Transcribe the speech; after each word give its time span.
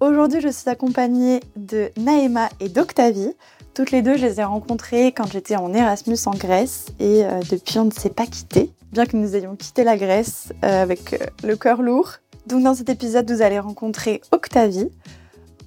Aujourd'hui, 0.00 0.40
je 0.40 0.48
suis 0.48 0.70
accompagnée 0.70 1.40
de 1.56 1.90
Naïma 1.98 2.48
et 2.58 2.70
d'Octavie. 2.70 3.34
Toutes 3.74 3.90
les 3.90 4.00
deux, 4.00 4.16
je 4.16 4.24
les 4.24 4.40
ai 4.40 4.44
rencontrées 4.44 5.08
quand 5.08 5.30
j'étais 5.30 5.56
en 5.56 5.74
Erasmus 5.74 6.16
en 6.24 6.30
Grèce 6.30 6.86
et 6.98 7.22
euh, 7.26 7.40
depuis, 7.50 7.78
on 7.78 7.84
ne 7.84 7.90
s'est 7.90 8.08
pas 8.08 8.24
quitté, 8.24 8.72
bien 8.92 9.04
que 9.04 9.18
nous 9.18 9.36
ayons 9.36 9.56
quitté 9.56 9.84
la 9.84 9.98
Grèce 9.98 10.54
euh, 10.64 10.82
avec 10.82 11.12
euh, 11.12 11.18
le 11.44 11.54
cœur 11.54 11.82
lourd. 11.82 12.14
Donc, 12.46 12.62
dans 12.62 12.72
cet 12.72 12.88
épisode, 12.88 13.30
vous 13.30 13.42
allez 13.42 13.58
rencontrer 13.58 14.22
Octavie. 14.32 14.88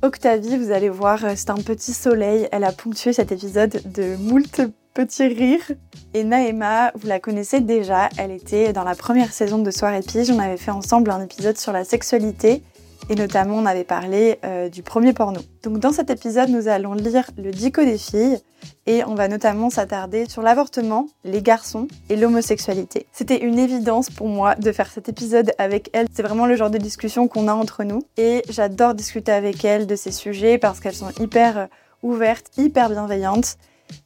Octavie, 0.01 0.57
vous 0.57 0.71
allez 0.71 0.89
voir, 0.89 1.19
c'est 1.35 1.51
un 1.51 1.61
petit 1.61 1.93
soleil. 1.93 2.47
Elle 2.51 2.63
a 2.63 2.71
ponctué 2.71 3.13
cet 3.13 3.31
épisode 3.31 3.83
de 3.85 4.15
moult 4.15 4.61
petits 4.95 5.27
rires. 5.27 5.71
Et 6.15 6.23
Naïma, 6.23 6.91
vous 6.95 7.07
la 7.07 7.19
connaissez 7.19 7.61
déjà. 7.61 8.09
Elle 8.17 8.31
était 8.31 8.73
dans 8.73 8.83
la 8.83 8.95
première 8.95 9.31
saison 9.31 9.59
de 9.59 9.69
Soirée 9.69 10.01
Pige. 10.01 10.31
On 10.31 10.39
avait 10.39 10.57
fait 10.57 10.71
ensemble 10.71 11.11
un 11.11 11.21
épisode 11.21 11.57
sur 11.59 11.71
la 11.71 11.83
sexualité 11.83 12.63
et 13.09 13.15
notamment 13.15 13.57
on 13.57 13.65
avait 13.65 13.83
parlé 13.83 14.39
euh, 14.43 14.69
du 14.69 14.83
premier 14.83 15.13
porno. 15.13 15.41
Donc 15.63 15.79
dans 15.79 15.91
cet 15.91 16.09
épisode, 16.09 16.49
nous 16.49 16.67
allons 16.67 16.93
lire 16.93 17.29
le 17.37 17.51
dico 17.51 17.83
des 17.83 17.97
filles 17.97 18.39
et 18.85 19.03
on 19.05 19.15
va 19.15 19.27
notamment 19.27 19.69
s'attarder 19.69 20.27
sur 20.29 20.41
l'avortement, 20.41 21.07
les 21.23 21.41
garçons 21.41 21.87
et 22.09 22.15
l'homosexualité. 22.15 23.07
C'était 23.11 23.43
une 23.43 23.59
évidence 23.59 24.09
pour 24.09 24.27
moi 24.27 24.55
de 24.55 24.71
faire 24.71 24.89
cet 24.89 25.09
épisode 25.09 25.51
avec 25.57 25.89
elle. 25.93 26.07
C'est 26.13 26.23
vraiment 26.23 26.45
le 26.45 26.55
genre 26.55 26.69
de 26.69 26.77
discussion 26.77 27.27
qu'on 27.27 27.47
a 27.47 27.53
entre 27.53 27.83
nous 27.83 28.03
et 28.17 28.43
j'adore 28.49 28.93
discuter 28.93 29.31
avec 29.31 29.63
elle 29.65 29.87
de 29.87 29.95
ces 29.95 30.11
sujets 30.11 30.57
parce 30.57 30.79
qu'elles 30.79 30.95
sont 30.95 31.11
hyper 31.19 31.57
euh, 31.57 31.65
ouvertes, 32.01 32.47
hyper 32.57 32.89
bienveillantes 32.89 33.57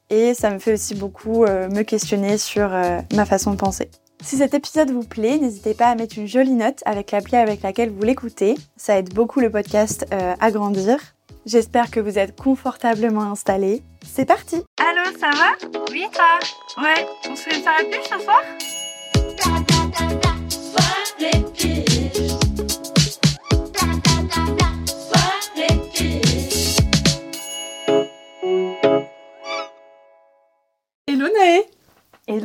et 0.09 0.33
ça 0.33 0.49
me 0.49 0.59
fait 0.59 0.73
aussi 0.73 0.95
beaucoup 0.95 1.45
euh, 1.45 1.69
me 1.69 1.83
questionner 1.83 2.37
sur 2.37 2.69
ma 3.13 3.25
façon 3.25 3.51
de 3.51 3.57
penser. 3.57 3.89
Si 4.21 4.37
cet 4.37 4.53
épisode 4.53 4.91
vous 4.91 5.03
plaît, 5.03 5.37
n'hésitez 5.37 5.73
pas 5.73 5.87
à 5.87 5.95
mettre 5.95 6.17
une 6.17 6.27
jolie 6.27 6.51
note 6.51 6.81
avec 6.85 7.11
l'appli 7.11 7.35
avec 7.35 7.61
laquelle 7.61 7.89
vous 7.89 8.03
l'écoutez. 8.03 8.55
Ça 8.75 8.97
aide 8.97 9.13
beaucoup 9.13 9.39
le 9.39 9.51
podcast 9.51 10.05
euh, 10.11 10.35
à 10.39 10.51
grandir. 10.51 10.97
J'espère 11.45 11.91
que 11.91 11.99
vous 11.99 12.19
êtes 12.19 12.35
confortablement 12.35 13.31
installés. 13.31 13.83
C'est 14.05 14.25
parti 14.25 14.63
Allô, 14.77 15.17
ça 15.17 15.29
va? 15.29 15.79
Oui, 15.91 16.05
toi? 16.11 16.39
Ouais, 16.83 17.05
on 17.29 17.35
se 17.35 17.43
fait 17.43 17.55
une 17.55 17.89
pige 17.89 18.09
ce 18.09 18.19
soir? 18.19 18.41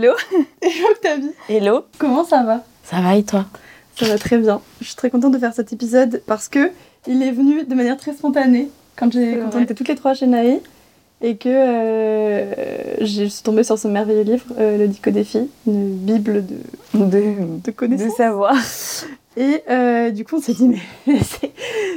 Hello 0.02 0.14
Hello 0.60 0.88
Octavie 0.90 1.30
Hello 1.48 1.84
Comment 1.96 2.24
ça 2.24 2.42
va? 2.42 2.64
Ça 2.82 3.00
va 3.00 3.14
et 3.14 3.22
toi? 3.22 3.46
Ça 3.94 4.06
va 4.06 4.18
très 4.18 4.36
bien. 4.36 4.60
Je 4.80 4.86
suis 4.86 4.96
très 4.96 5.10
contente 5.10 5.32
de 5.32 5.38
faire 5.38 5.54
cet 5.54 5.72
épisode 5.72 6.24
parce 6.26 6.48
que 6.48 6.72
il 7.06 7.22
est 7.22 7.30
venu 7.30 7.62
de 7.62 7.72
manière 7.76 7.96
très 7.96 8.12
spontanée 8.12 8.68
quand, 8.96 9.12
j'ai, 9.12 9.36
quand 9.38 9.56
on 9.56 9.62
était 9.62 9.74
toutes 9.74 9.86
les 9.86 9.94
trois 9.94 10.14
chez 10.14 10.26
Naé 10.26 10.60
et 11.20 11.36
que 11.36 11.48
euh, 11.48 12.96
je 13.00 13.26
suis 13.26 13.44
tombée 13.44 13.62
sur 13.62 13.78
ce 13.78 13.86
merveilleux 13.86 14.22
livre, 14.24 14.44
euh, 14.58 14.76
Le 14.76 14.88
Dico 14.88 15.12
des 15.12 15.22
filles, 15.22 15.48
une 15.68 15.94
bible 15.94 16.44
de, 16.46 16.56
De, 16.98 17.04
de 17.06 17.62
de 17.64 17.70
connaissances. 17.70 18.16
savoir. 18.16 18.56
Et 19.36 19.62
euh, 19.70 20.10
du 20.10 20.24
coup, 20.24 20.38
on 20.38 20.40
s'est 20.40 20.54
dit, 20.54 20.66
mais 21.06 21.20
c'est, 21.22 21.52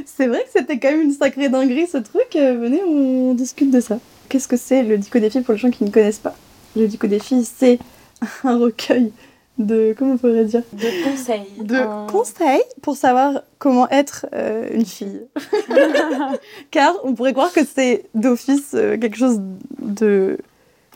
c'est 0.06 0.28
vrai 0.28 0.44
que 0.44 0.50
c'était 0.60 0.78
quand 0.78 0.92
même 0.92 1.02
une 1.02 1.12
sacrée 1.12 1.50
dinguerie 1.50 1.88
ce 1.88 1.98
truc. 1.98 2.36
Euh, 2.36 2.56
venez, 2.56 2.84
on 2.84 3.34
discute 3.34 3.72
de 3.72 3.80
ça. 3.80 3.98
Qu'est-ce 4.30 4.48
que 4.48 4.58
c'est 4.58 4.84
le 4.84 5.00
Dico 5.00 5.18
des 5.18 5.32
filles 5.32 5.42
pour 5.42 5.54
les 5.54 5.60
gens 5.60 5.72
qui 5.72 5.84
ne 5.84 5.90
connaissent 5.90 6.20
pas? 6.20 6.36
Le 6.76 6.88
Dico 6.88 7.08
des 7.08 7.20
filles, 7.20 7.46
c'est 7.46 7.80
un 8.44 8.58
recueil 8.58 9.12
de. 9.58 9.96
Comment 9.98 10.14
on 10.14 10.18
pourrait 10.18 10.46
dire? 10.46 10.64
De 10.74 11.10
conseils. 11.10 11.46
De 11.62 12.12
conseils 12.12 12.64
pour 12.82 12.96
savoir 12.98 13.42
comment 13.60 13.90
être 13.90 14.26
euh, 14.34 14.68
une 14.74 14.86
fille. 14.86 15.22
Car 16.72 16.94
on 17.04 17.14
pourrait 17.14 17.34
croire 17.34 17.52
que 17.54 17.64
c'est 17.66 18.06
d'office 18.14 18.72
euh, 18.74 18.98
quelque 18.98 19.18
chose 19.18 19.40
de. 19.82 20.38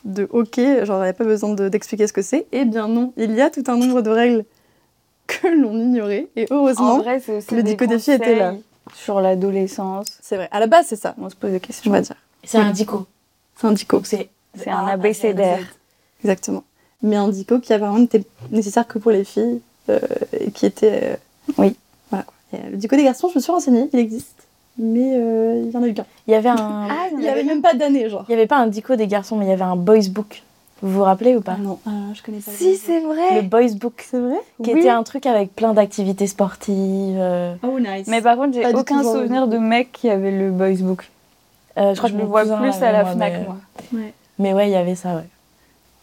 de 0.05 0.27
ok, 0.31 0.59
genre 0.83 0.99
il 1.01 1.03
n'y 1.03 1.09
a 1.09 1.13
pas 1.13 1.23
besoin 1.23 1.53
de- 1.53 1.69
d'expliquer 1.69 2.07
ce 2.07 2.13
que 2.13 2.21
c'est. 2.21 2.45
Eh 2.51 2.65
bien 2.65 2.87
non, 2.87 3.13
il 3.17 3.31
y 3.33 3.41
a 3.41 3.49
tout 3.49 3.63
un 3.67 3.77
nombre 3.77 4.01
de 4.01 4.09
règles 4.09 4.45
que 5.27 5.47
l'on 5.47 5.77
ignorait. 5.77 6.27
Et 6.35 6.47
heureusement, 6.49 6.95
En 6.95 6.97
vrai, 6.99 7.17
aussi 7.17 7.53
le 7.55 7.63
des 7.63 7.71
dico 7.71 7.85
des 7.85 7.99
filles 7.99 8.15
était 8.15 8.35
là. 8.35 8.55
Sur 8.95 9.21
l'adolescence, 9.21 10.07
c'est 10.21 10.35
vrai. 10.35 10.47
À 10.51 10.59
la 10.59 10.65
base, 10.67 10.87
c'est 10.89 10.95
ça, 10.95 11.13
on 11.21 11.29
se 11.29 11.35
pose 11.35 11.51
des 11.51 11.57
on 11.57 11.59
questions. 11.59 11.91
va 11.91 12.01
dire. 12.01 12.15
C'est 12.43 12.57
un 12.57 12.71
dico. 12.71 13.05
C'est 13.55 13.67
un 13.67 13.71
dico. 13.73 14.01
C'est 14.03 14.29
C'est 14.57 14.71
un 14.71 14.87
abécédaire. 14.87 15.59
Exactement. 16.23 16.63
Mais 17.01 17.15
un 17.15 17.27
dico 17.29 17.59
qui 17.59 17.71
apparemment 17.73 17.99
n'était 17.99 18.23
nécessaire 18.51 18.87
que 18.87 18.99
pour 18.99 19.11
les 19.11 19.23
filles 19.23 19.61
euh, 19.89 19.99
et 20.39 20.51
qui 20.51 20.65
était. 20.65 20.99
euh, 21.03 21.15
Oui. 21.57 21.75
Voilà 22.09 22.23
quoi. 22.23 22.33
Et, 22.53 22.57
euh, 22.57 22.69
le 22.71 22.77
dico 22.77 22.95
des 22.95 23.03
garçons, 23.03 23.29
je 23.29 23.35
me 23.35 23.41
suis 23.41 23.51
renseignée, 23.51 23.89
il 23.93 23.99
existe. 23.99 24.35
Mais 24.77 25.13
euh, 25.15 25.63
il 25.65 25.71
y 25.71 25.77
en 25.77 25.83
a 25.83 25.87
eu 25.87 25.93
qu'un. 25.93 26.05
Il 26.27 26.31
y 26.31 26.35
avait 26.35 26.49
un. 26.49 26.87
Il 27.13 27.19
n'y 27.19 27.27
avait 27.27 27.43
même 27.43 27.61
pas 27.61 27.73
d'année, 27.73 28.09
genre. 28.09 28.25
Il 28.29 28.31
y 28.31 28.35
avait 28.35 28.47
pas 28.47 28.57
un 28.57 28.67
dico 28.67 28.95
des 28.95 29.07
garçons, 29.07 29.35
mais 29.35 29.45
il 29.45 29.49
y 29.49 29.51
avait 29.51 29.61
un 29.63 29.75
boys 29.75 30.07
book. 30.09 30.43
Vous 30.81 30.91
vous 30.93 31.03
rappelez 31.03 31.35
ou 31.35 31.41
pas? 31.41 31.55
Ah 31.57 31.61
non, 31.61 31.77
ah, 31.85 31.89
je 32.13 32.21
connais 32.23 32.37
pas. 32.39 32.51
Si, 32.51 32.77
c'est 32.77 33.01
Le 33.01 33.07
vrai. 33.07 33.41
boys 33.41 33.73
book. 33.75 34.05
C'est 34.09 34.19
vrai? 34.19 34.37
Qui 34.63 34.73
Oui. 34.73 34.79
était 34.79 34.89
un 34.89 35.03
truc 35.03 35.25
avec 35.25 35.53
plein 35.53 35.73
d'activités 35.73 36.27
sportives. 36.27 37.17
euh, 37.19 37.55
Oh, 37.63 37.77
nice. 37.79 38.07
Mais 38.07 38.21
par 38.21 38.37
contre, 38.37 38.53
j'ai 38.53 38.65
du 38.71 38.79
aucun 38.79 39.03
souvenir 39.03 39.47
de- 39.49 39.57
mec 39.57 39.91
qui 39.91 40.09
avait 40.09 40.31
le 40.31 40.51
boys 40.51 40.75
book. 40.79 41.09
euh, 41.77 41.93
Je 41.93 41.97
crois 41.97 42.09
que 42.09 42.15
je 42.15 42.21
le 42.21 42.25
vois 42.25 42.43
plus 42.45 42.81
à 42.81 42.91
la 42.93 43.03
Fnac, 43.05 43.33
moi. 43.45 43.57
Mais 44.37 44.53
ouais, 44.53 44.69
il 44.69 44.71
y 44.71 44.75
avait 44.77 44.95
ça, 44.95 45.15
ouais. 45.15 45.27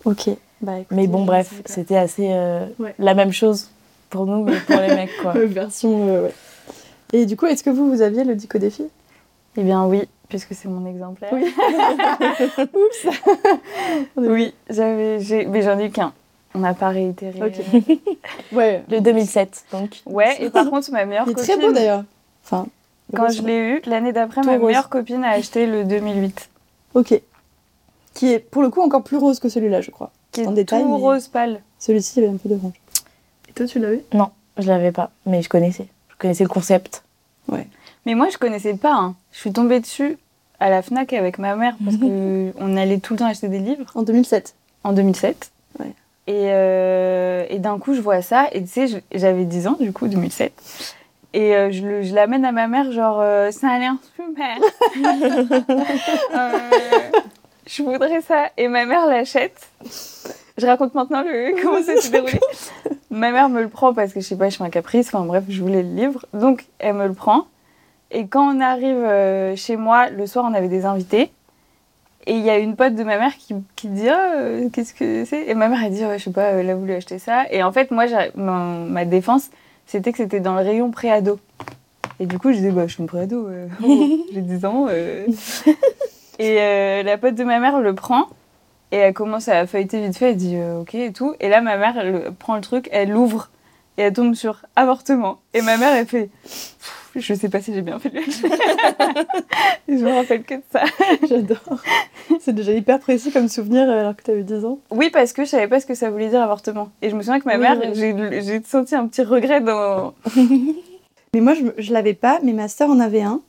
Ok. 0.04 0.28
Bah, 0.60 0.72
Mais 0.90 1.06
bon, 1.06 1.24
bref, 1.24 1.62
c'était 1.66 1.96
assez 1.96 2.28
euh, 2.32 2.66
Ouais. 2.78 2.94
la 2.98 3.14
même 3.14 3.32
chose 3.32 3.70
pour 4.10 4.26
nous, 4.26 4.42
mais 4.44 4.58
pour 4.60 4.76
les 4.80 4.94
mecs, 4.94 5.16
quoi. 5.20 5.32
Euh, 5.36 5.46
version. 5.46 6.08
euh, 6.08 6.22
ouais. 6.24 6.34
Et 7.12 7.26
du 7.26 7.36
coup, 7.36 7.46
est-ce 7.46 7.62
que 7.62 7.70
vous, 7.70 7.88
vous 7.90 8.02
aviez 8.02 8.24
le 8.24 8.34
dico 8.34 8.58
filles 8.58 8.88
Eh 9.56 9.62
bien 9.62 9.84
oui, 9.86 10.08
puisque 10.28 10.54
c'est 10.54 10.68
mon 10.68 10.86
exemplaire. 10.86 11.30
Oui. 11.32 11.44
Oups 12.58 13.06
Oui, 14.16 14.54
j'avais, 14.70 15.20
j'ai, 15.20 15.46
mais 15.46 15.62
j'en 15.62 15.78
ai 15.78 15.86
eu 15.86 15.90
qu'un. 15.90 16.12
On 16.54 16.60
n'a 16.60 16.74
pas 16.74 16.88
réitéré. 16.88 17.38
Ouais. 18.52 18.82
Le 18.90 19.00
2007, 19.00 19.64
donc. 19.72 20.00
Ouais, 20.06 20.36
et 20.42 20.50
par 20.50 20.68
contre, 20.70 20.90
ma 20.90 21.04
meilleure 21.04 21.24
Il 21.26 21.32
est 21.32 21.34
copine, 21.34 21.54
très 21.56 21.66
beau 21.66 21.72
d'ailleurs. 21.72 22.04
Enfin. 22.44 22.66
quand 23.14 23.28
je 23.28 23.42
l'ai 23.42 23.58
eu, 23.58 23.82
l'année 23.86 24.12
d'après, 24.12 24.40
ma 24.42 24.56
rose. 24.56 24.66
meilleure 24.68 24.88
copine 24.88 25.22
a 25.24 25.30
acheté 25.30 25.66
le 25.66 25.84
2008. 25.84 26.48
Ok. 26.94 27.20
Qui 28.14 28.32
est 28.32 28.38
pour 28.38 28.62
le 28.62 28.70
coup 28.70 28.80
encore 28.80 29.02
plus 29.02 29.18
rose 29.18 29.38
que 29.38 29.48
celui-là, 29.50 29.80
je 29.82 29.90
crois. 29.90 30.10
Qui 30.36 30.40
est 30.42 30.46
en 30.46 30.52
détail, 30.52 30.82
tout 30.82 30.88
mais- 30.88 30.96
rose 31.00 31.28
pâle. 31.28 31.60
Celui-ci, 31.78 32.20
il 32.20 32.22
y 32.22 32.26
avait 32.26 32.34
un 32.34 32.38
peu 32.38 32.48
d'orange. 32.48 32.72
Et 33.48 33.52
toi, 33.52 33.66
tu 33.66 33.78
l'avais? 33.78 34.02
Non, 34.14 34.30
je 34.58 34.66
l'avais 34.68 34.92
pas, 34.92 35.10
mais 35.26 35.42
je 35.42 35.48
connaissais. 35.48 35.86
Je 36.10 36.14
connaissais 36.18 36.44
le 36.44 36.48
concept. 36.48 37.02
Mais 38.06 38.14
moi, 38.14 38.28
je 38.30 38.38
connaissais 38.38 38.74
pas. 38.74 38.94
hein. 38.94 39.14
Je 39.32 39.38
suis 39.38 39.52
tombée 39.52 39.80
dessus 39.80 40.16
à 40.60 40.70
la 40.70 40.80
Fnac 40.80 41.12
avec 41.12 41.38
ma 41.38 41.56
mère 41.56 41.74
parce 41.84 41.96
que 41.96 42.52
on 42.58 42.76
allait 42.76 42.98
tout 42.98 43.14
le 43.14 43.18
temps 43.18 43.26
acheter 43.26 43.48
des 43.48 43.58
livres 43.58 43.84
En 43.96 44.02
2007. 44.04 44.54
en 44.84 44.92
2007. 44.92 45.50
Ouais. 45.80 45.86
Et, 46.28 46.50
euh, 46.52 47.44
et 47.50 47.58
d'un 47.58 47.78
coup, 47.80 47.94
je 47.94 48.00
vois 48.00 48.22
ça. 48.22 48.46
Et 48.52 48.62
tu 48.62 48.68
sais, 48.68 49.02
j'avais 49.12 49.44
10 49.44 49.66
ans, 49.66 49.76
du 49.80 49.92
coup, 49.92 50.06
2007. 50.08 50.52
Et 51.34 51.54
euh, 51.56 51.70
je, 51.72 51.82
le- 51.84 52.02
je 52.02 52.14
l'amène 52.14 52.44
à 52.44 52.52
ma 52.52 52.68
mère, 52.68 52.92
genre, 52.92 53.18
euh, 53.20 53.50
ça 53.50 53.70
a 53.70 53.78
l'air 53.80 53.94
super. 54.14 54.56
Euh, 57.66 57.70
je 57.70 57.82
voudrais 57.82 58.20
ça. 58.20 58.50
Et 58.56 58.68
ma 58.68 58.86
mère 58.86 59.06
l'achète. 59.06 59.68
Je 60.58 60.66
raconte 60.66 60.94
maintenant 60.94 61.22
le, 61.22 61.54
comment 61.62 61.82
ça 61.82 61.96
s'est 61.96 62.10
déroulé. 62.10 62.40
ma 63.10 63.30
mère 63.30 63.48
me 63.48 63.60
le 63.60 63.68
prend 63.68 63.92
parce 63.92 64.12
que 64.12 64.20
je 64.20 64.26
sais 64.26 64.36
pas, 64.36 64.48
je 64.48 64.56
fais 64.56 64.64
un 64.64 64.70
caprice. 64.70 65.08
Enfin 65.08 65.24
bref, 65.24 65.44
je 65.48 65.60
voulais 65.60 65.82
le 65.82 65.94
livre. 65.94 66.24
Donc, 66.32 66.66
elle 66.78 66.94
me 66.94 67.06
le 67.06 67.14
prend. 67.14 67.46
Et 68.10 68.26
quand 68.26 68.54
on 68.54 68.60
arrive 68.60 68.96
euh, 68.96 69.56
chez 69.56 69.76
moi, 69.76 70.10
le 70.10 70.26
soir, 70.26 70.46
on 70.48 70.54
avait 70.54 70.68
des 70.68 70.84
invités. 70.84 71.32
Et 72.28 72.32
il 72.32 72.42
y 72.44 72.50
a 72.50 72.58
une 72.58 72.74
pote 72.74 72.94
de 72.94 73.04
ma 73.04 73.18
mère 73.18 73.36
qui, 73.36 73.54
qui 73.76 73.88
dit 73.88 74.08
Ah, 74.08 74.32
euh, 74.36 74.68
qu'est-ce 74.72 74.94
que 74.94 75.24
c'est? 75.24 75.46
Et 75.46 75.54
ma 75.54 75.68
mère, 75.68 75.80
elle 75.84 75.92
dit 75.92 76.04
Ouais, 76.04 76.18
Je 76.18 76.24
sais 76.24 76.32
pas, 76.32 76.50
elle 76.50 76.70
a 76.70 76.74
voulu 76.74 76.92
acheter 76.92 77.18
ça. 77.18 77.44
Et 77.50 77.62
en 77.62 77.72
fait, 77.72 77.90
moi, 77.90 78.06
ma 78.36 79.04
défense, 79.04 79.50
c'était 79.86 80.12
que 80.12 80.18
c'était 80.18 80.40
dans 80.40 80.54
le 80.54 80.62
rayon 80.62 80.90
pré-ado. 80.90 81.38
Et 82.18 82.26
du 82.26 82.38
coup, 82.38 82.50
je 82.50 82.56
disais 82.56 82.70
Bah, 82.70 82.86
je 82.86 82.94
suis 82.94 83.02
une 83.02 83.08
pré-ado, 83.08 83.46
euh, 83.48 83.68
oh, 83.84 84.18
j'ai 84.32 84.40
10 84.40 84.64
ans. 84.64 84.86
et 86.38 86.60
euh, 86.60 87.02
la 87.02 87.18
pote 87.18 87.34
de 87.34 87.44
ma 87.44 87.58
mère 87.58 87.80
le 87.80 87.94
prend. 87.94 88.26
Et 88.92 88.96
elle 88.98 89.14
commence 89.14 89.48
à 89.48 89.66
feuilleter 89.66 90.00
vite 90.00 90.16
fait, 90.16 90.30
elle 90.30 90.36
dit 90.36 90.54
euh, 90.56 90.80
ok 90.80 90.94
et 90.94 91.12
tout. 91.12 91.34
Et 91.40 91.48
là, 91.48 91.60
ma 91.60 91.76
mère, 91.76 91.98
elle 91.98 92.32
prend 92.38 92.54
le 92.54 92.60
truc, 92.60 92.88
elle 92.92 93.10
l'ouvre 93.10 93.50
et 93.98 94.02
elle 94.02 94.12
tombe 94.12 94.34
sur 94.34 94.62
avortement. 94.76 95.38
Et 95.54 95.62
ma 95.62 95.76
mère, 95.76 95.92
elle 95.94 96.06
fait 96.06 96.30
je 97.18 97.34
sais 97.34 97.48
pas 97.48 97.60
si 97.60 97.72
j'ai 97.74 97.82
bien 97.82 97.98
fait. 97.98 98.12
Et 99.88 99.98
je 99.98 100.04
me 100.04 100.12
rappelle 100.12 100.42
que 100.42 100.54
de 100.56 100.62
ça. 100.70 100.82
J'adore. 101.28 101.82
C'est 102.40 102.52
déjà 102.54 102.72
hyper 102.72 102.98
précis 102.98 103.32
comme 103.32 103.48
souvenir 103.48 103.88
euh, 103.88 104.00
alors 104.00 104.16
que 104.16 104.22
t'avais 104.22 104.42
10 104.42 104.64
ans. 104.64 104.78
Oui, 104.90 105.10
parce 105.10 105.32
que 105.32 105.44
je 105.44 105.50
savais 105.50 105.68
pas 105.68 105.80
ce 105.80 105.86
que 105.86 105.94
ça 105.94 106.10
voulait 106.10 106.28
dire 106.28 106.42
avortement. 106.42 106.90
Et 107.02 107.10
je 107.10 107.16
me 107.16 107.22
souviens 107.22 107.40
que 107.40 107.46
ma 107.46 107.54
Oui, 107.54 107.60
mère, 107.60 107.78
oui. 107.80 108.42
j'ai 108.44 108.62
senti 108.62 108.94
un 108.94 109.06
petit 109.06 109.22
regret 109.22 109.60
dans. 109.60 110.12
Mais 111.34 111.40
moi, 111.40 111.54
je, 111.54 111.62
je 111.78 111.92
l'avais 111.92 112.14
pas, 112.14 112.38
mais 112.42 112.52
ma 112.54 112.66
sœur 112.68 112.88
en 112.88 112.98
avait 113.00 113.22
un. 113.22 113.40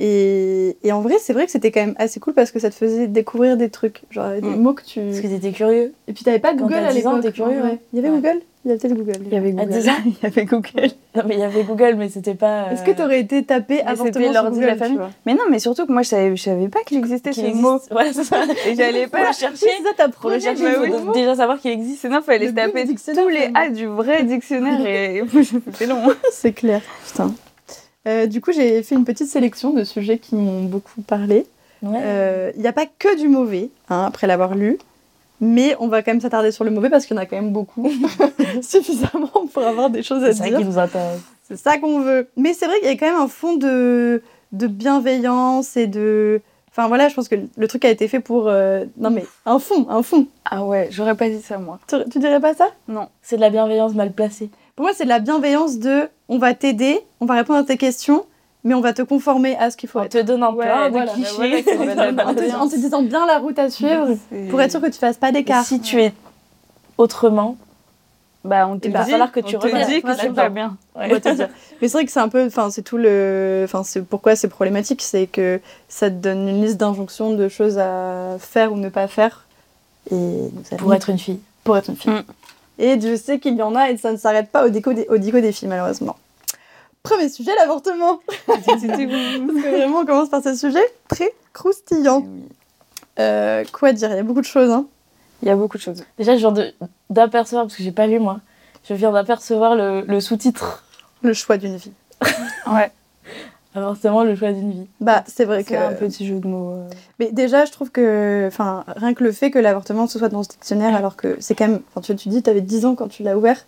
Et, 0.00 0.76
et 0.82 0.92
en 0.92 1.00
vrai, 1.00 1.14
c'est 1.20 1.32
vrai 1.32 1.44
que 1.46 1.52
c'était 1.52 1.70
quand 1.70 1.80
même 1.80 1.94
assez 1.98 2.18
cool 2.20 2.34
parce 2.34 2.50
que 2.50 2.58
ça 2.58 2.68
te 2.70 2.74
faisait 2.74 3.06
découvrir 3.06 3.56
des 3.56 3.70
trucs. 3.70 4.02
Genre 4.10 4.30
des 4.32 4.40
Mm. 4.42 4.56
mots 4.60 4.72
que 4.72 4.82
tu. 4.84 5.00
Parce 5.00 5.20
que 5.20 5.28
t'étais 5.28 5.52
curieux. 5.52 5.92
Et 6.08 6.12
puis 6.12 6.24
t'avais 6.24 6.40
pas 6.40 6.54
Google 6.54 6.74
à 6.74 6.92
10 6.92 7.06
ans, 7.06 7.16
l'époque. 7.16 7.22
t'es 7.22 7.32
curieux, 7.32 7.62
ouais. 7.62 7.78
Il 7.92 7.96
y 7.96 8.04
avait 8.04 8.10
Ouais. 8.10 8.16
Google 8.20 8.40
Il 8.64 8.70
y 8.70 8.74
avait 8.74 8.88
Google. 8.94 9.12
Il 9.26 9.32
y 9.32 9.36
avait 9.36 9.52
Google. 9.52 9.68
10 9.70 9.88
ans 9.88 9.92
Il 10.06 10.12
y 10.22 10.26
avait 10.26 10.44
Google. 10.46 10.90
Non, 11.14 11.22
mais 11.28 11.34
il 11.34 11.40
y 11.40 11.44
avait 11.44 11.62
Google, 11.62 11.94
mais 11.96 12.08
c'était 12.08 12.34
pas. 12.34 12.72
Est-ce 12.72 12.82
que 12.82 12.90
t'aurais 12.90 13.20
été 13.20 13.44
tapé 13.44 13.82
c'était 13.96 14.24
sur 14.24 14.32
l'ordi 14.32 14.58
de 14.58 14.66
la 14.66 14.74
famille. 14.76 14.98
Mais 15.26 15.34
non, 15.34 15.44
mais 15.48 15.60
surtout 15.60 15.86
que 15.86 15.92
moi, 15.92 16.02
je 16.02 16.08
savais, 16.08 16.34
je 16.34 16.42
savais 16.42 16.68
pas 16.68 16.80
qu'il 16.84 16.98
existait 16.98 17.30
qu'il 17.30 17.42
ce 17.44 17.48
existe 17.48 17.62
mot. 17.62 17.78
Voilà, 17.92 18.12
c'est 18.12 18.24
ça. 18.24 18.38
Et 18.66 18.74
j'allais 18.74 19.02
Pour 19.02 19.12
pas 19.20 19.28
le 19.28 19.32
chercher. 19.34 19.66
Oui, 19.66 19.84
ça, 19.84 19.90
ta 19.96 20.08
Pour 20.08 20.30
le 20.30 20.40
chercher, 20.40 20.64
il 20.86 20.92
faut 20.92 21.12
déjà 21.12 21.36
savoir 21.36 21.60
qu'il 21.60 21.70
existe. 21.70 22.00
Sinon, 22.00 22.18
il 22.20 22.24
fallait 22.24 22.48
se 22.48 22.52
taper 22.52 22.84
tous 22.86 23.28
les. 23.28 23.50
A 23.54 23.68
du 23.68 23.86
vrai 23.86 24.24
dictionnaire 24.24 24.84
et 24.84 25.22
c'était 25.44 25.86
long. 25.86 26.00
C'est 26.32 26.52
clair, 26.52 26.80
putain. 27.06 27.32
Euh, 28.06 28.26
du 28.26 28.40
coup, 28.40 28.52
j'ai 28.52 28.82
fait 28.82 28.94
une 28.94 29.04
petite 29.04 29.28
sélection 29.28 29.72
de 29.72 29.84
sujets 29.84 30.18
qui 30.18 30.34
m'ont 30.34 30.64
beaucoup 30.64 31.00
parlé. 31.02 31.46
Ouais. 31.82 31.98
Euh, 32.02 32.52
Il 32.54 32.60
n'y 32.62 32.66
a 32.68 32.72
pas 32.72 32.86
que 32.86 33.18
du 33.18 33.28
mauvais, 33.28 33.70
hein, 33.90 34.04
après 34.06 34.26
l'avoir 34.26 34.54
lu, 34.54 34.78
mais 35.40 35.76
on 35.80 35.88
va 35.88 36.02
quand 36.02 36.12
même 36.12 36.20
s'attarder 36.20 36.50
sur 36.52 36.64
le 36.64 36.70
mauvais 36.70 36.90
parce 36.90 37.06
qu'il 37.06 37.16
y 37.16 37.18
en 37.18 37.22
a 37.22 37.26
quand 37.26 37.36
même 37.36 37.52
beaucoup, 37.52 37.90
suffisamment 38.62 39.30
pour 39.52 39.62
avoir 39.62 39.90
des 39.90 40.02
choses 40.02 40.22
à 40.24 40.32
c'est 40.32 40.38
vrai 40.40 40.48
dire. 40.50 40.58
qu'il 40.58 40.66
nous 40.68 40.78
intéresse. 40.78 41.20
C'est 41.48 41.56
ça 41.58 41.78
qu'on 41.78 42.00
veut. 42.00 42.28
Mais 42.36 42.54
c'est 42.54 42.66
vrai 42.66 42.78
qu'il 42.80 42.88
y 42.88 42.92
a 42.92 42.96
quand 42.96 43.06
même 43.10 43.20
un 43.20 43.28
fond 43.28 43.56
de, 43.56 44.22
de 44.52 44.66
bienveillance 44.66 45.76
et 45.76 45.86
de... 45.86 46.40
Enfin 46.70 46.88
voilà, 46.88 47.08
je 47.08 47.14
pense 47.14 47.28
que 47.28 47.36
le 47.56 47.68
truc 47.68 47.84
a 47.84 47.90
été 47.90 48.08
fait 48.08 48.18
pour... 48.20 48.48
euh, 48.48 48.84
Non 48.96 49.10
mais 49.10 49.24
un 49.46 49.58
fond, 49.58 49.86
un 49.90 50.02
fond. 50.02 50.26
Ah 50.44 50.64
ouais, 50.64 50.88
j'aurais 50.90 51.14
pas 51.14 51.28
dit 51.28 51.40
ça, 51.40 51.58
moi. 51.58 51.78
Tu, 51.86 51.96
tu 52.10 52.18
dirais 52.18 52.40
pas 52.40 52.54
ça? 52.54 52.68
Non. 52.88 53.08
C'est 53.22 53.36
de 53.36 53.40
la 53.42 53.50
bienveillance 53.50 53.92
mal 53.94 54.10
placée. 54.12 54.48
Pour 54.76 54.84
moi, 54.86 54.92
c'est 54.94 55.04
de 55.04 55.08
la 55.08 55.20
bienveillance 55.20 55.78
de... 55.78 56.08
On 56.28 56.38
va 56.38 56.54
t'aider, 56.54 57.00
on 57.20 57.26
va 57.26 57.34
répondre 57.34 57.58
à 57.60 57.64
tes 57.64 57.76
questions, 57.76 58.24
mais 58.64 58.74
on 58.74 58.80
va 58.80 58.92
te 58.92 59.02
conformer 59.02 59.56
à 59.56 59.70
ce 59.70 59.76
qu'il 59.76 59.88
faut 59.88 60.00
On 60.00 60.04
être. 60.04 60.12
te 60.12 60.22
donne 60.22 60.42
un 60.42 60.50
Ouais, 60.52 60.64
plein 60.64 60.86
de 60.86 60.92
voilà, 60.92 61.12
clichés. 61.12 61.62
voilà, 61.76 61.94
la 62.12 62.24
En 62.26 62.34
te, 62.34 62.40
bienveillance. 62.40 62.60
en 62.62 62.68
te 62.68 62.76
disant 62.76 63.02
bien 63.02 63.26
la 63.26 63.38
route 63.38 63.58
à 63.58 63.68
suivre 63.70 64.16
pour 64.50 64.60
être 64.60 64.70
sûr 64.70 64.80
que 64.80 64.86
tu 64.86 64.98
fasses 64.98 65.18
pas 65.18 65.32
d'écart. 65.32 65.64
si 65.64 65.80
tu 65.80 66.00
es 66.02 66.12
autrement, 66.98 67.56
Bah, 68.42 68.66
on 68.66 68.78
te 68.78 68.88
Il 68.88 68.92
va 68.94 69.04
dit, 69.04 69.10
falloir 69.10 69.30
que 69.32 69.40
tu 69.40 69.52
te 69.56 69.58
reviennes. 69.62 69.86
dit 69.88 70.02
que 70.02 70.14
c'est 70.16 70.30
pas 70.32 70.48
bien. 70.48 70.76
on 70.94 71.06
va 71.08 71.20
te 71.20 71.28
dire. 71.34 71.48
Mais 71.82 71.88
c'est 71.88 71.98
vrai 71.98 72.04
que 72.06 72.10
c'est 72.12 72.20
un 72.20 72.28
peu, 72.28 72.44
enfin 72.46 72.70
c'est 72.70 72.82
tout 72.82 72.96
le, 72.96 73.62
enfin 73.64 73.82
c'est 73.84 74.02
pourquoi 74.04 74.34
c'est 74.34 74.48
problématique, 74.48 75.02
c'est 75.02 75.26
que 75.26 75.60
ça 75.88 76.08
te 76.10 76.14
donne 76.16 76.48
une 76.48 76.62
liste 76.64 76.78
d'injonctions 76.78 77.32
de 77.34 77.48
choses 77.48 77.78
à 77.78 78.36
faire 78.40 78.72
ou 78.72 78.76
ne 78.76 78.88
pas 78.88 79.08
faire. 79.08 79.46
Et 80.10 80.48
pour 80.78 80.92
être 80.94 81.10
une 81.10 81.18
fille. 81.18 81.40
pour 81.64 81.76
être 81.76 81.90
une 81.90 81.96
fille. 81.96 82.12
Mm. 82.12 82.22
Et 82.78 83.00
je 83.00 83.16
sais 83.16 83.38
qu'il 83.38 83.56
y 83.56 83.62
en 83.62 83.74
a 83.74 83.90
et 83.90 83.96
ça 83.96 84.12
ne 84.12 84.16
s'arrête 84.16 84.50
pas 84.50 84.66
au 84.66 84.68
dico 84.68 84.92
des, 84.92 85.06
au 85.08 85.18
dico 85.18 85.40
des 85.40 85.52
filles 85.52 85.68
malheureusement. 85.68 86.16
Premier 87.02 87.28
sujet, 87.28 87.52
l'avortement. 87.58 88.20
Parce 88.46 88.62
que 88.62 89.70
vraiment 89.76 89.98
on 90.00 90.06
commence 90.06 90.30
par 90.30 90.42
ce 90.42 90.54
sujet 90.54 90.84
très 91.08 91.32
croustillant. 91.52 92.20
Oui. 92.20 92.42
Euh, 93.18 93.64
quoi 93.72 93.92
dire 93.92 94.10
Il 94.10 94.16
y 94.16 94.18
a 94.18 94.22
beaucoup 94.22 94.40
de 94.40 94.46
choses. 94.46 94.70
Hein. 94.70 94.86
Il 95.42 95.48
y 95.48 95.50
a 95.50 95.56
beaucoup 95.56 95.76
de 95.76 95.82
choses. 95.82 96.02
Déjà, 96.18 96.36
je 96.36 96.38
viens 96.38 96.54
d'apercevoir, 97.10 97.66
parce 97.66 97.76
que 97.76 97.82
j'ai 97.82 97.92
pas 97.92 98.06
lu 98.06 98.18
moi, 98.18 98.40
je 98.88 98.94
viens 98.94 99.12
d'apercevoir 99.12 99.74
le, 99.74 100.00
le 100.00 100.20
sous-titre. 100.20 100.84
Le 101.22 101.32
choix 101.32 101.56
d'une 101.56 101.76
vie. 101.76 101.92
Ouais. 102.66 102.90
Avortement, 103.74 104.22
le 104.22 104.36
choix 104.36 104.52
d'une 104.52 104.70
vie. 104.70 104.86
Bah 105.00 105.24
c'est 105.26 105.44
vrai 105.44 105.62
que. 105.64 105.70
C'est 105.70 105.76
un 105.76 105.92
petit 105.94 106.26
jeu 106.26 106.38
de 106.38 106.46
mots. 106.46 106.70
euh. 106.72 106.88
Mais 107.18 107.32
déjà, 107.32 107.64
je 107.64 107.72
trouve 107.72 107.90
que, 107.90 108.44
enfin, 108.46 108.84
rien 108.96 109.14
que 109.14 109.24
le 109.24 109.32
fait 109.32 109.50
que 109.50 109.58
l'avortement 109.58 110.06
se 110.06 110.18
soit 110.18 110.28
dans 110.28 110.42
ce 110.44 110.48
dictionnaire, 110.50 110.94
alors 110.94 111.16
que 111.16 111.36
c'est 111.40 111.54
quand 111.54 111.66
même, 111.68 111.80
enfin, 111.90 112.00
tu, 112.00 112.14
tu 112.14 112.28
dis, 112.28 112.42
tu 112.42 112.50
avais 112.50 112.60
10 112.60 112.86
ans 112.86 112.94
quand 112.94 113.08
tu 113.08 113.22
l'as 113.24 113.36
ouvert, 113.36 113.64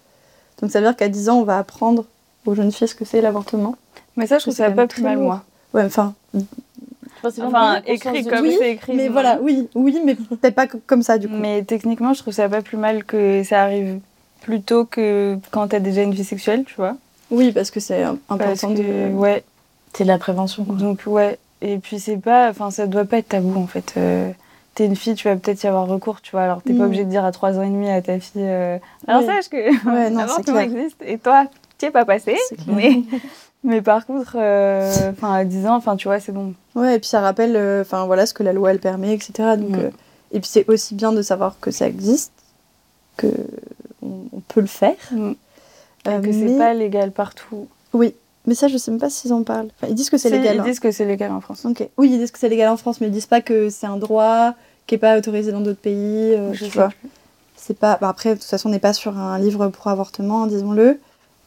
donc 0.60 0.70
ça 0.70 0.78
veut 0.80 0.86
dire 0.86 0.94
qu'à 0.96 1.08
10 1.08 1.28
ans, 1.28 1.38
on 1.40 1.44
va 1.44 1.58
apprendre 1.58 2.04
aux 2.46 2.54
jeunes 2.54 2.70
filles 2.70 2.86
ce 2.88 2.94
que 2.94 3.04
c'est 3.04 3.20
l'avortement. 3.20 3.74
Mais 4.16 4.26
ça, 4.28 4.38
je 4.38 4.42
trouve 4.44 4.54
C'est 4.54 4.62
ça 4.62 4.70
pas 4.70 4.86
plus 4.86 5.02
très 5.02 5.14
mal, 5.14 5.18
moi. 5.18 5.42
Ouais, 5.74 5.84
enfin, 5.84 6.14
Enfin, 7.42 7.82
écrit 7.86 8.24
comme 8.24 8.42
oui, 8.46 8.54
c'est 8.58 8.72
écrit. 8.72 8.94
mais 8.94 9.08
voilà, 9.08 9.38
oui, 9.42 9.68
oui, 9.74 10.00
mais 10.04 10.14
peut-être 10.14 10.54
pas 10.54 10.66
co- 10.68 10.80
comme 10.86 11.02
ça 11.02 11.18
du 11.18 11.28
coup. 11.28 11.34
Mais 11.34 11.64
techniquement, 11.64 12.12
je 12.14 12.20
trouve 12.20 12.32
ça 12.32 12.48
pas 12.48 12.62
plus 12.62 12.76
mal 12.76 13.04
que 13.04 13.42
ça 13.42 13.62
arrive 13.64 13.98
plus 14.42 14.60
tôt 14.62 14.84
que 14.84 15.36
quand 15.50 15.66
t'as 15.68 15.80
déjà 15.80 16.02
une 16.02 16.12
vie 16.12 16.22
sexuelle, 16.24 16.62
tu 16.64 16.74
vois. 16.76 16.96
Oui, 17.30 17.50
parce 17.50 17.72
que 17.72 17.80
c'est 17.80 18.04
important 18.28 18.72
que, 18.74 19.08
de. 19.10 19.12
ouais. 19.14 19.42
C'est 19.96 20.04
de 20.04 20.08
la 20.08 20.18
prévention. 20.18 20.64
quoi. 20.64 20.74
Donc, 20.76 21.00
ouais. 21.06 21.38
Et 21.62 21.78
puis, 21.78 21.98
c'est 22.00 22.16
pas. 22.18 22.50
Enfin, 22.50 22.70
ça 22.70 22.86
doit 22.86 23.04
pas 23.04 23.18
être 23.18 23.28
tabou, 23.30 23.58
en 23.58 23.66
fait. 23.66 23.94
Euh, 23.96 24.30
T'es 24.74 24.84
une 24.84 24.94
fille, 24.96 25.14
tu 25.14 25.26
vas 25.26 25.36
peut-être 25.36 25.64
y 25.64 25.66
avoir 25.66 25.86
recours, 25.86 26.20
tu 26.20 26.32
vois. 26.32 26.42
Alors, 26.42 26.60
t'es 26.60 26.74
Mm. 26.74 26.78
pas 26.78 26.84
obligé 26.84 27.04
de 27.06 27.08
dire 27.08 27.24
à 27.24 27.32
3 27.32 27.58
ans 27.58 27.62
et 27.62 27.70
demi 27.70 27.88
à 27.88 28.02
ta 28.02 28.20
fille. 28.20 28.42
euh, 28.44 28.76
Alors, 29.08 29.22
sache 29.22 29.48
que 29.48 29.56
Ouais, 29.56 29.70
non, 30.10 30.20
c'est 30.20 30.26
l'avortement 30.26 30.42
clair. 30.44 30.60
existe 30.76 30.96
et 31.06 31.16
toi, 31.16 31.46
t'y 31.78 31.86
es 31.86 31.90
pas 31.90 32.04
passé. 32.04 32.36
C'est. 32.50 32.66
Mais, 32.66 33.00
mais 33.64 33.80
par 33.80 34.04
contre, 34.04 34.36
euh, 34.38 34.92
enfin, 35.12 35.32
à 35.32 35.44
10 35.46 35.66
ans, 35.66 35.76
enfin, 35.76 35.96
tu 35.96 36.08
vois, 36.08 36.20
c'est 36.20 36.32
bon. 36.32 36.52
Ouais, 36.74 36.96
et 36.96 36.98
puis 36.98 37.08
ça 37.08 37.22
rappelle, 37.22 37.56
enfin 37.80 38.04
voilà, 38.04 38.26
ce 38.26 38.34
que 38.34 38.42
la 38.42 38.52
loi 38.52 38.70
elle 38.70 38.78
permet, 38.78 39.14
etc. 39.14 39.56
Donc, 39.56 39.70
Mm. 39.78 39.90
et 40.32 40.40
puis 40.40 40.50
c'est 40.50 40.68
aussi 40.68 40.94
bien 40.94 41.12
de 41.12 41.22
savoir 41.22 41.56
que 41.58 41.70
ça 41.70 41.86
existe, 41.88 42.32
que 43.16 43.28
on, 44.02 44.24
on 44.34 44.40
peut 44.40 44.60
le 44.60 44.66
faire. 44.66 44.94
Mm. 45.10 45.30
Et 46.04 46.20
que 46.20 46.32
c'est 46.32 46.38
mais- 46.38 46.58
pas 46.58 46.74
légal 46.74 47.12
partout. 47.12 47.66
Oui, 47.94 48.14
mais 48.46 48.54
ça, 48.54 48.68
je 48.68 48.76
sais 48.76 48.90
même 48.90 49.00
pas 49.00 49.10
s'ils 49.10 49.32
en 49.32 49.42
parlent. 49.42 49.68
Enfin, 49.76 49.88
ils 49.88 49.94
disent 49.94 50.10
que 50.10 50.18
c'est 50.18 50.28
Si, 50.28 50.34
légal. 50.34 50.56
Ils 50.56 50.60
hein. 50.60 50.64
disent 50.64 50.80
que 50.80 50.90
c'est 50.90 51.04
légal 51.04 51.32
en 51.32 51.40
France. 51.40 51.66
Oui, 51.98 52.10
ils 52.10 52.18
disent 52.18 52.30
que 52.30 52.38
c'est 52.38 52.48
légal 52.48 52.68
en 52.70 52.76
France, 52.76 53.00
mais 53.00 53.08
ils 53.08 53.12
disent 53.12 53.26
pas 53.26 53.40
que 53.40 53.68
c'est 53.70 53.86
un 53.86 53.96
droit 53.96 54.54
qui 54.86 54.94
est 54.94 54.98
pas 54.98 55.18
autorisé 55.18 55.52
dans 55.52 55.60
d'autres 55.60 55.80
pays. 55.80 56.34
euh, 56.34 56.52
Je 56.54 56.66
vois. 56.66 56.90
C'est 57.56 57.78
pas. 57.78 57.98
bah, 58.00 58.08
après, 58.08 58.30
de 58.30 58.34
toute 58.34 58.44
façon, 58.44 58.68
on 58.68 58.72
n'est 58.72 58.78
pas 58.78 58.92
sur 58.92 59.18
un 59.18 59.38
livre 59.38 59.68
pour 59.68 59.88
avortement, 59.88 60.44
hein, 60.44 60.46
disons-le. 60.46 61.00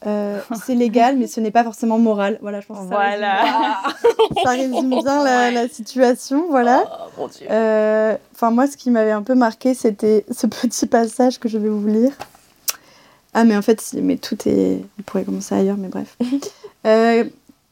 Euh, 0.07 0.39
c'est 0.65 0.75
légal, 0.75 1.17
mais 1.17 1.27
ce 1.27 1.39
n'est 1.39 1.51
pas 1.51 1.63
forcément 1.63 1.97
moral. 1.97 2.37
Voilà, 2.41 2.59
je 2.61 2.67
pense. 2.67 2.79
Que 2.79 2.83
ça 2.83 2.89
Voilà. 2.95 3.41
résume- 3.41 4.35
ça 4.43 4.49
résume 4.51 4.89
bien 5.01 5.23
la, 5.23 5.51
la 5.51 5.67
situation. 5.69 6.45
Voilà. 6.49 6.83
Oh 6.87 7.21
mon 7.21 7.27
dieu. 7.27 7.47
Euh, 7.49 8.15
moi, 8.41 8.67
ce 8.67 8.75
qui 8.77 8.91
m'avait 8.91 9.11
un 9.11 9.21
peu 9.23 9.35
marqué, 9.35 9.73
c'était 9.73 10.25
ce 10.31 10.47
petit 10.47 10.85
passage 10.87 11.39
que 11.39 11.47
je 11.49 11.57
vais 11.57 11.69
vous 11.69 11.87
lire. 11.87 12.11
Ah, 13.33 13.43
mais 13.43 13.55
en 13.55 13.61
fait, 13.61 13.81
mais 14.01 14.17
tout 14.17 14.37
est. 14.47 14.81
On 14.99 15.03
pourrait 15.03 15.23
commencer 15.23 15.53
ailleurs, 15.55 15.77
mais 15.77 15.87
bref. 15.89 16.17
Euh, 16.85 17.25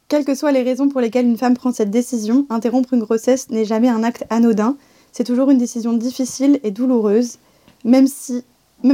quelles 0.07 0.25
que 0.25 0.35
soient 0.35 0.51
les 0.51 0.63
raisons 0.63 0.89
pour 0.89 1.01
lesquelles 1.01 1.25
une 1.25 1.37
femme 1.37 1.55
prend 1.55 1.71
cette 1.73 1.91
décision, 1.91 2.45
interrompre 2.49 2.93
une 2.93 3.01
grossesse 3.01 3.49
n'est 3.49 3.65
jamais 3.65 3.89
un 3.89 4.03
acte 4.03 4.25
anodin. 4.29 4.77
C'est 5.11 5.23
toujours 5.23 5.49
une 5.49 5.57
décision 5.57 5.93
difficile 5.93 6.59
et 6.63 6.71
douloureuse. 6.71 7.39
Même 7.83 8.07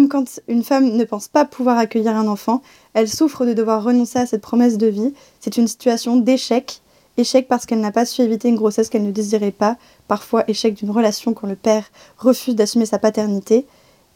quand 0.10 0.40
une 0.48 0.64
femme 0.64 0.96
ne 0.96 1.04
pense 1.04 1.28
pas 1.28 1.46
pouvoir 1.46 1.78
accueillir 1.78 2.16
un 2.16 2.28
enfant, 2.28 2.62
elle 2.94 3.08
souffre 3.08 3.46
de 3.46 3.54
devoir 3.54 3.84
renoncer 3.84 4.20
à 4.20 4.26
cette 4.26 4.42
promesse 4.42 4.78
de 4.78 4.88
vie. 4.88 5.14
C'est 5.40 5.58
une 5.58 5.68
situation 5.68 6.16
d'échec. 6.16 6.82
Échec 7.18 7.48
parce 7.48 7.68
qu'elle 7.68 7.80
n'a 7.80 7.92
pas 7.92 8.06
su 8.06 8.22
éviter 8.22 8.50
une 8.50 8.56
grossesse 8.56 8.90
qu'elle 8.90 9.06
ne 9.06 9.12
désirait 9.12 9.52
pas. 9.52 9.78
Parfois, 10.08 10.44
échec 10.48 10.74
d'une 10.74 10.90
relation 10.90 11.34
quand 11.34 11.48
le 11.48 11.56
père 11.56 11.92
refuse 12.18 12.56
d'assumer 12.56 12.88
sa 12.88 12.98
paternité. 12.98 13.68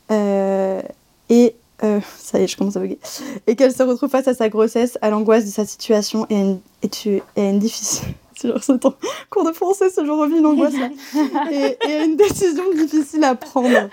Euh, 0.10 0.82
et 1.30 1.56
euh, 1.84 2.00
ça 2.18 2.40
y 2.40 2.44
est, 2.44 2.48
je 2.48 2.58
commence 2.58 2.76
à 2.76 2.80
bugger. 2.80 2.98
Et 3.46 3.56
qu'elle 3.56 3.74
se 3.74 3.84
retrouve 3.84 4.10
face 4.10 4.28
à 4.28 4.34
sa 4.34 4.50
grossesse, 4.50 4.98
à 5.02 5.10
l'angoisse 5.10 5.46
de 5.46 5.52
sa 5.52 5.66
situation 5.66 6.26
et 6.30 6.36
à 6.36 6.40
une, 6.40 6.60
et 6.84 6.90
tu, 6.90 7.22
et 7.36 7.42
à 7.42 7.50
une 7.50 7.60
difficile. 7.60 8.08
C'est 8.40 8.50
genre 8.50 8.64
ce 8.64 8.74
temps. 8.74 8.94
Cours 9.32 9.46
de 9.46 9.52
français, 9.52 9.90
ce 9.90 10.06
jour 10.06 10.20
revient 10.20 10.42
l'angoisse 10.42 10.74
là. 10.76 10.90
et, 11.52 11.78
et 11.90 11.94
à 11.96 12.04
une 12.04 12.16
décision 12.16 12.64
difficile 12.76 13.24
à 13.24 13.34
prendre. 13.36 13.68
Ouais, 13.70 13.90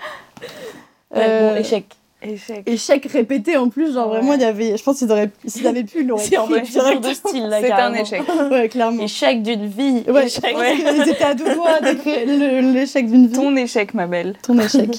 Euh, 1.15 1.53
bon, 1.53 1.59
échec. 1.59 1.85
Échec. 2.21 2.63
Échec 2.65 3.05
répété 3.11 3.55
en 3.57 3.69
plus, 3.69 3.93
genre 3.93 4.09
Ouais. 4.09 4.17
vraiment, 4.17 4.33
il 4.33 4.41
y 4.41 4.45
avait. 4.45 4.77
Je 4.77 4.83
pense 4.83 4.97
qu'ils 4.97 5.11
auraient. 5.11 5.29
S'ils 5.45 5.67
avaient 5.67 5.83
pu, 5.83 5.99
ils 6.01 6.07
l'auraient 6.07 6.23
C'est 6.23 6.99
de 6.99 7.13
style, 7.13 7.47
là, 7.49 7.61
C'est 7.61 7.71
un 7.71 7.93
échec. 7.93 8.21
Ouais, 8.51 8.67
clairement. 8.67 9.03
Échec 9.03 9.43
d'une 9.43 9.67
vie. 9.67 10.03
Ouais, 10.07 10.25
échec. 10.25 10.41
pense 10.53 10.63
qu'ils 10.95 11.09
étaient 11.09 11.23
à 11.23 11.35
deux 11.35 11.53
doigts 11.53 11.79
d'écrire 11.81 12.25
l'échec 12.73 13.05
d'une 13.09 13.27
vie. 13.27 13.33
Ton 13.33 13.55
échec, 13.55 13.93
ma 13.93 14.07
belle. 14.07 14.35
ton 14.41 14.57
échec. 14.57 14.89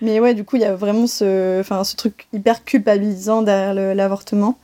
Mais 0.00 0.20
ouais, 0.20 0.34
du 0.34 0.44
coup, 0.44 0.56
il 0.56 0.62
y 0.62 0.64
a 0.64 0.74
vraiment 0.74 1.06
ce, 1.06 1.60
enfin, 1.60 1.82
ce 1.84 1.96
truc 1.96 2.26
hyper 2.32 2.64
culpabilisant 2.64 3.42
derrière 3.42 3.94
l'avortement. 3.94 4.56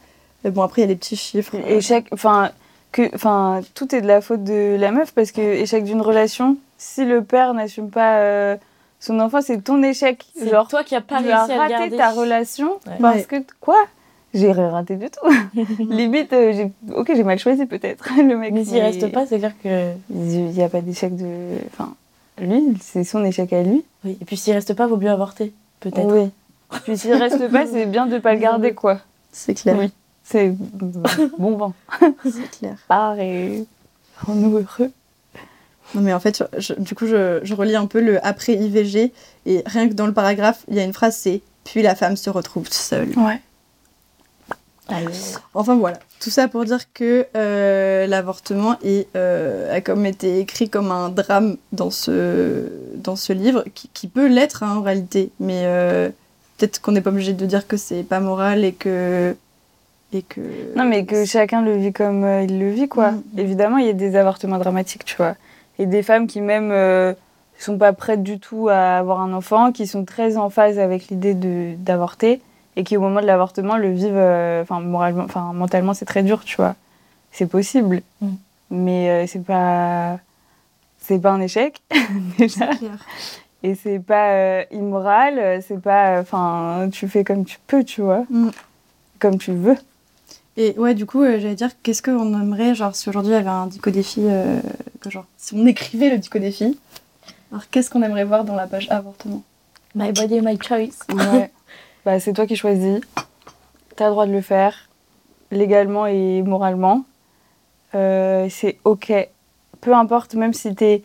Mais 0.44 0.50
bon, 0.50 0.62
après, 0.62 0.82
il 0.82 0.84
y 0.84 0.86
a 0.86 0.88
les 0.88 0.96
petits 0.96 1.16
chiffres. 1.16 1.54
Échec, 1.68 2.06
enfin, 2.12 2.50
que, 2.92 3.12
enfin, 3.14 3.60
tout 3.74 3.94
est 3.94 4.00
de 4.00 4.06
la 4.06 4.20
faute 4.20 4.44
de 4.44 4.76
la 4.78 4.92
meuf 4.92 5.12
parce 5.12 5.32
que 5.32 5.40
échec 5.40 5.84
d'une 5.84 6.00
relation, 6.02 6.56
si 6.78 7.04
le 7.04 7.22
père 7.24 7.54
n'assume 7.54 7.90
pas 7.90 8.18
euh, 8.18 8.56
son 9.00 9.18
enfant, 9.20 9.40
c'est 9.40 9.62
ton 9.62 9.82
échec. 9.82 10.24
C'est 10.38 10.50
Genre, 10.50 10.68
toi 10.68 10.84
qui 10.84 10.94
as 10.94 11.00
pas 11.00 11.18
tu 11.18 11.24
réussi 11.24 11.52
as 11.52 11.54
à 11.54 11.58
raté 11.58 11.72
garder. 11.72 11.96
ta 11.96 12.10
relation 12.10 12.68
Ouais. 12.86 12.92
parce 13.00 13.16
Ouais. 13.16 13.22
que 13.24 13.36
quoi? 13.60 13.78
J'ai 14.34 14.50
rien 14.52 14.68
raté 14.70 14.96
du 14.96 15.06
tout. 15.10 15.62
Limite, 15.78 16.32
euh, 16.32 16.52
j'ai, 16.52 16.72
ok, 16.94 17.12
j'ai 17.14 17.22
mal 17.22 17.38
choisi 17.38 17.66
peut-être 17.66 18.04
le 18.16 18.36
mec. 18.36 18.52
Mais 18.52 18.64
s'il 18.64 18.80
reste 18.80 19.10
pas, 19.12 19.26
c'est 19.26 19.38
clair 19.38 19.52
que. 19.62 19.92
il 20.10 20.50
n'y 20.50 20.62
a 20.62 20.68
pas 20.68 20.80
d'échec 20.80 21.14
de, 21.16 21.24
enfin, 21.72 21.94
lui, 22.38 22.76
c'est 22.80 23.04
son 23.04 23.24
échec 23.24 23.52
à 23.52 23.62
lui. 23.62 23.84
Oui. 24.04 24.16
Et 24.20 24.24
puis 24.24 24.36
s'il 24.36 24.52
reste 24.54 24.74
pas, 24.74 24.86
vaut 24.86 24.96
mieux 24.96 25.10
avorter. 25.10 25.52
Peut-être. 25.80 26.04
Oui. 26.12 26.30
Puis 26.84 26.96
s'il 26.98 27.12
reste 27.14 27.48
pas, 27.50 27.66
c'est 27.66 27.86
bien 27.86 28.06
de 28.06 28.18
pas 28.18 28.34
le 28.34 28.40
garder 28.40 28.72
quoi. 28.74 28.98
C'est 29.32 29.54
clair. 29.54 29.76
Oui. 29.78 29.92
C'est 30.24 30.54
bon 31.38 31.56
vent. 31.56 31.74
C'est 32.24 32.50
clair. 32.58 32.76
Part 32.88 33.18
et 33.20 33.64
rends-nous 34.20 34.56
heureux. 34.58 34.90
Non, 35.94 36.00
mais 36.00 36.12
en 36.14 36.18
fait, 36.20 36.42
je- 36.58 36.72
du 36.74 36.94
coup, 36.94 37.06
je, 37.06 37.40
je 37.44 37.54
relis 37.54 37.76
un 37.76 37.86
peu 37.86 38.00
le 38.00 38.24
après 38.26 38.54
IVG. 38.54 39.12
Et 39.46 39.62
rien 39.66 39.88
que 39.88 39.94
dans 39.94 40.06
le 40.06 40.14
paragraphe, 40.14 40.64
il 40.68 40.74
y 40.76 40.80
a 40.80 40.84
une 40.84 40.94
phrase 40.94 41.14
c'est 41.16 41.42
Puis 41.64 41.82
la 41.82 41.94
femme 41.94 42.16
se 42.16 42.30
retrouve 42.30 42.68
seule. 42.70 43.10
Ouais. 43.18 43.40
Allez. 44.88 45.06
Enfin 45.54 45.76
voilà, 45.76 45.98
tout 46.20 46.28
ça 46.30 46.46
pour 46.46 46.64
dire 46.66 46.92
que 46.92 47.26
euh, 47.36 48.06
l'avortement 48.06 48.76
est, 48.84 49.08
euh, 49.16 49.74
a 49.74 49.80
comme 49.80 50.04
été 50.04 50.40
écrit 50.40 50.68
comme 50.68 50.90
un 50.90 51.08
drame 51.08 51.56
dans 51.72 51.90
ce, 51.90 52.68
dans 52.96 53.16
ce 53.16 53.32
livre, 53.32 53.64
qui, 53.74 53.88
qui 53.94 54.08
peut 54.08 54.26
l'être 54.26 54.62
hein, 54.62 54.76
en 54.76 54.82
réalité, 54.82 55.30
mais 55.40 55.62
euh, 55.64 56.10
peut-être 56.58 56.82
qu'on 56.82 56.92
n'est 56.92 57.00
pas 57.00 57.10
obligé 57.10 57.32
de 57.32 57.46
dire 57.46 57.66
que 57.66 57.76
c'est 57.76 58.02
pas 58.02 58.20
moral 58.20 58.64
et 58.64 58.72
que... 58.72 59.34
Et 60.12 60.22
que 60.22 60.40
Non, 60.76 60.84
mais 60.84 61.06
que 61.06 61.24
chacun 61.24 61.62
le 61.62 61.76
vit 61.76 61.92
comme 61.92 62.22
euh, 62.22 62.42
il 62.42 62.60
le 62.60 62.70
vit, 62.70 62.86
quoi. 62.86 63.12
Mm. 63.12 63.22
Évidemment, 63.38 63.78
il 63.78 63.86
y 63.86 63.90
a 63.90 63.94
des 63.94 64.14
avortements 64.16 64.58
dramatiques, 64.58 65.04
tu 65.04 65.16
vois. 65.16 65.34
Et 65.78 65.86
des 65.86 66.02
femmes 66.04 66.26
qui, 66.28 66.40
même, 66.40 66.70
euh, 66.70 67.14
sont 67.58 67.78
pas 67.78 67.92
prêtes 67.92 68.22
du 68.22 68.38
tout 68.38 68.68
à 68.68 68.98
avoir 68.98 69.20
un 69.20 69.32
enfant, 69.32 69.72
qui 69.72 69.86
sont 69.86 70.04
très 70.04 70.36
en 70.36 70.50
phase 70.50 70.78
avec 70.78 71.08
l'idée 71.08 71.34
de- 71.34 71.74
d'avorter, 71.78 72.40
et 72.76 72.84
qui, 72.84 72.96
au 72.96 73.00
moment 73.00 73.20
de 73.20 73.26
l'avortement, 73.26 73.76
le 73.76 73.92
vivent, 73.92 74.12
euh, 74.16 74.62
enfin, 74.62 74.80
moralement, 74.80 75.24
enfin, 75.24 75.52
mentalement, 75.52 75.94
c'est 75.94 76.04
très 76.04 76.22
dur, 76.22 76.44
tu 76.44 76.56
vois. 76.56 76.74
C'est 77.32 77.46
possible. 77.46 78.02
Mm. 78.20 78.28
Mais 78.70 79.10
euh, 79.10 79.26
c'est 79.26 79.44
pas. 79.44 80.18
C'est 80.98 81.18
pas 81.18 81.32
un 81.32 81.40
échec, 81.40 81.82
déjà. 82.38 82.70
Et 83.62 83.74
c'est 83.74 83.98
pas 83.98 84.30
euh, 84.30 84.64
immoral, 84.72 85.62
c'est 85.62 85.80
pas. 85.80 86.20
Enfin, 86.20 86.88
tu 86.92 87.08
fais 87.08 87.24
comme 87.24 87.44
tu 87.44 87.58
peux, 87.66 87.84
tu 87.84 88.00
vois. 88.00 88.24
Mm. 88.30 88.50
Comme 89.18 89.38
tu 89.38 89.52
veux. 89.52 89.76
Et 90.56 90.74
ouais, 90.78 90.94
du 90.94 91.04
coup, 91.04 91.22
euh, 91.22 91.38
j'allais 91.40 91.56
dire, 91.56 91.70
qu'est-ce 91.82 92.02
qu'on 92.02 92.40
aimerait, 92.40 92.74
genre, 92.74 92.94
si 92.94 93.08
aujourd'hui 93.08 93.32
il 93.32 93.36
y 93.36 93.38
avait 93.38 93.48
un 93.48 93.66
dico 93.66 93.90
défi, 93.90 94.20
euh, 94.22 94.60
que 95.00 95.10
genre, 95.10 95.26
si 95.36 95.54
on 95.54 95.66
écrivait 95.66 96.10
le 96.10 96.18
dico 96.18 96.38
défi, 96.38 96.78
alors 97.50 97.68
qu'est-ce 97.70 97.90
qu'on 97.90 98.02
aimerait 98.02 98.24
voir 98.24 98.44
dans 98.44 98.54
la 98.54 98.66
page 98.66 98.88
avortement? 98.90 99.42
My 99.94 100.12
body, 100.12 100.40
my 100.40 100.56
choice. 100.60 100.98
Ouais. 101.12 101.50
bah, 102.04 102.20
c'est 102.20 102.32
toi 102.32 102.46
qui 102.46 102.56
choisis. 102.56 103.00
T'as 103.96 104.06
le 104.06 104.10
droit 104.12 104.26
de 104.26 104.32
le 104.32 104.40
faire, 104.40 104.88
légalement 105.50 106.06
et 106.06 106.42
moralement. 106.42 107.04
Euh, 107.94 108.48
c'est 108.50 108.78
ok. 108.84 109.12
Peu 109.80 109.94
importe, 109.94 110.34
même 110.34 110.52
si 110.52 110.74
t'es. 110.74 111.02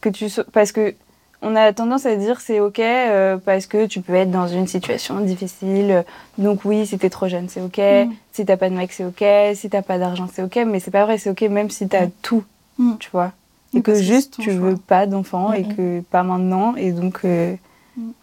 Que 0.00 0.08
tu 0.08 0.30
so- 0.30 0.44
Parce 0.52 0.72
que 0.72 0.94
on 1.42 1.54
a 1.56 1.72
tendance 1.74 2.06
à 2.06 2.16
dire 2.16 2.40
c'est 2.40 2.60
ok 2.60 2.78
euh, 2.80 3.36
parce 3.38 3.66
que 3.66 3.86
tu 3.86 4.00
peux 4.00 4.14
être 4.14 4.30
dans 4.30 4.46
une 4.48 4.66
situation 4.66 5.20
difficile. 5.20 6.04
Donc 6.38 6.64
oui, 6.64 6.86
si 6.86 6.96
t'es 6.98 7.10
trop 7.10 7.28
jeune, 7.28 7.48
c'est 7.50 7.60
ok. 7.60 7.78
Mm. 7.78 8.12
Si 8.32 8.46
t'as 8.46 8.56
pas 8.56 8.70
de 8.70 8.74
mec, 8.74 8.92
c'est 8.92 9.04
ok. 9.04 9.54
Si 9.54 9.68
t'as 9.68 9.82
pas 9.82 9.98
d'argent, 9.98 10.28
c'est 10.32 10.42
ok. 10.42 10.56
Mais 10.66 10.80
c'est 10.80 10.90
pas 10.90 11.04
vrai, 11.04 11.18
c'est 11.18 11.28
ok 11.30 11.42
même 11.42 11.68
si 11.70 11.86
t'as 11.88 12.06
tout, 12.22 12.44
Mm. 12.78 12.94
tu 12.98 13.10
vois. 13.10 13.32
Et 13.74 13.82
que 13.82 13.94
juste 13.94 14.36
tu 14.40 14.50
choix. 14.52 14.54
veux 14.70 14.76
pas 14.76 15.06
d'enfant 15.06 15.52
et 15.52 15.64
que 15.64 16.00
pas 16.00 16.22
maintenant. 16.22 16.74
Et 16.76 16.92
donc 16.92 17.20
euh, 17.26 17.52
Mm. 17.52 17.56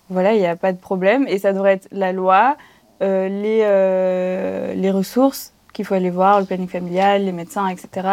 Voilà, 0.10 0.34
il 0.34 0.40
n'y 0.40 0.46
a 0.48 0.56
pas 0.56 0.72
de 0.74 0.78
problème. 0.78 1.26
Et 1.28 1.40
ça 1.40 1.54
devrait 1.54 1.74
être 1.74 1.88
la 1.92 2.12
loi, 2.14 2.58
euh, 3.02 3.28
les, 3.30 3.62
euh, 3.64 4.74
les 4.74 4.92
ressources 4.92 5.52
qu'il 5.74 5.86
faut 5.86 5.94
aller 5.94 6.10
voir, 6.10 6.40
le 6.40 6.46
planning 6.46 6.68
familial, 6.68 7.24
les 7.26 7.32
médecins, 7.32 7.68
etc. 7.68 8.08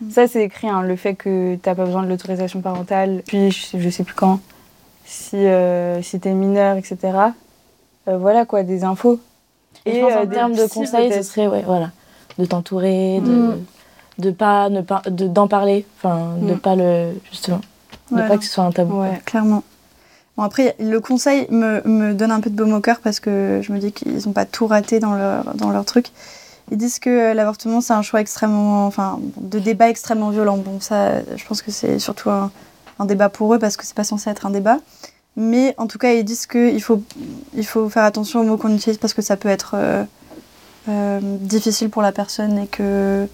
Mm. 0.00 0.10
Ça, 0.10 0.28
c'est 0.28 0.42
écrit, 0.44 0.68
hein, 0.68 0.82
le 0.82 0.94
fait 0.96 1.14
que 1.14 1.54
tu 1.56 1.68
n'as 1.68 1.74
pas 1.74 1.84
besoin 1.84 2.02
de 2.04 2.08
l'autorisation 2.08 2.60
parentale, 2.60 3.22
puis 3.26 3.50
je, 3.50 3.78
je 3.78 3.90
sais 3.90 4.04
plus 4.04 4.14
quand, 4.14 4.38
si, 5.04 5.36
euh, 5.36 6.00
si 6.02 6.20
tu 6.20 6.28
es 6.28 6.32
mineur, 6.32 6.76
etc. 6.76 6.98
Voilà 8.06 8.46
quoi, 8.46 8.62
des 8.62 8.84
infos. 8.84 9.20
Et 9.84 9.94
je 9.96 10.00
pense 10.00 10.12
euh, 10.12 10.22
en 10.22 10.26
termes 10.26 10.54
de 10.54 10.66
conseils, 10.66 11.12
ce 11.12 11.22
serait 11.22 11.46
ouais, 11.46 11.62
voilà, 11.66 11.90
de 12.38 12.44
t'entourer, 12.46 13.20
de 13.20 13.30
Mm. 13.30 13.64
de 14.18 14.30
pas 14.30 14.68
ne 14.70 14.80
pas 14.80 15.02
de- 15.06 15.28
d'en 15.28 15.46
parler, 15.46 15.84
enfin 15.96 16.36
de 16.40 16.54
Mm. 16.54 16.58
pas 16.58 16.74
le 16.74 17.12
justement, 17.30 17.60
de 18.10 18.16
pas 18.26 18.38
que 18.38 18.44
ce 18.44 18.50
soit 18.50 18.64
un 18.64 18.72
tabou. 18.72 19.02
Ouais. 19.02 19.20
Clairement. 19.26 19.62
Bon, 20.38 20.44
après, 20.44 20.76
le 20.78 21.00
conseil 21.00 21.48
me, 21.50 21.82
me 21.84 22.14
donne 22.14 22.30
un 22.30 22.38
peu 22.38 22.48
de 22.48 22.54
baume 22.54 22.72
au 22.72 22.80
cœur 22.80 23.00
parce 23.00 23.18
que 23.18 23.60
je 23.60 23.72
me 23.72 23.80
dis 23.80 23.90
qu'ils 23.90 24.24
n'ont 24.24 24.32
pas 24.32 24.44
tout 24.44 24.68
raté 24.68 25.00
dans 25.00 25.16
leur, 25.16 25.52
dans 25.56 25.70
leur 25.70 25.84
truc. 25.84 26.12
Ils 26.70 26.78
disent 26.78 27.00
que 27.00 27.32
l'avortement, 27.32 27.80
c'est 27.80 27.92
un 27.92 28.02
choix 28.02 28.20
extrêmement. 28.20 28.86
Enfin, 28.86 29.18
de 29.40 29.58
débat 29.58 29.88
extrêmement 29.88 30.30
violent. 30.30 30.56
Bon, 30.58 30.78
ça, 30.78 31.22
je 31.36 31.44
pense 31.44 31.60
que 31.60 31.72
c'est 31.72 31.98
surtout 31.98 32.30
un, 32.30 32.52
un 33.00 33.04
débat 33.04 33.30
pour 33.30 33.52
eux 33.52 33.58
parce 33.58 33.76
que 33.76 33.84
c'est 33.84 33.96
pas 33.96 34.04
censé 34.04 34.30
être 34.30 34.46
un 34.46 34.50
débat. 34.50 34.78
Mais 35.34 35.74
en 35.76 35.88
tout 35.88 35.98
cas, 35.98 36.12
ils 36.12 36.24
disent 36.24 36.46
qu'il 36.46 36.82
faut, 36.84 37.02
il 37.54 37.66
faut 37.66 37.88
faire 37.88 38.04
attention 38.04 38.38
aux 38.38 38.44
mots 38.44 38.56
qu'on 38.56 38.72
utilise 38.72 38.98
parce 38.98 39.14
que 39.14 39.22
ça 39.22 39.36
peut 39.36 39.48
être 39.48 39.72
euh, 39.74 40.04
euh, 40.88 41.18
difficile 41.20 41.90
pour 41.90 42.02
la 42.02 42.12
personne 42.12 42.58
et 42.58 42.68
que, 42.68 43.26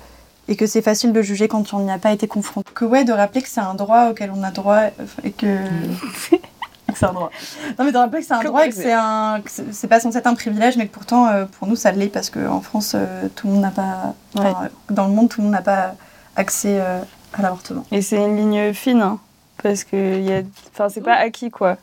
et 0.48 0.56
que 0.56 0.66
c'est 0.66 0.80
facile 0.80 1.12
de 1.12 1.20
juger 1.20 1.48
quand 1.48 1.74
on 1.74 1.80
n'y 1.80 1.92
a 1.92 1.98
pas 1.98 2.12
été 2.12 2.28
confronté. 2.28 2.70
Que 2.74 2.86
ouais, 2.86 3.04
de 3.04 3.12
rappeler 3.12 3.42
que 3.42 3.48
c'est 3.50 3.60
un 3.60 3.74
droit 3.74 4.08
auquel 4.08 4.32
on 4.34 4.42
a 4.42 4.50
droit 4.50 4.84
et 5.22 5.32
que. 5.32 5.58
que 6.94 6.98
c'est 7.00 7.06
un 7.06 7.12
droit. 7.12 7.30
Non, 7.78 7.84
mais 7.84 7.92
de 7.92 7.98
rappeler 7.98 8.20
que 8.20 8.26
c'est 8.26 8.34
un 8.34 8.42
droit 8.42 8.64
et 8.66 8.70
que 8.70 8.74
c'est- 8.74 8.92
un. 8.92 9.40
c'est 9.72 9.86
pas 9.88 10.00
censé 10.00 10.16
être 10.18 10.26
un 10.26 10.34
privilège, 10.34 10.76
mais 10.76 10.86
que 10.86 10.92
pourtant, 10.94 11.26
euh, 11.28 11.44
pour 11.44 11.68
nous, 11.68 11.76
ça 11.76 11.92
l'est 11.92 12.08
parce 12.08 12.30
qu'en 12.30 12.60
France, 12.60 12.92
euh, 12.94 13.28
tout 13.34 13.46
le 13.46 13.52
monde 13.54 13.62
n'a 13.62 13.70
pas. 13.70 14.14
enfin, 14.36 14.68
Dans 14.90 15.06
le 15.06 15.12
monde, 15.12 15.28
tout 15.28 15.40
le 15.40 15.44
monde 15.44 15.52
n'a 15.54 15.62
pas 15.62 15.94
accès 16.36 16.78
euh, 16.80 17.00
à 17.34 17.42
l'avortement. 17.42 17.84
Et 17.92 18.00
c'est 18.02 18.16
une 18.24 18.36
ligne 18.36 18.72
fine, 18.72 19.02
hein, 19.02 19.18
parce 19.62 19.84
que 19.84 20.20
y 20.20 20.32
a... 20.32 20.40
enfin, 20.72 20.88
c'est 20.88 21.00
pas 21.02 21.14
acquis, 21.14 21.50
quoi. 21.50 21.76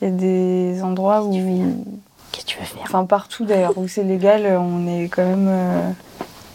Il 0.00 0.08
y 0.08 0.10
a 0.10 0.14
des 0.14 0.82
endroits 0.82 1.22
où... 1.22 1.30
Qu'est-ce 2.32 2.44
que 2.46 2.50
tu 2.50 2.58
veux 2.58 2.64
faire? 2.64 2.82
Enfin, 2.84 3.04
partout 3.04 3.44
d'ailleurs, 3.44 3.76
où 3.76 3.86
c'est 3.88 4.02
légal, 4.04 4.46
on 4.58 4.86
est 4.86 5.04
quand 5.08 5.24
même... 5.24 5.94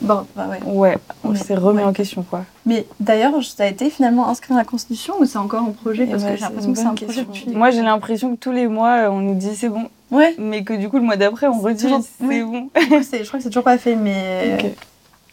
Bon, 0.02 0.26
bah 0.36 0.48
ouais. 0.48 0.60
Ouais, 0.64 0.98
on 1.24 1.34
s'est 1.34 1.56
remis 1.56 1.80
Ouais. 1.80 1.84
en 1.86 1.92
question, 1.94 2.22
quoi. 2.24 2.44
Mais 2.68 2.86
d'ailleurs, 3.00 3.34
ça 3.44 3.64
a 3.64 3.68
été 3.68 3.90
finalement 3.90 4.28
inscrit 4.30 4.52
dans 4.54 4.58
la 4.60 4.64
Constitution 4.66 5.16
ou 5.20 5.26
c'est 5.26 5.40
encore 5.40 5.64
en 5.64 5.72
projet 5.72 6.06
Parce 6.06 6.24
Ouais, 6.24 6.32
que 6.32 6.36
j'ai 6.38 6.42
l'impression 6.44 6.72
que 6.74 6.78
c'est 6.78 6.86
un 6.86 6.94
projet 6.94 7.06
question. 7.06 7.24
depuis. 7.46 7.50
Moi, 7.56 7.72
j'ai 7.72 7.82
l'impression 7.82 8.36
que 8.36 8.40
tous 8.40 8.52
les 8.52 8.68
mois, 8.68 9.06
euh, 9.06 9.10
on 9.10 9.20
nous 9.22 9.34
dit 9.36 9.56
c'est 9.56 9.70
bon, 9.70 9.90
Ouais, 10.12 10.36
mais 10.38 10.64
que 10.64 10.74
du 10.74 10.88
coup, 10.88 10.98
le 10.98 11.04
mois 11.04 11.16
d'après, 11.18 11.48
on 11.48 11.60
redit 11.60 11.82
toujours- 11.84 12.02
c'est 12.20 12.26
oui. 12.26 12.44
bon. 12.44 12.70
je 12.76 13.26
crois 13.28 13.40
que 13.40 13.44
c'est 13.44 13.50
toujours 13.50 13.64
pas 13.64 13.78
fait, 13.80 13.96
mais 13.96 14.76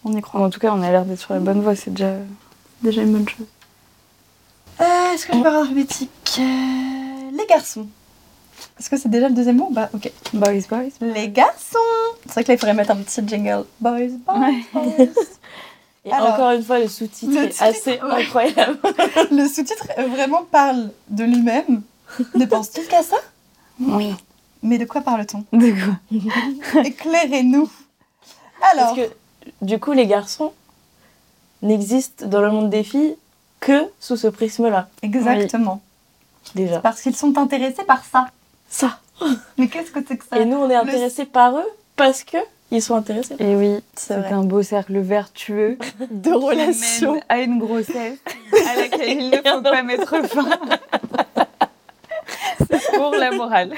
on 0.05 0.13
y 0.17 0.21
croit. 0.23 0.41
En 0.41 0.49
tout 0.51 0.61
cas, 0.61 0.73
on 0.73 0.83
a 0.83 0.91
l'air 0.91 1.05
d'être 1.05 1.21
sur 1.21 1.35
la 1.35 1.41
bonne 1.41 1.61
voie, 1.61 1.77
c'est 1.77 1.91
déjà. 1.91 2.13
Déjà 2.83 3.03
une 3.03 3.13
bonne 3.13 3.29
chose. 3.29 3.47
Euh, 4.81 4.85
Est-ce 5.15 5.27
que 5.27 5.33
je 5.37 5.41
peux 5.41 5.47
avoir 5.49 5.65
Euh, 5.65 7.31
Les 7.37 7.47
garçons? 7.49 7.87
Est-ce 8.79 8.91
que 8.91 8.97
c'est 8.97 9.09
déjà 9.09 9.29
le 9.29 9.35
deuxième 9.35 9.57
mot? 9.57 9.69
Bah, 9.71 9.89
ok. 9.95 10.11
Boys, 10.33 10.63
boys. 10.69 10.89
Les 11.01 11.29
garçons 11.29 11.79
C'est 12.27 12.33
vrai 12.35 12.43
que 12.45 12.49
là, 12.49 12.55
il 12.55 12.59
faudrait 12.59 12.75
mettre 12.75 12.91
un 12.91 12.97
petit 12.97 13.21
jingle. 13.27 13.65
Boys, 13.81 14.09
boys, 14.27 14.39
Ouais. 14.41 14.65
boys. 14.73 15.07
Et 16.07 16.13
Alors, 16.13 16.35
encore 16.35 16.51
une 16.51 16.63
fois, 16.63 16.79
le 16.81 16.89
sous-titre 16.89 17.35
est 17.39 17.63
assez 17.63 17.93
ouais. 17.93 18.01
incroyable. 18.03 18.79
Le 19.31 19.49
sous-titre 19.49 19.87
euh, 19.99 20.07
vraiment 20.09 20.43
parle 20.45 20.91
de 21.09 21.25
lui-même. 21.25 21.81
Ne 22.35 22.45
pense-t-il 22.45 22.87
qu'à 22.89 23.03
ça? 23.03 23.17
Oui. 23.81 24.15
Mais 24.63 24.77
de 24.77 24.85
quoi 24.85 25.01
parle-t-on? 25.01 25.45
De 25.59 25.73
quoi? 25.73 26.83
Éclairez-nous. 26.85 27.71
Alors, 28.73 28.95
Parce 28.95 28.99
que 28.99 29.15
du 29.63 29.79
coup, 29.79 29.93
les 29.93 30.07
garçons 30.07 30.53
n'existent 31.63 32.27
dans 32.27 32.43
le 32.43 32.51
monde 32.51 32.69
des 32.71 32.85
filles 32.85 33.17
que 33.61 33.87
sous 33.99 34.17
ce 34.19 34.27
prisme-là, 34.27 34.89
exactement. 35.03 35.81
déjà. 36.55 36.81
Parce 36.81 37.01
qu'ils 37.01 37.17
sont 37.17 37.39
intéressés 37.39 37.85
par 37.85 38.05
ça. 38.05 38.27
Ça. 38.75 38.99
Mais 39.59 39.69
qu'est-ce 39.69 39.91
que 39.91 40.01
c'est 40.07 40.17
que 40.17 40.25
ça 40.25 40.39
Et 40.39 40.45
nous, 40.45 40.57
on 40.57 40.69
est 40.69 40.75
intéressés 40.75 41.25
par 41.25 41.57
eux 41.57 41.69
parce 41.97 42.25
que 42.25 42.39
ils 42.71 42.83
sont 42.83 42.97
intéressés. 42.97 43.37
Et 43.39 43.55
oui, 43.55 43.77
C'est 43.95 44.15
un 44.15 44.43
beau 44.43 44.63
cercle 44.63 44.99
vertueux 44.99 45.79
De 46.11 46.33
relations. 46.33 47.21
à 47.29 47.39
une 47.39 47.59
grossesse 47.61 48.19
à 48.69 48.77
laquelle 48.77 49.21
il 49.21 49.31
ne 49.31 49.37
faut 49.37 49.63
pas 49.63 49.83
mettre 49.83 50.27
fin. 50.27 50.49
C'est 52.59 52.93
pour 52.97 53.13
la 53.13 53.31
morale. 53.31 53.75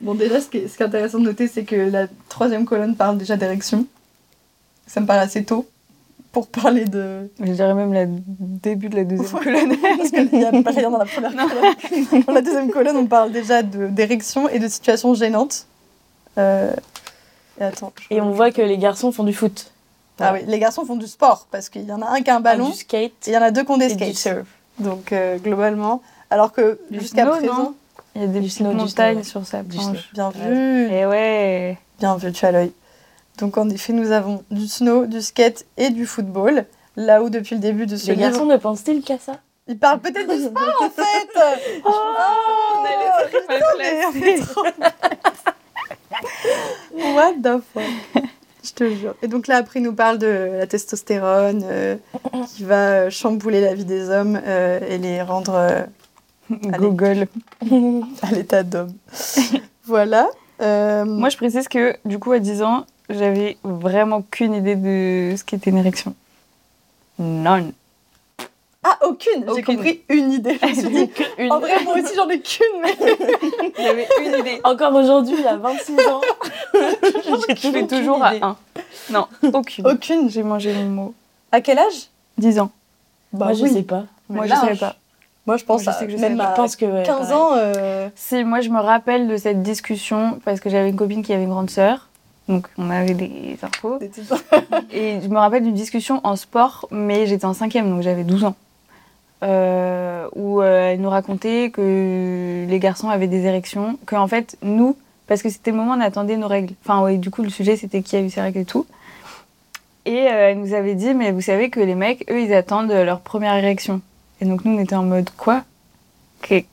Bon, 0.00 0.14
déjà, 0.14 0.40
ce 0.40 0.48
qui 0.48 0.58
est, 0.58 0.68
ce 0.68 0.76
qui 0.76 0.82
est 0.82 0.86
intéressant 0.86 1.18
de 1.18 1.24
noter, 1.24 1.48
c'est 1.48 1.64
que 1.64 1.76
la 1.76 2.06
troisième 2.28 2.64
colonne 2.64 2.96
parle 2.96 3.18
déjà 3.18 3.36
d'érection. 3.36 3.86
Ça 4.86 5.00
me 5.00 5.06
paraît 5.06 5.20
assez 5.20 5.44
tôt 5.44 5.66
pour 6.32 6.48
parler 6.48 6.84
de. 6.86 7.30
Je 7.40 7.52
dirais 7.52 7.74
même 7.74 7.92
le 7.92 8.06
début 8.62 8.88
de 8.88 8.96
la 8.96 9.04
deuxième 9.04 9.40
colonne. 9.40 9.76
Parce 9.98 10.10
qu'il 10.10 10.28
n'y 10.32 10.44
a 10.44 10.50
pas 10.62 10.70
rien 10.70 10.90
dans 10.90 10.98
la 10.98 11.04
première 11.04 11.32
colonne. 11.32 12.24
Dans 12.26 12.32
la 12.32 12.40
deuxième 12.42 12.70
colonne, 12.70 12.96
on 12.96 13.06
parle 13.06 13.30
déjà 13.32 13.62
de- 13.62 13.86
d'érection 13.88 14.48
et 14.48 14.58
de 14.58 14.66
situations 14.68 15.14
gênantes. 15.14 15.66
Euh, 16.38 16.72
Et 17.60 17.64
attends. 17.64 17.92
je- 18.00 18.16
Et 18.16 18.20
on 18.20 18.30
voit 18.30 18.50
que 18.50 18.62
les 18.62 18.78
garçons 18.78 19.12
font 19.12 19.24
du 19.24 19.34
foot. 19.34 19.70
Ah 20.20 20.32
oui, 20.34 20.40
les 20.46 20.58
garçons 20.58 20.84
font 20.84 20.96
du 20.96 21.06
sport 21.06 21.46
parce 21.50 21.68
qu'il 21.68 21.82
y 21.84 21.92
en 21.92 22.00
a 22.00 22.06
un 22.06 22.20
qui 22.22 22.30
a 22.30 22.36
un 22.36 22.40
ballon 22.40 22.68
du 22.70 22.76
skate 22.76 23.12
et 23.26 23.30
il 23.30 23.32
y 23.32 23.36
en 23.36 23.42
a 23.42 23.50
deux 23.50 23.64
qui 23.64 23.70
ont 23.72 23.76
des 23.78 23.92
et 23.92 23.96
du 23.96 24.12
skates. 24.14 24.36
surf. 24.36 24.46
Donc, 24.78 25.12
euh, 25.12 25.36
globalement. 25.38 26.00
Alors 26.30 26.52
que 26.52 26.78
jusqu'à 26.90 27.26
présent. 27.26 27.74
Il 28.14 28.20
y 28.20 28.24
a 28.24 28.26
des 28.28 28.40
Du 28.40 28.46
petites 28.46 28.58
snow, 28.58 28.70
du 28.70 28.76
montagnes 28.76 29.22
sur 29.24 29.44
sa 29.46 29.62
planche. 29.62 30.10
Bien 30.12 30.30
vu. 30.30 30.90
Et 30.92 31.06
ouais. 31.06 31.78
Bien 31.98 32.16
vu, 32.16 32.30
tu 32.30 32.44
as 32.44 32.52
l'œil. 32.52 32.72
Donc 33.42 33.58
en 33.58 33.68
effet, 33.70 33.92
nous 33.92 34.12
avons 34.12 34.44
du 34.52 34.68
snow, 34.68 35.04
du 35.06 35.20
skate 35.20 35.66
et 35.76 35.90
du 35.90 36.06
football. 36.06 36.64
Là 36.94 37.24
où 37.24 37.28
depuis 37.28 37.56
le 37.56 37.60
début 37.60 37.86
de 37.86 37.96
ce 37.96 38.06
Les 38.06 38.14
livre, 38.14 38.28
garçons 38.30 38.46
ne 38.46 38.56
pensent-ils 38.56 39.02
qu'à 39.02 39.18
ça? 39.18 39.32
Ils 39.66 39.76
parlent 39.76 39.98
peut-être 39.98 40.32
du 40.32 40.42
sport 40.44 40.62
en 40.80 40.90
fait. 41.02 41.82
oh, 41.84 41.90
On 44.14 44.22
est 44.22 44.38
trop- 44.46 44.62
What 47.16 47.32
the 47.42 47.60
fuck? 47.74 48.22
Je 48.62 48.70
te 48.72 48.94
jure. 48.94 49.16
Et 49.22 49.26
donc 49.26 49.48
là, 49.48 49.56
après, 49.56 49.80
il 49.80 49.82
nous 49.82 49.92
parle 49.94 50.18
de 50.18 50.50
la 50.58 50.68
testostérone 50.68 51.62
euh, 51.64 51.96
qui 52.54 52.62
va 52.62 52.90
euh, 52.90 53.10
chambouler 53.10 53.60
la 53.60 53.74
vie 53.74 53.84
des 53.84 54.08
hommes 54.08 54.40
euh, 54.46 54.78
et 54.88 54.98
les 54.98 55.20
rendre 55.20 55.54
euh, 55.56 55.82
Google. 56.78 57.26
à 58.22 58.30
l'état 58.30 58.62
d'homme. 58.62 58.92
voilà. 59.84 60.28
Euh, 60.60 61.04
Moi, 61.04 61.28
je 61.28 61.36
précise 61.36 61.66
que, 61.66 61.96
du 62.04 62.20
coup, 62.20 62.30
à 62.30 62.38
10 62.38 62.62
ans, 62.62 62.86
j'avais 63.10 63.56
vraiment 63.64 64.16
aucune 64.18 64.54
idée 64.54 64.76
de 64.76 65.34
ce 65.36 65.44
qu'était 65.44 65.70
une 65.70 65.78
érection. 65.78 66.14
None. 67.18 67.72
Ah, 68.84 68.98
aucune. 69.06 69.44
J'ai 69.54 69.62
compris 69.62 70.02
une 70.08 70.32
idée. 70.32 70.58
Je 70.60 70.66
me 70.66 70.74
suis 70.74 70.88
dit, 70.88 71.10
Une- 71.38 71.52
en 71.52 71.60
vrai, 71.60 71.84
moi 71.84 71.94
aussi, 71.94 72.14
j'en 72.16 72.28
ai 72.28 72.40
qu'une. 72.40 72.80
mais- 72.82 72.96
J'avais 73.78 74.08
une 74.24 74.40
idée. 74.40 74.60
Encore 74.64 74.92
aujourd'hui, 74.94 75.36
il 75.38 75.44
y 75.44 75.46
a 75.46 75.56
26 75.56 75.98
ans, 76.08 76.20
j'ai 76.74 77.54
Je 77.56 77.70
fais 77.70 77.86
toujours 77.86 78.22
à 78.24 78.32
1. 78.34 78.56
Non, 79.10 79.26
aucune. 79.52 79.86
Aucune. 79.86 80.28
J'ai 80.30 80.42
mangé 80.42 80.72
mon 80.74 80.84
mot. 80.88 81.14
À 81.52 81.60
quel 81.60 81.78
âge? 81.78 82.08
10 82.38 82.58
ans. 82.58 82.70
Bah 83.32 83.46
Moi, 83.46 83.54
je 83.54 83.62
oui. 83.64 83.72
sais 83.72 83.82
pas. 83.82 84.04
Moi, 84.28 84.46
je 84.46 84.50
Large. 84.50 84.64
savais 84.66 84.76
pas. 84.78 84.96
Moi, 85.46 85.56
je 85.58 85.64
pense 85.64 85.84
Moi, 85.84 85.92
je 85.92 85.96
à- 85.96 86.00
sais 86.00 86.06
que 86.06 86.12
je 86.12 86.16
même 86.18 86.40
à 86.40 86.50
Je 86.50 86.56
pense 86.56 86.74
que 86.76 86.84
ouais, 86.86 87.02
15 87.04 87.28
pareil. 87.28 87.34
ans. 87.34 87.50
euh, 87.56 88.08
Si, 88.16 88.42
moi, 88.42 88.60
je 88.62 88.68
me 88.68 88.80
rappelle 88.80 89.28
de 89.28 89.36
cette 89.36 89.62
discussion 89.62 90.40
parce 90.44 90.58
que 90.60 90.70
j'avais 90.70 90.88
une 90.88 90.96
copine 90.96 91.22
qui 91.22 91.32
avait 91.32 91.44
une 91.44 91.50
grande 91.50 91.70
sœur. 91.70 92.08
Donc, 92.48 92.66
on 92.76 92.90
avait 92.90 93.14
des 93.14 93.56
infos. 93.62 93.98
Et 94.92 95.20
je 95.22 95.28
me 95.28 95.36
rappelle 95.38 95.62
d'une 95.62 95.74
discussion 95.74 96.20
en 96.24 96.36
sport, 96.36 96.88
mais 96.90 97.26
j'étais 97.26 97.44
en 97.44 97.54
cinquième, 97.54 97.88
donc 97.90 98.02
j'avais 98.02 98.24
12 98.24 98.44
ans. 98.44 98.56
Euh, 99.44 100.28
où 100.36 100.60
euh, 100.60 100.92
elle 100.92 101.00
nous 101.00 101.10
racontait 101.10 101.70
que 101.70 102.64
les 102.68 102.78
garçons 102.78 103.08
avaient 103.08 103.26
des 103.26 103.44
érections, 103.44 103.98
que 104.06 104.14
en 104.14 104.28
fait, 104.28 104.56
nous, 104.62 104.96
parce 105.26 105.42
que 105.42 105.50
c'était 105.50 105.72
le 105.72 105.76
moment 105.78 105.94
on 105.96 106.00
attendait 106.00 106.36
nos 106.36 106.46
règles. 106.46 106.74
Enfin, 106.84 107.02
ouais, 107.02 107.16
du 107.16 107.30
coup, 107.30 107.42
le 107.42 107.48
sujet, 107.50 107.76
c'était 107.76 108.02
qui 108.02 108.14
a 108.16 108.20
eu 108.20 108.30
ses 108.30 108.40
règles 108.40 108.60
et 108.60 108.64
tout. 108.64 108.86
Et 110.04 110.26
euh, 110.28 110.50
elle 110.50 110.58
nous 110.60 110.74
avait 110.74 110.94
dit, 110.94 111.14
mais 111.14 111.30
vous 111.32 111.40
savez 111.40 111.70
que 111.70 111.80
les 111.80 111.94
mecs, 111.94 112.24
eux, 112.30 112.40
ils 112.40 112.54
attendent 112.54 112.90
leur 112.92 113.20
première 113.20 113.54
érection. 113.56 114.00
Et 114.40 114.44
donc, 114.44 114.64
nous, 114.64 114.76
on 114.76 114.80
était 114.80 114.96
en 114.96 115.04
mode, 115.04 115.30
quoi? 115.36 115.62
Qu'est- 116.42 116.66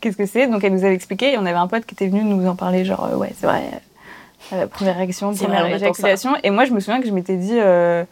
Qu'est-ce 0.00 0.16
que 0.16 0.26
c'est? 0.26 0.48
Donc, 0.48 0.64
elle 0.64 0.72
nous 0.74 0.84
avait 0.84 0.94
expliqué, 0.94 1.32
et 1.32 1.38
on 1.38 1.46
avait 1.46 1.52
un 1.58 1.68
pote 1.68 1.84
qui 1.86 1.94
était 1.94 2.08
venu 2.08 2.24
nous 2.24 2.46
en 2.48 2.56
parler, 2.56 2.84
genre, 2.84 3.08
ouais, 3.16 3.32
c'est 3.38 3.46
vrai, 3.46 3.62
la 4.50 4.66
première 4.66 4.96
C'est 4.96 5.44
première 5.44 5.62
vrai, 5.62 5.76
éjaculation. 5.76 6.34
Et 6.42 6.50
moi, 6.50 6.64
je 6.64 6.72
me 6.72 6.80
souviens 6.80 7.00
que 7.00 7.06
je 7.06 7.12
m'étais 7.12 7.36
dit, 7.36 7.58
euh, 7.58 8.04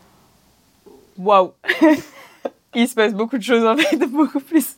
waouh 1.18 1.52
Il 2.74 2.86
se 2.86 2.94
passe 2.94 3.12
beaucoup 3.12 3.36
de 3.36 3.42
choses, 3.42 3.66
en 3.66 3.76
fait, 3.76 3.96
beaucoup 4.06 4.40
plus 4.40 4.76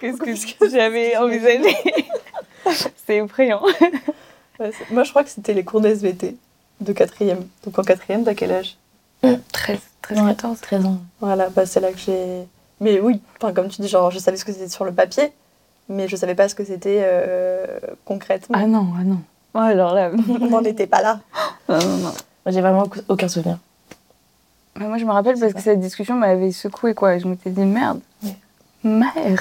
que 0.00 0.34
ce 0.36 0.46
que 0.54 0.68
j'avais 0.68 1.16
envisagé. 1.16 1.74
c'est 3.06 3.16
effrayant. 3.16 3.62
Ouais, 4.60 4.70
Moi, 4.90 5.04
je 5.04 5.10
crois 5.10 5.24
que 5.24 5.30
c'était 5.30 5.54
les 5.54 5.64
cours 5.64 5.80
d'SVT 5.80 6.36
de 6.80 6.92
quatrième. 6.92 7.46
Donc 7.64 7.78
en 7.78 7.82
quatrième, 7.82 8.24
t'as 8.24 8.34
quel 8.34 8.52
âge? 8.52 8.76
13, 9.22 9.38
13, 10.02 10.18
Ouais, 10.18 10.34
14. 10.34 10.60
13 10.60 10.86
ans. 10.86 10.98
Voilà, 11.20 11.48
bah, 11.50 11.64
c'est 11.64 11.80
là 11.80 11.92
que 11.92 11.98
j'ai. 11.98 12.44
Mais 12.80 12.98
oui, 13.00 13.20
comme 13.40 13.68
tu 13.68 13.80
dis, 13.80 13.88
genre, 13.88 14.10
je 14.10 14.18
savais 14.18 14.36
ce 14.36 14.44
que 14.44 14.52
c'était 14.52 14.68
sur 14.68 14.84
le 14.84 14.92
papier, 14.92 15.32
mais 15.88 16.08
je 16.08 16.16
savais 16.16 16.34
pas 16.34 16.48
ce 16.48 16.56
que 16.56 16.64
c'était 16.64 17.00
euh, 17.02 17.66
concrètement. 18.04 18.58
Ah 18.60 18.66
non, 18.66 18.88
ah 18.98 19.04
non. 19.04 19.20
Oh, 19.54 19.58
alors 19.58 19.94
là, 19.94 20.10
On 20.40 20.46
n'en 20.48 20.62
était 20.64 20.86
pas 20.86 21.02
là. 21.02 21.20
non, 21.68 21.78
non, 21.78 21.96
non. 21.98 22.12
Moi, 22.44 22.52
j'ai 22.52 22.60
vraiment 22.60 22.84
aucun 23.08 23.28
souvenir. 23.28 23.58
Mais 24.76 24.86
moi, 24.86 24.96
je 24.98 25.04
me 25.04 25.12
rappelle 25.12 25.38
parce 25.38 25.52
que 25.52 25.60
cette 25.60 25.80
discussion 25.80 26.14
m'avait 26.14 26.50
secouée, 26.52 26.94
quoi. 26.94 27.18
Je 27.18 27.26
m'étais 27.26 27.50
dit, 27.50 27.60
merde. 27.64 28.00
Merde. 28.82 29.38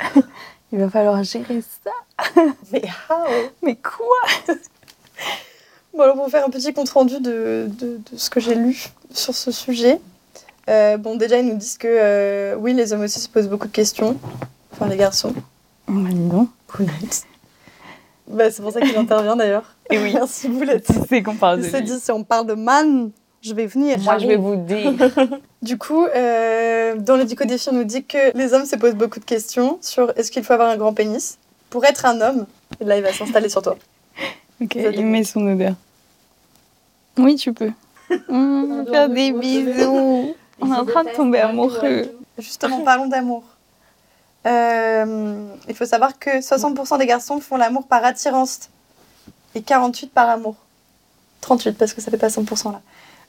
Il 0.72 0.78
va 0.78 0.88
falloir 0.88 1.22
gérer 1.24 1.60
ça. 1.84 1.90
Mais 2.72 2.82
how? 3.10 3.26
Mais 3.62 3.76
quoi? 3.76 4.56
Bon, 5.92 6.02
alors 6.04 6.16
pour 6.16 6.28
faire 6.30 6.46
un 6.46 6.50
petit 6.50 6.72
compte 6.72 6.88
rendu 6.88 7.20
de, 7.20 7.68
de, 7.68 8.00
de 8.10 8.16
ce 8.16 8.30
que 8.30 8.40
j'ai 8.40 8.54
lu 8.54 8.88
sur 9.12 9.34
ce 9.34 9.50
sujet. 9.50 10.00
euh, 10.70 10.96
bon, 10.96 11.16
déjà, 11.16 11.38
ils 11.38 11.46
nous 11.46 11.56
disent 11.56 11.76
que 11.76 11.88
euh, 11.88 12.54
oui, 12.56 12.72
les 12.72 12.92
hommes 12.94 13.02
aussi 13.02 13.20
se 13.20 13.28
posent 13.28 13.48
beaucoup 13.48 13.66
de 13.66 13.72
questions. 13.72 14.16
Enfin, 14.72 14.86
les 14.86 14.96
garçons. 14.96 15.34
Bah, 15.88 16.08
dis 16.08 16.28
donc. 16.28 16.48
Bah, 18.32 18.50
c'est 18.50 18.62
pour 18.62 18.72
ça 18.72 18.80
qu'il 18.80 18.96
intervient 18.96 19.36
d'ailleurs. 19.36 19.74
Et 19.90 19.98
oui. 19.98 20.12
Merci, 20.14 20.48
Boulette. 20.48 20.88
C'est 21.08 21.22
qu'on 21.22 21.34
parle 21.36 21.60
Il 21.60 21.66
de 21.66 21.70
s'est 21.70 21.80
lui. 21.80 21.86
dit, 21.86 22.00
si 22.00 22.10
on 22.10 22.24
parle 22.24 22.46
de 22.46 22.54
man, 22.54 23.10
je 23.42 23.54
vais 23.54 23.66
venir. 23.66 23.98
Moi, 24.00 24.18
je 24.18 24.26
vais 24.26 24.36
vous 24.36 24.56
dire. 24.56 24.92
Du 25.62 25.78
coup, 25.78 26.04
euh, 26.06 26.96
dans 26.96 27.16
le 27.16 27.24
Dicodéfi, 27.24 27.68
on 27.68 27.74
nous 27.74 27.84
dit 27.84 28.04
que 28.04 28.36
les 28.36 28.52
hommes 28.52 28.64
se 28.64 28.74
posent 28.74 28.96
beaucoup 28.96 29.20
de 29.20 29.24
questions 29.24 29.78
sur 29.80 30.12
est-ce 30.16 30.32
qu'il 30.32 30.42
faut 30.42 30.54
avoir 30.54 30.68
un 30.70 30.76
grand 30.76 30.92
pénis 30.92 31.38
pour 31.70 31.84
être 31.84 32.04
un 32.04 32.20
homme. 32.20 32.46
Et 32.80 32.84
là, 32.84 32.96
il 32.96 33.02
va 33.04 33.12
s'installer 33.12 33.48
sur 33.48 33.62
toi. 33.62 33.76
Ok, 34.60 34.74
il 34.74 35.06
met 35.06 35.22
son 35.22 35.46
odeur. 35.46 35.74
Oui, 37.16 37.36
tu 37.36 37.52
peux. 37.52 37.70
Mmh, 38.28 38.86
faire 38.90 39.08
des 39.08 39.30
bisous. 39.30 40.34
On 40.60 40.72
est 40.72 40.76
en 40.76 40.84
train 40.84 41.04
de 41.04 41.10
tomber 41.10 41.38
amoureux. 41.38 42.10
Justement, 42.38 42.80
parlons 42.80 43.06
d'amour. 43.06 43.44
Euh, 44.46 45.46
il 45.68 45.74
faut 45.74 45.86
savoir 45.86 46.18
que 46.18 46.40
60% 46.40 46.98
des 46.98 47.06
garçons 47.06 47.40
font 47.40 47.56
l'amour 47.56 47.86
par 47.86 48.04
attirance 48.04 48.68
et 49.54 49.60
48% 49.60 50.08
par 50.08 50.28
amour. 50.28 50.56
38 51.42 51.72
parce 51.78 51.92
que 51.94 52.00
ça 52.00 52.10
fait 52.10 52.18
pas 52.18 52.28
100% 52.28 52.72
là. 52.72 52.80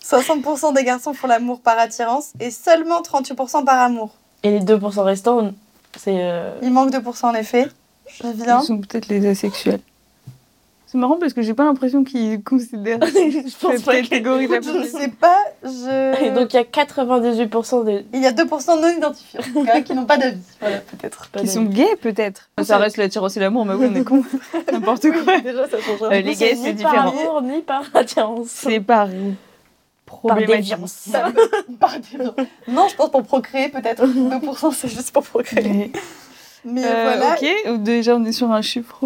60% 0.03 0.73
des 0.73 0.83
garçons 0.83 1.13
font 1.13 1.27
l'amour 1.27 1.61
par 1.61 1.77
attirance 1.79 2.31
et 2.39 2.51
seulement 2.51 3.01
38% 3.01 3.63
par 3.63 3.79
amour. 3.79 4.11
Et 4.43 4.51
les 4.51 4.59
2% 4.59 4.99
restants, 5.01 5.51
c'est. 5.97 6.17
euh, 6.19 6.57
Il 6.61 6.71
manque 6.71 6.91
2% 6.91 7.25
en 7.27 7.33
effet. 7.35 7.67
Je 8.07 8.27
viens. 8.27 8.59
Ils 8.61 8.65
sont 8.65 8.77
peut-être 8.79 9.07
les 9.07 9.25
asexuels. 9.27 9.79
C'est 10.93 10.99
marrant 10.99 11.17
parce 11.19 11.33
que 11.33 11.41
j'ai 11.41 11.55
pas 11.55 11.63
l'impression 11.63 12.03
qu'ils 12.03 12.43
considèrent 12.43 12.99
Je 13.03 13.57
pense 13.59 13.77
cette 13.77 13.83
pas 13.83 13.99
catégorie 13.99 14.47
de 14.47 14.53
la 14.53 14.61
Je 14.61 14.69
ne 14.69 14.83
sais 14.83 15.07
pas. 15.07 15.39
Je... 15.63 16.23
Et 16.23 16.29
donc, 16.29 16.53
il 16.53 16.57
y 16.57 16.59
a 16.59 16.63
98% 16.65 17.83
des. 17.83 18.05
Il 18.13 18.21
y 18.21 18.27
a 18.27 18.31
2% 18.31 18.79
non 18.79 18.87
identifiés, 18.95 19.39
qui 19.85 19.95
n'ont 19.95 20.05
pas 20.05 20.17
d'avis. 20.17 20.37
Voilà, 20.61 20.77
peut-être. 20.81 21.31
Qui 21.31 21.47
sont 21.47 21.63
gays 21.63 21.95
peut-être. 21.99 22.51
Ça 22.61 22.77
reste 22.77 22.97
l'attirance 22.97 23.35
et 23.37 23.39
l'amour, 23.39 23.65
mais 23.65 23.73
oui, 23.73 23.87
on 23.91 23.95
est 23.95 24.03
con. 24.03 24.23
N'importe 24.71 25.07
quoi. 25.09 25.39
Déjà, 25.39 25.67
ça 25.67 25.79
change 25.81 25.99
Euh, 26.03 26.09
rien. 26.09 26.21
les 26.21 26.35
gays, 26.35 26.55
c'est 26.61 26.73
ni 26.73 26.83
par 26.83 26.91
différent. 26.91 27.09
amour, 27.09 27.41
ni 27.41 27.61
par 27.63 27.89
attirance. 27.95 28.47
C'est 28.49 28.79
par 28.79 29.07
problématique. 30.05 30.75
par 31.79 31.97
déviance. 31.99 32.45
Non, 32.67 32.87
je 32.87 32.95
pense 32.95 33.09
pour 33.09 33.23
procréer, 33.23 33.69
peut-être. 33.69 34.05
2%, 34.05 34.71
c'est 34.71 34.89
juste 34.89 35.11
pour 35.11 35.23
procréer. 35.23 35.63
Mais, 35.67 35.91
Mais 36.65 36.85
euh, 36.85 37.15
voilà, 37.17 37.33
Ok, 37.33 37.79
déjà 37.81 38.15
on 38.15 38.23
est 38.25 38.31
sur 38.31 38.51
un 38.51 38.61
chiffre. 38.61 39.03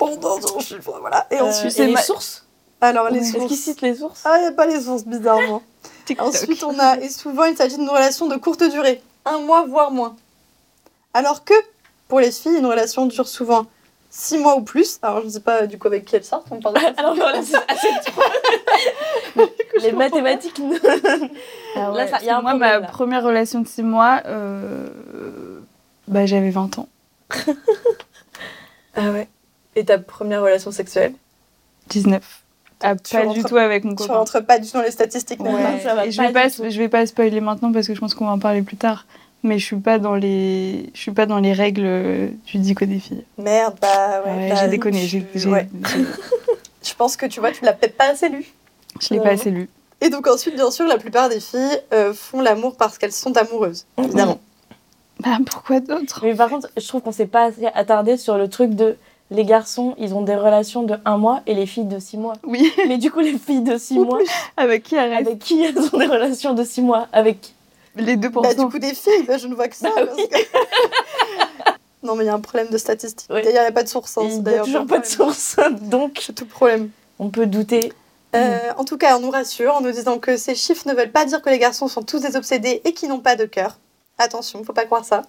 Euh, 0.00 0.04
pendant 0.06 0.40
son 0.40 0.60
chiffre, 0.60 0.96
voilà. 1.00 1.26
Et 1.30 1.36
Euh, 1.40 1.44
ensuite, 1.44 1.66
et 1.66 1.70
c'est 1.70 1.86
les 1.86 1.92
ma- 1.94 2.02
sources 2.02 2.42
alors 2.82 3.08
les 3.08 3.20
Est-ce 3.20 3.32
qu'ils 3.32 3.40
sources. 3.48 3.54
citent 3.60 3.80
les 3.80 3.94
sources 3.94 4.20
Ah, 4.26 4.36
il 4.38 4.42
n'y 4.42 4.46
a 4.48 4.52
pas 4.52 4.66
les 4.66 4.80
sources, 4.82 5.04
bizarrement. 5.06 5.62
Ensuite, 6.18 6.62
on 6.62 6.78
a, 6.78 6.98
et 6.98 7.08
souvent, 7.08 7.44
il 7.44 7.56
s'agit 7.56 7.78
d'une 7.78 7.88
relation 7.88 8.26
de 8.26 8.36
courte 8.36 8.62
durée, 8.64 9.02
un 9.24 9.38
mois, 9.38 9.64
voire 9.66 9.90
moins. 9.90 10.14
Alors 11.14 11.42
que, 11.44 11.54
pour 12.08 12.20
les 12.20 12.30
filles, 12.30 12.58
une 12.58 12.66
relation 12.66 13.06
dure 13.06 13.26
souvent 13.26 13.64
six 14.10 14.36
mois 14.38 14.56
ou 14.56 14.62
plus. 14.62 14.98
Alors, 15.02 15.20
je 15.22 15.26
ne 15.26 15.30
sais 15.30 15.40
pas 15.40 15.66
du 15.66 15.78
coup 15.78 15.86
avec 15.88 16.04
qui 16.04 16.16
elles 16.16 16.24
sortent, 16.24 16.46
on 16.50 16.60
parle 16.60 16.74
de 16.76 16.80
Alors 16.98 17.14
voilà, 17.14 17.42
c'est 17.42 17.56
assez 17.66 17.88
Les 19.80 19.92
mathématiques. 19.92 20.60
Ah 21.76 21.90
Là, 21.94 22.06
ça- 22.06 22.18
il 22.20 22.26
y 22.26 22.30
a 22.30 22.36
un 22.38 22.42
moi, 22.42 22.50
problème, 22.52 22.70
ma 22.72 22.80
là. 22.80 22.86
première 22.88 23.22
relation 23.24 23.60
de 23.62 23.66
6 23.68 23.82
mois, 23.82 24.20
euh, 24.26 24.88
bah, 26.08 26.26
j'avais 26.26 26.50
20 26.50 26.78
ans. 26.78 26.88
Ah 28.98 29.10
ouais. 29.10 29.28
Et 29.76 29.84
ta 29.84 29.98
première 29.98 30.42
relation 30.42 30.72
sexuelle 30.72 31.12
19. 31.90 32.42
Ah, 32.82 32.94
Tu 32.96 33.14
pas 33.16 33.22
rentres- 33.22 33.34
du 33.34 33.44
tout 33.44 33.56
avec 33.56 33.84
mon 33.84 33.90
Tu 33.92 33.96
copain. 33.96 34.14
rentres 34.14 34.44
pas 34.44 34.58
du 34.58 34.66
tout 34.68 34.76
dans 34.76 34.82
les 34.82 34.90
statistiques, 34.90 35.40
Ouais. 35.42 35.80
Ça 35.82 35.94
va 35.94 36.06
Et 36.06 36.10
je 36.10 36.20
vais 36.20 36.32
pas, 36.32 36.48
je 36.48 36.78
vais 36.78 36.88
pas 36.88 37.06
spoiler 37.06 37.40
maintenant 37.40 37.72
parce 37.72 37.86
que 37.86 37.94
je 37.94 38.00
pense 38.00 38.14
qu'on 38.14 38.26
va 38.26 38.32
en 38.32 38.38
parler 38.38 38.62
plus 38.62 38.76
tard. 38.76 39.06
Mais 39.42 39.58
je 39.58 39.64
suis 39.64 39.76
pas 39.76 39.98
dans 39.98 40.14
les, 40.16 40.90
je 40.94 41.00
suis 41.00 41.12
pas 41.12 41.26
dans 41.26 41.38
les 41.38 41.52
règles 41.52 41.84
euh, 41.84 42.28
du 42.46 42.58
dico 42.58 42.84
des 42.84 42.98
filles. 42.98 43.24
Merde, 43.38 43.76
bah 43.80 44.22
ouais. 44.26 44.32
Ouais, 44.32 44.48
bah, 44.50 44.54
j'ai 44.62 44.68
déconné. 44.68 45.06
tu- 45.06 45.24
j'ai- 45.34 45.48
ouais. 45.48 45.68
Je 46.82 46.94
pense 46.94 47.16
que 47.16 47.26
tu 47.26 47.40
vois, 47.40 47.50
tu 47.52 47.64
l'as 47.64 47.72
peut-être 47.72 47.96
pas 47.96 48.10
assez 48.10 48.28
lu. 48.28 48.46
Je 49.00 49.12
l'ai 49.14 49.20
pas 49.20 49.30
assez 49.30 49.50
lu. 49.50 49.68
Et 50.00 50.08
donc 50.08 50.26
ensuite, 50.26 50.54
bien 50.54 50.70
sûr, 50.70 50.86
la 50.86 50.98
plupart 50.98 51.28
des 51.28 51.40
filles 51.40 51.80
euh, 51.92 52.12
font 52.14 52.40
l'amour 52.40 52.76
parce 52.76 52.96
qu'elles 52.98 53.12
sont 53.12 53.36
amoureuses, 53.36 53.86
évidemment. 53.98 54.38
Bah 55.20 55.38
pourquoi 55.50 55.80
d'autres 55.80 56.20
Mais 56.24 56.34
par 56.34 56.48
contre, 56.50 56.68
je 56.76 56.86
trouve 56.86 57.00
qu'on 57.02 57.12
s'est 57.12 57.26
pas 57.26 57.44
assez 57.46 57.66
attardé 57.74 58.16
sur 58.16 58.36
le 58.38 58.48
truc 58.48 58.74
de 58.74 58.96
les 59.30 59.44
garçons, 59.44 59.94
ils 59.98 60.14
ont 60.14 60.22
des 60.22 60.36
relations 60.36 60.82
de 60.82 60.96
un 61.04 61.16
mois 61.18 61.42
et 61.46 61.54
les 61.54 61.66
filles 61.66 61.84
de 61.86 61.98
six 61.98 62.16
mois. 62.16 62.34
Oui. 62.44 62.72
Mais 62.88 62.98
du 62.98 63.10
coup, 63.10 63.20
les 63.20 63.36
filles 63.38 63.62
de 63.62 63.76
six 63.78 63.98
mois, 63.98 64.18
Avec 64.56 64.84
qui 64.84 64.96
arrête 64.96 65.26
avec 65.26 65.38
qui 65.40 65.62
elles 65.62 65.78
ont 65.92 65.98
des 65.98 66.06
relations 66.06 66.54
de 66.54 66.62
six 66.64 66.82
mois? 66.82 67.08
Avec 67.12 67.52
Les 67.96 68.16
2%. 68.16 68.42
Bah, 68.42 68.54
du 68.54 68.66
coup, 68.66 68.78
des 68.78 68.94
filles, 68.94 69.24
bah, 69.26 69.38
je 69.38 69.48
ne 69.48 69.54
vois 69.54 69.68
que 69.68 69.76
ça. 69.76 69.90
Bah 69.94 70.06
parce 70.06 70.16
que- 70.28 71.76
non, 72.02 72.14
mais 72.14 72.24
il 72.24 72.26
y 72.26 72.30
a 72.30 72.34
un 72.34 72.40
problème 72.40 72.68
de. 72.68 72.76
Oui. 72.76 73.42
D'ailleurs, 73.42 73.44
il 73.44 73.52
n'y 73.52 73.58
a 73.58 73.72
pas 73.72 73.82
de 73.82 73.88
source. 73.88 74.16
hein, 74.18 74.22
il 74.24 74.42
n'y 74.42 74.48
a 74.54 74.60
toujours 74.60 74.86
pas 74.86 74.98
de 74.98 75.06
source. 75.06 75.56
Donc, 75.82 76.20
C'est 76.24 76.32
tout 76.34 76.44
le 76.44 76.50
problème. 76.50 76.90
on 77.18 77.30
peut 77.30 77.46
douter. 77.46 77.92
Euh, 78.34 78.58
en 78.76 78.84
tout 78.84 78.98
cas, 78.98 79.16
on 79.16 79.20
nous 79.20 79.30
rassure 79.30 79.74
en 79.74 79.80
nous 79.80 79.90
disant 79.92 80.18
que 80.18 80.36
ces 80.36 80.54
chiffres 80.54 80.86
ne 80.88 80.94
veulent 80.94 81.10
pas 81.12 81.24
dire 81.24 81.40
que 81.40 81.48
les 81.48 81.58
garçons 81.58 81.88
sont 81.88 82.02
tous 82.02 82.20
des 82.20 82.36
obsédés 82.36 82.82
et 82.84 82.92
qui 82.92 83.08
n'ont 83.08 83.20
pas 83.20 83.34
de 83.34 83.46
cœur. 83.46 83.78
Attention, 84.18 84.62
faut 84.62 84.72
pas 84.74 84.84
croire 84.84 85.04
ça. 85.04 85.22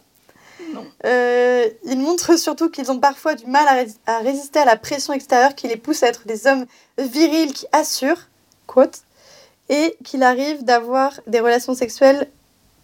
Euh, 1.05 1.65
ils 1.85 1.99
montrent 1.99 2.37
surtout 2.37 2.69
qu'ils 2.69 2.91
ont 2.91 2.99
parfois 2.99 3.35
du 3.35 3.45
mal 3.45 3.67
à, 3.67 3.73
rés- 3.73 3.93
à 4.05 4.19
résister 4.19 4.59
à 4.59 4.65
la 4.65 4.75
pression 4.75 5.13
extérieure 5.13 5.55
qui 5.55 5.67
les 5.67 5.77
pousse 5.77 6.03
à 6.03 6.07
être 6.07 6.25
des 6.25 6.47
hommes 6.47 6.65
virils 6.97 7.53
qui 7.53 7.65
assurent, 7.71 8.27
quote, 8.65 8.99
et 9.69 9.95
qu'il 10.03 10.23
arrive 10.23 10.63
d'avoir 10.63 11.19
des 11.27 11.39
relations 11.39 11.73
sexuelles 11.75 12.27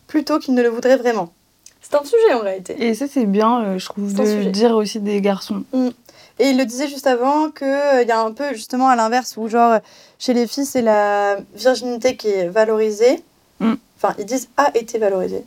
plutôt 0.07 0.39
qu'ils 0.39 0.53
ne 0.53 0.61
le 0.61 0.69
voudraient 0.69 0.97
vraiment. 0.97 1.33
C'est 1.81 1.95
un 1.95 2.03
sujet 2.03 2.33
en 2.33 2.39
réalité. 2.39 2.75
Et 2.79 2.93
ça 2.93 3.05
c'est 3.11 3.25
bien, 3.25 3.63
euh, 3.63 3.79
je 3.79 3.85
trouve, 3.85 4.13
de 4.13 4.25
sujet. 4.25 4.49
dire 4.51 4.75
aussi 4.75 4.99
des 4.99 5.19
garçons. 5.21 5.63
Et 6.39 6.49
il 6.49 6.57
le 6.57 6.65
disait 6.65 6.87
juste 6.87 7.07
avant 7.07 7.51
qu'il 7.51 7.67
y 8.07 8.11
a 8.11 8.19
un 8.21 8.31
peu 8.31 8.53
justement 8.53 8.89
à 8.89 8.95
l'inverse 8.95 9.35
où 9.37 9.47
genre 9.47 9.79
chez 10.17 10.33
les 10.33 10.47
filles 10.47 10.65
c'est 10.65 10.81
la 10.81 11.37
virginité 11.53 12.15
qui 12.15 12.29
est 12.29 12.47
valorisée. 12.47 13.23
Mm. 13.59 13.73
Enfin 13.97 14.15
ils 14.17 14.25
disent 14.25 14.49
a 14.57 14.75
été 14.75 14.97
valorisée. 14.97 15.43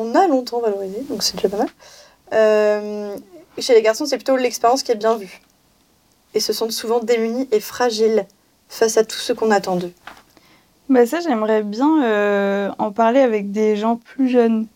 On 0.00 0.14
a 0.14 0.28
longtemps 0.28 0.60
valorisé 0.60 1.00
donc 1.10 1.22
c'est 1.24 1.34
déjà 1.36 1.48
pas 1.48 1.56
mal. 1.58 1.68
Euh, 2.32 3.16
chez 3.58 3.74
les 3.74 3.82
garçons 3.82 4.06
c'est 4.06 4.16
plutôt 4.16 4.36
l'expérience 4.36 4.82
qui 4.84 4.92
est 4.92 4.96
bien 4.96 5.16
vue. 5.16 5.40
Et 6.34 6.40
se 6.40 6.52
sentent 6.52 6.72
souvent 6.72 7.00
démunis 7.00 7.48
et 7.52 7.58
fragiles 7.60 8.24
face 8.68 8.96
à 8.96 9.04
tout 9.04 9.16
ce 9.16 9.32
qu'on 9.32 9.50
attend 9.50 9.76
d'eux. 9.76 9.92
Bah 10.88 11.04
ça 11.06 11.20
j'aimerais 11.20 11.62
bien 11.62 12.04
euh, 12.04 12.70
en 12.78 12.92
parler 12.92 13.20
avec 13.20 13.50
des 13.50 13.76
gens 13.76 13.96
plus 13.96 14.28
jeunes 14.28 14.66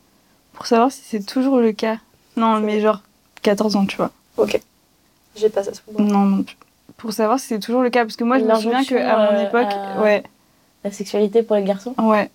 pour 0.55 0.67
savoir 0.67 0.91
si 0.91 1.03
c'est 1.05 1.25
toujours 1.25 1.59
le 1.59 1.73
cas. 1.73 1.99
Non 2.37 2.59
mais 2.61 2.81
genre 2.81 3.01
14 3.43 3.77
ans 3.77 3.87
tu 3.87 3.97
vois. 3.97 4.11
Ok. 4.39 4.61
J'ai 5.37 5.49
pas 5.49 5.63
ça 5.63 5.71
bras. 5.89 6.03
Non 6.05 6.25
non. 6.25 6.45
Pour 6.97 7.13
savoir 7.13 7.39
si 7.39 7.47
c'est 7.49 7.59
toujours 7.61 7.83
le 7.83 7.91
cas 7.91 8.05
parce 8.05 8.17
que 8.17 8.25
moi 8.25 8.39
je 8.39 8.45
me 8.45 8.55
souviens 8.57 8.85
qu'à 8.85 9.17
mon 9.17 9.37
euh, 9.39 9.47
époque, 9.49 9.73
à- 9.73 10.01
ouais, 10.03 10.23
La 10.85 10.91
sexualité 10.91 11.43
pour 11.43 11.57
les 11.57 11.65
garçons? 11.65 11.95
Ouais. 11.99 12.31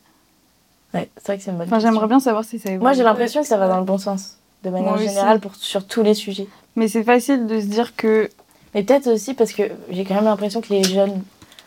Ouais, 0.93 1.10
c'est 1.17 1.28
vrai 1.28 1.38
que 1.38 1.43
c'est 1.43 1.52
une 1.52 1.58
bonne 1.58 1.67
Enfin 1.67 1.80
j'aimerais 1.80 2.08
bien 2.08 2.19
savoir 2.19 2.43
si 2.45 2.60
ça 2.60 2.69
évolue. 2.69 2.82
Moi, 2.82 2.93
j'ai 2.93 3.04
l'impression 3.04 3.41
que 3.41 3.47
ça 3.47 3.58
va 3.58 3.67
dans 3.67 3.78
le 3.80 3.84
bon 3.86 3.97
sens, 3.97 4.38
de 4.63 4.69
manière 4.69 4.89
Moi 4.91 4.97
aussi. 5.00 5.08
générale, 5.10 5.39
pour, 5.39 5.56
sur 5.56 5.86
tous 5.86 6.02
les 6.04 6.13
sujets. 6.13 6.47
Mais 6.76 6.88
c'est 6.88 7.04
facile 7.04 7.45
de 7.47 7.60
se 7.60 7.65
dire 7.65 7.95
que 7.95 8.30
Mais 8.73 8.84
peut-être 8.84 9.08
aussi 9.08 9.34
parce 9.34 9.52
que 9.54 9.63
j'ai 9.89 10.06
quand 10.06 10.15
même 10.15 10.23
l'impression 10.26 10.62
que 10.62 10.69
les 10.69 10.84
jeunes, 10.84 11.21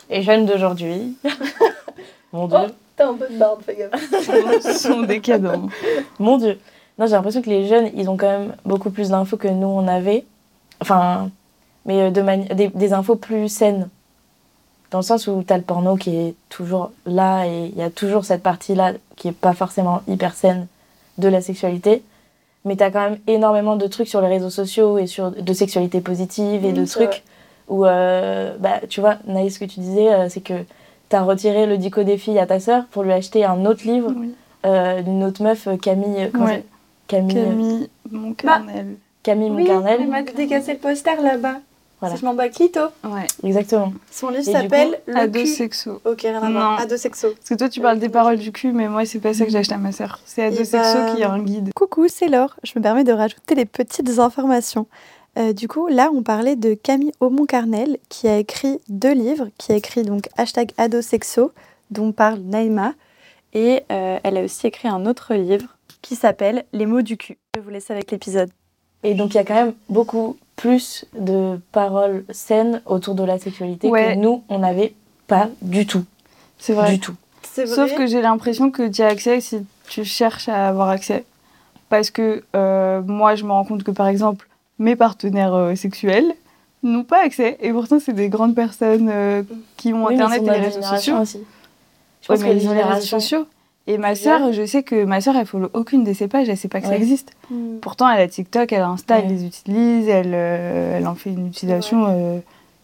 les 0.09 0.21
jeunes 0.23 0.45
d'aujourd'hui, 0.45 1.15
mon 2.33 2.47
Dieu, 2.47 2.57
T'as 2.97 3.07
un 3.07 3.13
peu 3.13 3.27
de 3.29 3.37
barbe, 3.37 3.61
fais 3.65 3.75
gaffe. 3.75 4.77
sont 4.77 5.01
décadents. 5.03 5.69
mon 6.19 6.37
Dieu. 6.37 6.59
Non, 6.99 7.05
j'ai 7.07 7.13
l'impression 7.13 7.41
que 7.41 7.49
les 7.49 7.67
jeunes, 7.67 7.89
ils 7.95 8.09
ont 8.09 8.17
quand 8.17 8.27
même 8.29 8.53
beaucoup 8.65 8.89
plus 8.91 9.09
d'infos 9.09 9.37
que 9.37 9.47
nous 9.47 9.67
on 9.67 9.87
avait. 9.87 10.25
Enfin, 10.81 11.29
mais 11.85 12.01
euh, 12.01 12.09
de 12.11 12.21
mani- 12.21 12.47
des, 12.53 12.67
des 12.67 12.93
infos 12.93 13.15
plus 13.15 13.47
saines. 13.49 13.89
Dans 14.91 14.99
le 14.99 15.03
sens 15.03 15.27
où 15.27 15.41
t'as 15.45 15.57
le 15.57 15.63
porno 15.63 15.95
qui 15.95 16.15
est 16.15 16.35
toujours 16.49 16.91
là 17.05 17.45
et 17.47 17.67
il 17.71 17.77
y 17.77 17.81
a 17.81 17.89
toujours 17.89 18.25
cette 18.25 18.43
partie-là 18.43 18.93
qui 19.15 19.29
est 19.29 19.31
pas 19.31 19.53
forcément 19.53 20.01
hyper 20.07 20.33
saine 20.35 20.67
de 21.17 21.27
la 21.29 21.41
sexualité. 21.41 22.03
Mais 22.65 22.75
t'as 22.75 22.91
quand 22.91 23.09
même 23.09 23.19
énormément 23.25 23.75
de 23.77 23.87
trucs 23.87 24.07
sur 24.09 24.21
les 24.21 24.27
réseaux 24.27 24.49
sociaux 24.49 24.97
et 24.97 25.07
sur 25.07 25.31
de 25.31 25.53
sexualité 25.53 26.01
positive 26.01 26.65
et 26.65 26.73
de 26.73 26.85
trucs 26.85 27.23
où, 27.69 27.85
euh, 27.85 28.55
bah, 28.59 28.81
tu 28.89 28.99
vois, 28.99 29.15
Naïs, 29.25 29.55
ce 29.55 29.59
que 29.59 29.65
tu 29.65 29.79
disais, 29.79 30.13
euh, 30.13 30.27
c'est 30.29 30.41
que 30.41 30.53
t'as 31.09 31.21
retiré 31.21 31.65
le 31.65 31.77
dico 31.77 32.03
des 32.03 32.17
filles 32.17 32.37
à 32.39 32.45
ta 32.45 32.59
sœur 32.59 32.83
pour 32.91 33.03
lui 33.03 33.13
acheter 33.13 33.45
un 33.45 33.65
autre 33.65 33.87
livre 33.87 34.11
Oui. 34.15 34.35
euh, 34.65 35.01
d'une 35.01 35.23
autre 35.23 35.41
meuf, 35.41 35.67
Camille, 35.81 36.29
Ouais. 36.37 36.63
Camille, 37.07 37.33
Camille 37.33 37.89
Moncarnel. 38.11 38.95
Camille 39.23 39.49
Oui, 39.51 39.63
Moncarnel. 39.63 40.01
elle 40.01 40.07
m'a 40.09 40.21
décassé 40.23 40.73
le 40.73 40.79
poster 40.79 41.15
là-bas. 41.21 41.55
Voilà. 42.01 42.15
C'est 42.15 42.21
je 42.21 42.25
m'en 42.25 42.33
bats 42.33 42.49
Clito. 42.49 42.79
Ouais. 43.05 43.27
Exactement. 43.43 43.93
Son 44.11 44.29
livre 44.29 44.43
s'appelle 44.43 44.99
Le 45.07 45.15
Ado 45.15 45.39
cul. 45.39 45.47
sexo. 45.47 46.01
Ok, 46.03 46.21
rien 46.23 46.41
à 46.41 46.47
Non. 46.47 46.51
voir. 46.51 46.79
Ado 46.81 46.97
sexo. 46.97 47.29
Parce 47.35 47.49
que 47.49 47.53
toi 47.55 47.69
tu 47.69 47.79
parles 47.79 47.99
des 47.99 48.09
paroles 48.09 48.37
du 48.37 48.51
cul, 48.51 48.71
mais 48.73 48.89
moi 48.89 49.05
c'est 49.05 49.19
pas 49.19 49.33
ça 49.33 49.45
que 49.45 49.51
j'achète 49.51 49.71
à 49.71 49.77
ma 49.77 49.91
sœur. 49.91 50.19
C'est 50.25 50.43
Ado 50.43 50.57
Eh 50.59 50.65
sexo 50.65 50.93
ben, 50.97 51.15
qui 51.15 51.21
est 51.21 51.25
un 51.25 51.39
guide. 51.39 51.69
Coucou, 51.75 52.07
c'est 52.09 52.27
Laure. 52.27 52.55
Je 52.63 52.73
me 52.75 52.81
permets 52.81 53.03
de 53.03 53.13
rajouter 53.13 53.55
les 53.55 53.65
petites 53.65 54.19
informations. 54.19 54.87
Euh, 55.37 55.53
du 55.53 55.67
coup, 55.69 55.87
là, 55.87 56.09
on 56.13 56.23
parlait 56.23 56.57
de 56.57 56.73
Camille 56.73 57.13
Aumont-Carnel, 57.21 57.97
qui 58.09 58.27
a 58.27 58.37
écrit 58.37 58.79
deux 58.89 59.13
livres, 59.13 59.47
qui 59.57 59.71
a 59.71 59.75
écrit 59.75 60.01
donc 60.03 60.27
hashtag 60.37 60.71
adosexo, 60.77 61.51
dont 61.89 62.11
parle 62.11 62.39
Naïma, 62.39 62.93
et 63.53 63.83
euh, 63.91 64.17
elle 64.23 64.37
a 64.37 64.43
aussi 64.43 64.67
écrit 64.67 64.89
un 64.89 65.05
autre 65.05 65.33
livre 65.35 65.77
qui 66.01 66.15
s'appelle 66.15 66.65
Les 66.73 66.85
mots 66.85 67.01
du 67.01 67.15
cul. 67.15 67.37
Je 67.55 67.61
vous 67.61 67.69
laisse 67.69 67.89
avec 67.91 68.11
l'épisode. 68.11 68.49
Et 69.03 69.13
donc, 69.13 69.33
il 69.33 69.37
y 69.37 69.39
a 69.39 69.45
quand 69.45 69.53
même 69.53 69.73
beaucoup 69.87 70.35
plus 70.61 71.05
de 71.17 71.59
paroles 71.71 72.23
saines 72.29 72.81
autour 72.85 73.15
de 73.15 73.23
la 73.23 73.39
sexualité 73.39 73.89
Ouais. 73.89 74.13
que 74.13 74.19
nous, 74.19 74.43
on 74.47 74.59
n'avait 74.59 74.93
pas 75.27 75.49
du 75.61 75.85
tout. 75.87 76.05
C'est 76.59 76.73
vrai. 76.73 76.91
Du 76.91 76.99
tout. 76.99 77.15
Sauf 77.65 77.95
que 77.95 78.05
j'ai 78.05 78.21
l'impression 78.21 78.69
que 78.69 78.87
tu 78.87 79.01
as 79.01 79.07
accès 79.07 79.41
si 79.41 79.65
tu 79.89 80.05
cherches 80.05 80.47
à 80.49 80.67
avoir 80.67 80.89
accès. 80.89 81.25
Parce 81.89 82.11
que 82.11 82.43
euh, 82.55 83.01
moi, 83.01 83.33
je 83.35 83.43
me 83.43 83.51
rends 83.51 83.65
compte 83.65 83.83
que 83.83 83.91
par 83.91 84.07
exemple, 84.07 84.47
mes 84.77 84.95
partenaires 84.95 85.53
euh, 85.55 85.75
sexuels 85.75 86.31
n'ont 86.83 87.03
pas 87.03 87.23
accès. 87.25 87.57
Et 87.59 87.71
pourtant, 87.71 87.99
c'est 87.99 88.13
des 88.13 88.29
grandes 88.29 88.53
personnes 88.55 89.09
euh, 89.11 89.41
qui 89.77 89.93
ont 89.93 90.05
Oui, 90.05 90.13
Internet 90.13 90.43
et 90.43 90.45
les 90.51 90.51
réseaux 90.67 90.81
sociaux. 90.83 91.17
aussi. 91.17 91.39
Je 92.21 92.27
pense 92.27 92.39
que 92.39 92.43
les 92.45 92.49
les 92.53 92.59
réseaux 92.59 92.69
générations. 92.69 93.19
sociaux. 93.19 93.45
Et 93.87 93.97
ma 93.97 94.15
sœur, 94.15 94.53
je 94.53 94.65
sais 94.65 94.83
que 94.83 95.03
ma 95.05 95.21
sœur, 95.21 95.35
elle 95.35 95.45
follow 95.45 95.69
aucune 95.73 96.03
de 96.03 96.13
ces 96.13 96.27
pages, 96.27 96.47
elle 96.49 96.57
sait 96.57 96.67
pas 96.67 96.81
que 96.81 96.87
ça 96.87 96.95
existe. 96.95 97.31
Mm. 97.49 97.77
Pourtant, 97.81 98.09
elle 98.09 98.21
a 98.21 98.27
TikTok, 98.27 98.71
elle 98.71 98.81
a 98.81 98.87
Insta, 98.89 99.17
elle 99.19 99.25
Ouais. 99.25 99.31
les 99.31 99.45
utilise, 99.45 100.07
elle, 100.07 100.31
euh, 100.33 100.97
elle 100.97 101.07
en 101.07 101.15
fait 101.15 101.31
une 101.31 101.47
utilisation, 101.47 102.05
euh, 102.07 102.39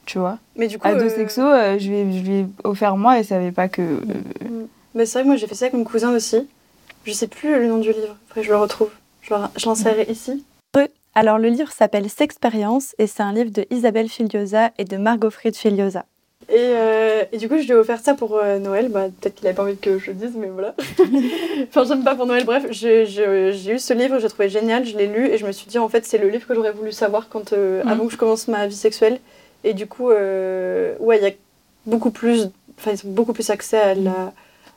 tu 0.05 0.17
vois. 0.17 0.39
Mais 0.55 0.67
du 0.67 0.79
coup, 0.79 0.87
Ado 0.87 1.05
euh, 1.05 1.09
sexo, 1.09 1.41
euh, 1.41 1.77
je, 1.79 1.87
lui 1.89 1.95
ai, 1.97 2.11
je 2.13 2.23
lui 2.23 2.35
ai 2.39 2.45
offert 2.63 2.97
moi, 2.97 3.19
elle 3.19 3.25
savait 3.25 3.51
pas 3.51 3.67
que. 3.67 3.81
euh, 3.81 4.65
mais 4.95 5.05
c'est 5.05 5.19
vrai 5.19 5.23
que 5.23 5.27
moi, 5.27 5.35
j'ai 5.35 5.45
fait 5.47 5.55
ça 5.55 5.65
avec 5.65 5.75
mon 5.75 5.83
cousin 5.83 6.11
aussi. 6.13 6.47
Je 7.05 7.11
sais 7.13 7.27
plus 7.27 7.51
le 7.51 7.67
nom 7.67 7.77
du 7.77 7.89
livre. 7.91 8.15
Après, 8.27 8.41
je 8.43 8.49
le 8.49 8.57
retrouve. 8.57 8.89
Je 9.21 9.33
le- 9.33 9.39
je 9.55 9.65
l'insérerai 9.67 10.07
ici. 10.11 10.43
Alors, 11.15 11.39
le 11.39 11.49
livre 11.49 11.71
s'appelle 11.71 12.09
Sexpérience 12.11 12.93
et 12.99 13.07
c'est 13.07 13.23
un 13.23 13.33
livre 13.33 13.49
de 13.49 13.65
Isabelle 13.71 14.07
Filiosa 14.07 14.69
et 14.77 14.85
de 14.85 14.97
Margot 14.97 15.31
Fried 15.31 15.55
Filiosa. 15.55 16.05
Et, 16.49 16.53
euh, 16.57 17.23
et 17.33 17.37
du 17.37 17.49
coup, 17.49 17.57
je 17.57 17.63
lui 17.63 17.71
ai 17.71 17.75
offert 17.75 17.99
ça 17.99 18.13
pour 18.13 18.37
euh, 18.37 18.57
Noël. 18.59 18.87
Bah, 18.89 19.07
Peut-être 19.19 19.35
qu'il 19.35 19.47
avait 19.47 19.55
pas 19.55 19.63
envie 19.63 19.75
que 19.77 19.99
je 19.99 20.07
le 20.11 20.13
dise, 20.13 20.31
mais 20.37 20.47
voilà. 20.47 20.75
enfin, 21.69 21.83
j'aime 21.85 22.03
pas 22.03 22.15
pour 22.15 22.25
Noël. 22.25 22.45
Bref, 22.45 22.65
j'ai 22.71 23.03
eu 23.03 23.79
ce 23.79 23.93
livre, 23.93 24.19
j'ai 24.19 24.29
trouvé 24.29 24.47
génial, 24.49 24.85
je 24.85 24.97
l'ai 24.97 25.07
lu 25.07 25.27
et 25.27 25.37
je 25.37 25.45
me 25.45 25.51
suis 25.51 25.67
dit, 25.67 25.77
en 25.77 25.89
fait, 25.89 26.05
c'est 26.05 26.17
le 26.17 26.29
livre 26.29 26.47
que 26.47 26.55
j'aurais 26.55 26.71
voulu 26.71 26.91
savoir 26.91 27.27
quand, 27.29 27.53
euh, 27.53 27.83
Mhm. 27.83 27.89
avant 27.89 28.05
que 28.07 28.13
je 28.13 28.17
commence 28.17 28.47
ma 28.47 28.65
vie 28.67 28.75
sexuelle. 28.75 29.19
Et 29.63 29.73
du 29.73 29.87
coup, 29.87 30.09
euh, 30.09 30.95
ouais, 30.99 31.17
il 31.17 31.23
y 31.23 31.27
a 31.27 31.31
beaucoup 31.85 32.11
plus, 32.11 32.49
enfin, 32.79 32.91
ils 32.93 33.05
ont 33.07 33.11
beaucoup 33.11 33.33
plus 33.33 33.49
accès 33.49 33.77
à 33.79 33.93
la, 33.95 34.31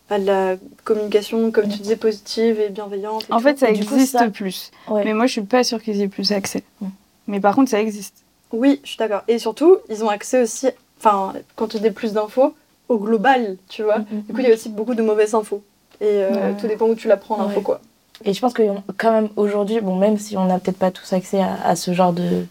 à 0.08 0.18
la 0.18 0.56
communication, 0.84 1.52
comme 1.52 1.68
tu 1.68 1.78
disais, 1.78 1.94
positive 1.96 2.58
et 2.58 2.70
bienveillante. 2.70 3.26
et 3.28 3.32
En 3.32 3.36
tout. 3.36 3.44
fait, 3.44 3.58
ça 3.58 3.70
Et 3.70 3.74
du 3.74 3.84
coup, 3.86 3.94
existe 3.94 4.18
ça- 4.18 4.28
plus. 4.28 4.72
Ouais. 4.88 5.02
Mais 5.04 5.12
moi, 5.14 5.26
je 5.26 5.32
suis 5.32 5.42
pas 5.42 5.62
sûre 5.62 5.80
qu'ils 5.80 6.00
aient 6.00 6.08
plus 6.08 6.32
accès. 6.32 6.64
Mm. 6.80 6.86
Mais 7.28 7.38
par 7.40 7.54
contre, 7.54 7.70
ça 7.70 7.80
existe. 7.80 8.14
Oui, 8.52 8.80
je 8.82 8.88
suis 8.88 8.98
d'accord. 8.98 9.22
Et 9.28 9.38
surtout, 9.38 9.76
ils 9.88 10.02
ont 10.02 10.08
accès 10.08 10.42
aussi, 10.42 10.66
enfin, 11.00 11.32
quand 11.56 11.66
tu 11.68 11.80
dis 11.80 11.90
plus 11.90 12.12
d'infos, 12.12 12.54
au 12.88 12.98
global, 12.98 13.56
tu 13.68 13.82
vois. 13.82 13.98
Mhm. 13.98 14.22
Du 14.28 14.32
coup, 14.34 14.40
il 14.40 14.48
y 14.48 14.50
a 14.50 14.54
aussi 14.54 14.68
beaucoup 14.68 14.94
de 14.94 15.02
mauvaises 15.02 15.34
infos. 15.34 15.62
Et 16.00 16.04
euh, 16.06 16.30
Ouais. 16.30 16.56
tout 16.60 16.66
dépend 16.66 16.86
où 16.86 16.94
tu 16.94 17.08
la 17.08 17.16
prends, 17.16 17.36
l'info, 17.38 17.56
Ouais. 17.58 17.62
quoi. 17.62 17.80
Et 18.24 18.32
je 18.34 18.40
pense 18.40 18.52
que 18.52 18.62
quand 18.98 19.12
même 19.12 19.28
aujourd'hui, 19.36 19.80
bon, 19.80 19.96
même 19.96 20.18
si 20.18 20.36
on 20.36 20.44
n'a 20.44 20.58
peut-être 20.58 20.78
pas 20.78 20.90
tous 20.90 21.12
accès 21.12 21.40
à, 21.40 21.56
à 21.64 21.74
ce 21.76 21.92
genre 21.94 22.12
de, 22.12 22.44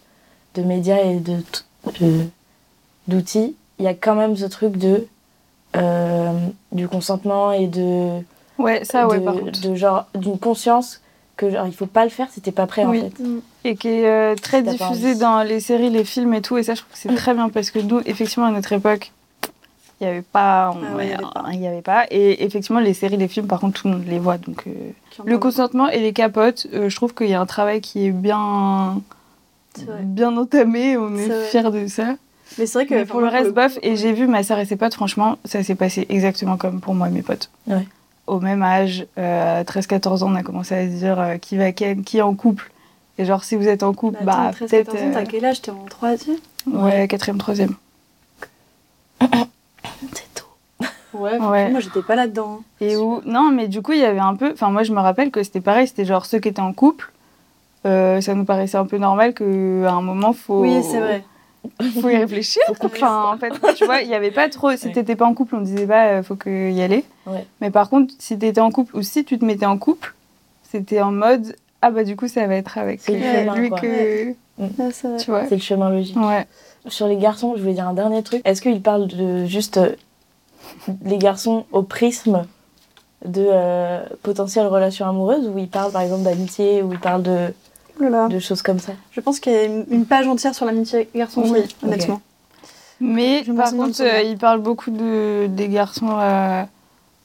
de 0.56 0.62
médias 0.64 0.98
et 1.04 1.20
de 1.20 1.38
de- 2.00 2.26
d'outils, 3.08 3.56
il 3.80 3.86
y 3.86 3.88
a 3.88 3.94
quand 3.94 4.16
même 4.16 4.36
ce 4.36 4.46
truc 4.46 4.78
de 4.78 5.08
euh, 5.76 6.32
du 6.72 6.88
consentement 6.88 7.52
et 7.52 7.68
de 7.68 8.22
Ouais, 8.58 8.84
ça, 8.84 9.08
ouais, 9.08 9.20
de, 9.20 9.24
par 9.26 9.36
contre. 9.36 9.62
de 9.62 9.76
genre 9.76 10.06
d'une 10.16 10.38
conscience 10.40 11.02
que 11.38 11.50
genre 11.50 11.68
il 11.68 11.74
faut 11.74 11.86
pas 11.86 12.04
le 12.04 12.10
faire 12.10 12.28
si 12.32 12.42
t'es 12.42 12.52
pas 12.52 12.66
prêt 12.66 12.86
Oui. 12.86 13.00
en 13.00 13.04
fait. 13.04 13.24
Et 13.66 13.76
qui 13.76 13.90
est 13.90 14.08
euh, 14.08 14.36
très 14.36 14.62
diffusé 14.62 15.16
dans 15.16 15.44
les 15.44 15.60
séries, 15.60 15.90
les 15.90 16.06
films 16.06 16.34
et 16.34 16.42
tout. 16.42 16.58
Et 16.58 16.64
ça, 16.64 16.76
je 16.76 16.82
trouve 16.82 16.94
que 16.94 16.98
c'est 16.98 17.14
très 17.16 17.34
bien 17.34 17.50
parce 17.50 17.72
que 17.72 17.80
nous, 17.80 18.00
effectivement, 18.06 18.46
à 18.46 18.52
notre 18.52 18.72
époque, 18.72 19.12
il 20.00 20.06
n'y 20.06 20.12
avait 20.12 20.22
pas. 20.22 20.74
Ah 20.74 20.96
ouais, 20.96 21.08
il 21.54 21.60
y 21.60 21.68
avait 21.68 21.82
pas. 21.82 22.00
avait. 22.00 22.08
Et 22.12 22.44
effectivement, 22.46 22.80
les 22.80 22.94
séries, 22.94 23.18
les 23.18 23.28
films, 23.28 23.48
par 23.48 23.60
contre, 23.60 23.82
tout 23.82 23.88
le 23.90 23.96
monde 23.96 24.06
les 24.08 24.20
voit. 24.20 24.38
Donc, 24.38 24.64
euh, 24.66 24.72
le 25.26 25.38
consentement 25.38 25.90
et 25.90 26.00
les 26.00 26.14
capotes, 26.14 26.68
euh, 26.74 26.90
je 26.90 26.96
trouve 26.96 27.14
qu'il 27.14 27.28
y 27.28 27.34
a 27.34 27.42
un 27.42 27.46
travail 27.46 27.82
qui 27.82 28.06
est 28.06 28.12
bien, 28.12 29.02
bien 30.04 30.38
entamé. 30.38 30.96
On 30.96 31.16
est 31.18 31.28
vrai. 31.28 31.46
fiers 31.46 31.70
de 31.70 31.88
ça. 31.88 32.16
Mais 32.58 32.66
c'est 32.66 32.80
vrai 32.80 32.86
que 32.86 32.94
Mais 32.94 33.06
pour 33.06 33.20
le 33.20 33.28
reste, 33.28 33.54
bof. 33.54 33.78
Et 33.82 33.98
j'ai 33.98 34.14
vu 34.14 34.26
ma 34.26 34.42
sœur 34.44 34.58
et 34.60 34.66
ses 34.66 34.78
potes, 34.78 34.94
franchement, 34.94 35.38
ça 35.44 35.64
s'est 35.64 35.76
passé 35.76 36.06
exactement 36.10 36.56
comme 36.56 36.80
pour 36.80 36.96
moi 36.96 37.10
et 37.10 37.12
mes 37.12 37.22
potes. 37.22 37.50
Ouais. 37.68 37.86
Au 38.26 38.40
même 38.40 38.64
âge, 38.64 39.06
euh, 39.18 39.64
13-14 39.64 40.24
ans, 40.24 40.32
on 40.32 40.36
a 40.36 40.44
commencé 40.44 40.76
à 40.76 40.86
se 40.86 40.94
dire 40.94 41.38
qui 41.42 41.58
va 41.58 41.74
ken, 41.74 42.04
qui 42.04 42.20
est 42.20 42.22
en 42.22 42.36
couple. 42.36 42.72
Et 43.20 43.26
genre, 43.26 43.44
si 43.44 43.56
vous 43.56 43.68
êtes 43.68 43.84
en 43.84 43.94
couple, 43.94 44.18
Bah, 44.24 44.34
bah, 44.34 44.42
attends, 44.48 44.66
13, 44.66 44.70
peut-être. 44.72 44.92
14 44.94 45.04
ans, 45.04 45.12
t'as 45.14 45.26
quel 45.26 45.46
âge? 45.46 45.62
T'es 45.62 45.72
en 45.72 45.84
troisième? 45.86 46.38
Euh, 46.74 46.84
ouais, 46.84 47.08
quatrième, 47.08 47.38
troisième. 47.38 47.76
C'est 49.22 50.34
tôt. 50.34 50.46
Ouais, 51.14 51.38
Ouais. 51.40 51.70
moi 51.70 51.80
j'étais 51.80 52.02
pas 52.02 52.16
là-dedans. 52.16 52.62
Et 52.82 52.96
où 52.96 53.22
Non, 53.26 53.52
mais 53.52 53.68
du 53.68 53.82
coup, 53.82 53.92
il 53.94 54.00
y 54.00 54.06
avait 54.06 54.20
un 54.20 54.36
peu. 54.36 54.52
Enfin, 54.54 54.70
moi, 54.70 54.84
je 54.84 54.94
me 54.94 55.00
rappelle 55.02 55.32
que 55.32 55.44
c'était 55.44 55.62
pareil. 55.62 55.88
C'était 55.88 56.06
genre 56.06 56.26
ceux 56.26 56.40
qui 56.40 56.48
étaient 56.50 56.62
en 56.62 56.74
couple. 56.74 57.12
euh, 57.86 58.22
ça 58.22 58.34
nous 58.36 58.46
paraissait 58.46 58.78
un 58.78 58.86
peu 58.86 58.98
normal 58.98 59.34
qu'à 59.34 59.44
un 59.46 60.02
moment, 60.02 60.34
faut. 60.34 60.62
Oui, 60.62 60.82
c'est 60.84 61.00
vrai. 61.00 61.24
Faut 62.02 62.10
y 62.10 62.16
réfléchir. 62.16 62.62
enfin, 62.82 63.34
en 63.34 63.38
fait, 63.38 63.52
tu 63.76 63.84
vois, 63.86 64.02
il 64.02 64.08
y 64.08 64.14
avait 64.16 64.32
pas 64.32 64.48
trop. 64.48 64.74
Si 64.78 64.88
Ouais. 64.88 64.94
t'étais 64.94 65.18
pas 65.18 65.26
en 65.26 65.34
couple, 65.34 65.56
on 65.56 65.62
disait 65.62 65.86
pas, 65.88 66.06
euh, 66.08 66.24
faut 66.24 66.36
que 66.38 66.72
y 66.72 66.82
aller. 66.82 67.04
Ouais. 67.28 67.46
Mais 67.60 67.70
par 67.70 67.90
contre, 67.90 68.14
si 68.18 68.40
t'étais 68.40 68.62
en 68.62 68.72
couple 68.72 68.96
ou 68.96 69.02
si 69.02 69.26
tu 69.26 69.38
te 69.38 69.44
mettais 69.44 69.66
en 69.66 69.78
couple, 69.78 70.16
c'était 70.72 71.02
en 71.02 71.12
mode 71.12 71.54
ah 71.82 71.92
bah 71.92 72.04
du 72.04 72.16
coup, 72.16 72.28
ça 72.28 72.46
va 72.48 72.56
être 72.56 72.78
avec 72.78 73.00
C'est 73.02 73.14
le 73.18 73.24
euh, 73.24 73.40
chemin, 73.46 73.56
lui 73.56 73.70
que 73.72 74.32
Ah, 74.62 74.90
c'est 74.92 75.08
vrai. 75.08 75.18
tu 75.18 75.32
vois. 75.32 75.46
C'est 75.48 75.56
le 75.56 75.62
chemin 75.62 75.90
logique. 75.90 76.18
Ouais. 76.18 76.46
Sur 76.88 77.08
les 77.08 77.18
garçons, 77.18 77.54
je 77.56 77.62
voulais 77.62 77.74
dire 77.74 77.88
un 77.88 77.94
dernier 77.94 78.24
truc. 78.24 78.42
Est-ce 78.46 78.62
qu'il 78.62 78.82
parle 78.82 79.08
de 79.08 79.46
juste 79.46 79.78
euh, 79.78 79.96
les 81.04 81.18
garçons 81.18 81.66
au 81.72 81.84
prisme 81.84 82.46
de 83.26 83.46
euh, 83.50 84.02
potentielles 84.24 84.68
relations 84.68 85.08
amoureuses 85.08 85.48
ou 85.48 85.58
il 85.58 85.68
parle 85.68 85.92
par 85.92 86.02
exemple 86.02 86.24
d'amitié 86.24 86.82
ou 86.82 86.94
il 86.94 87.00
parle 87.00 87.22
de, 87.24 87.54
Oh 88.00 88.04
là 88.04 88.10
là. 88.10 88.28
de 88.30 88.40
choses 88.40 88.62
comme 88.62 88.80
ça? 88.80 88.94
Je 89.12 89.20
pense 89.22 89.40
qu'il 89.40 89.52
y 89.52 89.56
a 89.58 89.64
une, 89.66 90.06
page 90.06 90.28
entière 90.28 90.56
sur 90.56 90.66
l'amitié 90.66 91.10
garçon-fille, 91.16 91.54
Oui, 91.54 91.76
honnêtement. 91.84 92.22
Mais 93.02 93.44
Je 93.46 93.52
par 93.54 93.72
contre, 93.72 94.02
euh, 94.02 94.22
il 94.22 94.38
parle 94.38 94.60
beaucoup 94.60 94.92
de, 94.92 95.48
des 95.48 95.68
garçons. 95.70 96.18
euh, 96.20 96.64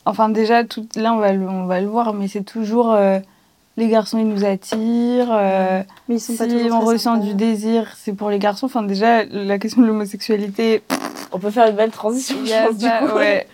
Enfin, 0.06 0.28
déjà, 0.28 0.64
tout... 0.64 0.86
là, 0.96 1.14
on 1.14 1.18
va, 1.18 1.32
le, 1.32 1.48
on 1.48 1.64
va 1.66 1.80
le 1.80 1.86
voir, 1.86 2.12
mais 2.12 2.28
c'est 2.28 2.42
toujours. 2.44 2.94
Les 3.76 3.88
garçons, 3.88 4.18
ils 4.18 4.28
nous 4.28 4.44
attirent. 4.44 5.32
euh, 5.32 5.82
Mais 6.08 6.16
ils 6.16 6.20
sont 6.20 6.32
si 6.32 6.38
pas 6.38 6.74
on 6.76 6.80
ressent 6.80 7.16
du 7.16 7.34
désir, 7.34 7.92
c'est 7.98 8.12
pour 8.12 8.30
les 8.30 8.38
garçons. 8.38 8.66
Enfin, 8.66 8.82
déjà, 8.82 9.24
la 9.24 9.58
question 9.58 9.82
de 9.82 9.86
l'homosexualité, 9.86 10.82
On 11.32 11.38
peut 11.40 11.50
faire 11.50 11.68
une 11.68 11.74
belle 11.76 11.90
transition, 11.90 12.36
il 12.40 12.46
y 12.46 12.50
je 12.50 12.54
a 12.54 12.66
pense, 12.68 12.76
du 12.76 12.84
ça, 12.84 12.98
coup. 13.00 13.16
ouais. 13.16 13.48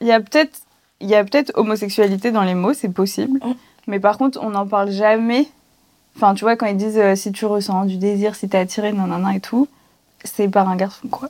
Il 0.00 0.06
y 0.06 0.12
a 0.12 0.20
peut-être. 0.20 0.60
Il 1.00 1.10
y 1.10 1.14
a 1.16 1.24
peut-être 1.24 1.50
homosexualité 1.56 2.30
dans 2.30 2.42
les 2.44 2.54
mots, 2.54 2.72
c'est 2.74 2.88
possible. 2.88 3.38
Mm. 3.44 3.52
Mais 3.88 3.98
par 4.00 4.16
contre, 4.18 4.38
on 4.40 4.50
n'en 4.50 4.66
parle 4.66 4.90
jamais. 4.92 5.48
Enfin, 6.16 6.32
tu 6.34 6.44
vois, 6.44 6.54
quand 6.56 6.66
ils 6.66 6.76
disent 6.76 6.96
euh, 6.98 7.16
si 7.16 7.32
tu 7.32 7.44
ressens 7.44 7.84
du 7.86 7.96
désir, 7.96 8.34
si 8.36 8.48
t'es 8.48 8.58
attiré, 8.58 8.92
nanana 8.92 9.34
et 9.34 9.40
tout, 9.40 9.66
c'est 10.24 10.48
par 10.48 10.68
un 10.68 10.76
garçon, 10.76 11.08
quoi. 11.08 11.28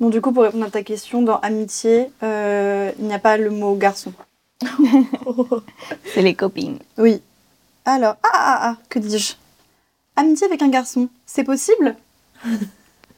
Bon, 0.00 0.08
du 0.08 0.20
coup, 0.22 0.32
pour 0.32 0.44
répondre 0.44 0.64
à 0.64 0.70
ta 0.70 0.82
question, 0.82 1.20
dans 1.20 1.38
amitié, 1.40 2.10
euh, 2.22 2.90
il 2.98 3.04
n'y 3.06 3.12
a 3.12 3.18
pas 3.18 3.36
le 3.36 3.50
mot 3.50 3.74
garçon. 3.74 4.12
C'est 6.14 6.22
les 6.22 6.34
copines. 6.34 6.78
Oui. 6.98 7.20
Alors, 7.84 8.16
ah, 8.22 8.28
ah, 8.32 8.58
ah, 8.62 8.76
que 8.88 8.98
dis-je? 8.98 9.34
Amitié 10.16 10.46
avec 10.46 10.62
un 10.62 10.68
garçon, 10.68 11.08
c'est 11.26 11.44
possible? 11.44 11.96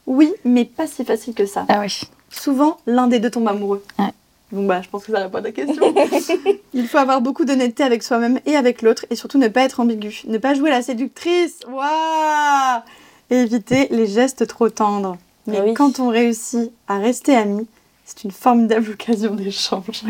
Oui, 0.04 0.34
mais 0.44 0.64
pas 0.64 0.88
si 0.88 1.04
facile 1.04 1.32
que 1.32 1.46
ça. 1.46 1.64
Ah 1.68 1.78
oui. 1.78 2.00
Souvent, 2.28 2.78
l'un 2.86 3.06
des 3.06 3.20
deux 3.20 3.30
tombe 3.30 3.46
amoureux. 3.46 3.84
Ouais. 4.00 4.10
Bon, 4.50 4.66
bah, 4.66 4.82
je 4.82 4.88
pense 4.88 5.04
que 5.04 5.12
ça 5.12 5.20
répond 5.20 5.38
à 5.38 5.42
ta 5.42 5.52
question. 5.52 5.94
Il 6.74 6.88
faut 6.88 6.98
avoir 6.98 7.20
beaucoup 7.20 7.44
d'honnêteté 7.44 7.84
avec 7.84 8.02
soi-même 8.02 8.40
et 8.44 8.56
avec 8.56 8.82
l'autre, 8.82 9.06
et 9.10 9.14
surtout 9.16 9.38
ne 9.38 9.46
pas 9.46 9.62
être 9.62 9.78
ambigu. 9.78 10.22
Ne 10.26 10.38
pas 10.38 10.54
jouer 10.54 10.70
la 10.70 10.82
séductrice. 10.82 11.60
Waouh 11.68 12.82
Et 13.30 13.36
éviter 13.42 13.86
les 13.92 14.08
gestes 14.08 14.44
trop 14.48 14.68
tendres. 14.68 15.16
Mais 15.46 15.58
Ah 15.60 15.64
oui. 15.66 15.74
quand 15.74 16.00
on 16.00 16.08
réussit 16.08 16.72
à 16.88 16.98
rester 16.98 17.36
amis, 17.36 17.68
c'est 18.04 18.24
une 18.24 18.30
formidable 18.30 18.90
occasion 18.90 19.34
d'échange. 19.34 20.02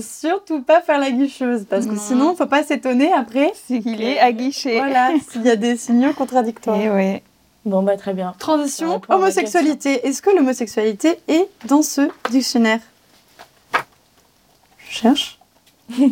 Surtout 0.00 0.62
pas 0.62 0.80
faire 0.82 0.98
la 0.98 1.10
guicheuse, 1.10 1.64
parce 1.68 1.86
que 1.86 1.92
Non. 1.92 2.00
sinon, 2.00 2.36
faut 2.36 2.46
pas 2.46 2.62
s'étonner 2.62 3.12
après. 3.12 3.52
C'est 3.66 3.80
qu'il 3.80 4.02
est 4.02 4.18
aguiché. 4.18 4.78
Voilà, 4.78 5.10
s'il 5.30 5.42
y 5.42 5.50
a 5.50 5.56
des 5.56 5.76
signaux 5.76 6.12
contradictoires. 6.12 6.80
Et 6.80 6.90
ouais. 6.90 7.22
Bon, 7.64 7.82
bah 7.82 7.96
très 7.96 8.14
bien. 8.14 8.34
Transition, 8.38 9.00
à 9.08 9.16
homosexualité. 9.16 10.06
Est-ce 10.06 10.22
que 10.22 10.30
l'homosexualité 10.30 11.18
est 11.28 11.48
dans 11.66 11.82
ce 11.82 12.08
dictionnaire? 12.30 12.80
Je 14.88 14.94
cherche. 14.94 15.38
J'ai 15.98 16.08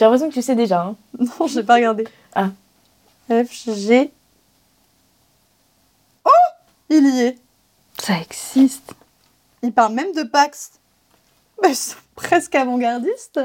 l'impression 0.00 0.28
que 0.28 0.34
tu 0.34 0.42
sais 0.42 0.54
déjà. 0.54 0.82
Hein. 0.82 0.96
Non, 1.18 1.46
j'ai 1.46 1.62
pas 1.62 1.74
regardé. 1.74 2.04
Ah. 2.34 2.50
F, 3.30 3.70
G. 3.74 4.10
Oh 6.24 6.30
Il 6.90 7.06
y 7.14 7.20
est. 7.22 7.38
Ça 7.98 8.14
existe. 8.20 8.94
Il 9.64 9.72
parle 9.72 9.94
même 9.94 10.12
de 10.12 10.22
Pax. 10.24 10.72
Bah, 11.60 11.68
ils 11.68 11.74
sont 11.76 11.96
presque 12.14 12.54
avant-gardistes. 12.54 13.40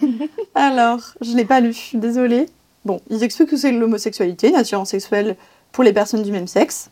Alors, 0.54 1.00
je 1.22 1.34
l'ai 1.34 1.46
pas 1.46 1.60
lu, 1.60 1.72
je 1.72 1.78
suis 1.78 1.98
désolée. 1.98 2.46
Bon, 2.84 3.00
ils 3.08 3.22
expliquent 3.22 3.48
que 3.48 3.56
c'est 3.56 3.72
l'homosexualité, 3.72 4.50
une 4.50 4.56
attirance 4.56 4.90
sexuelle 4.90 5.36
pour 5.70 5.82
les 5.82 5.94
personnes 5.94 6.22
du 6.22 6.30
même 6.30 6.46
sexe. 6.46 6.90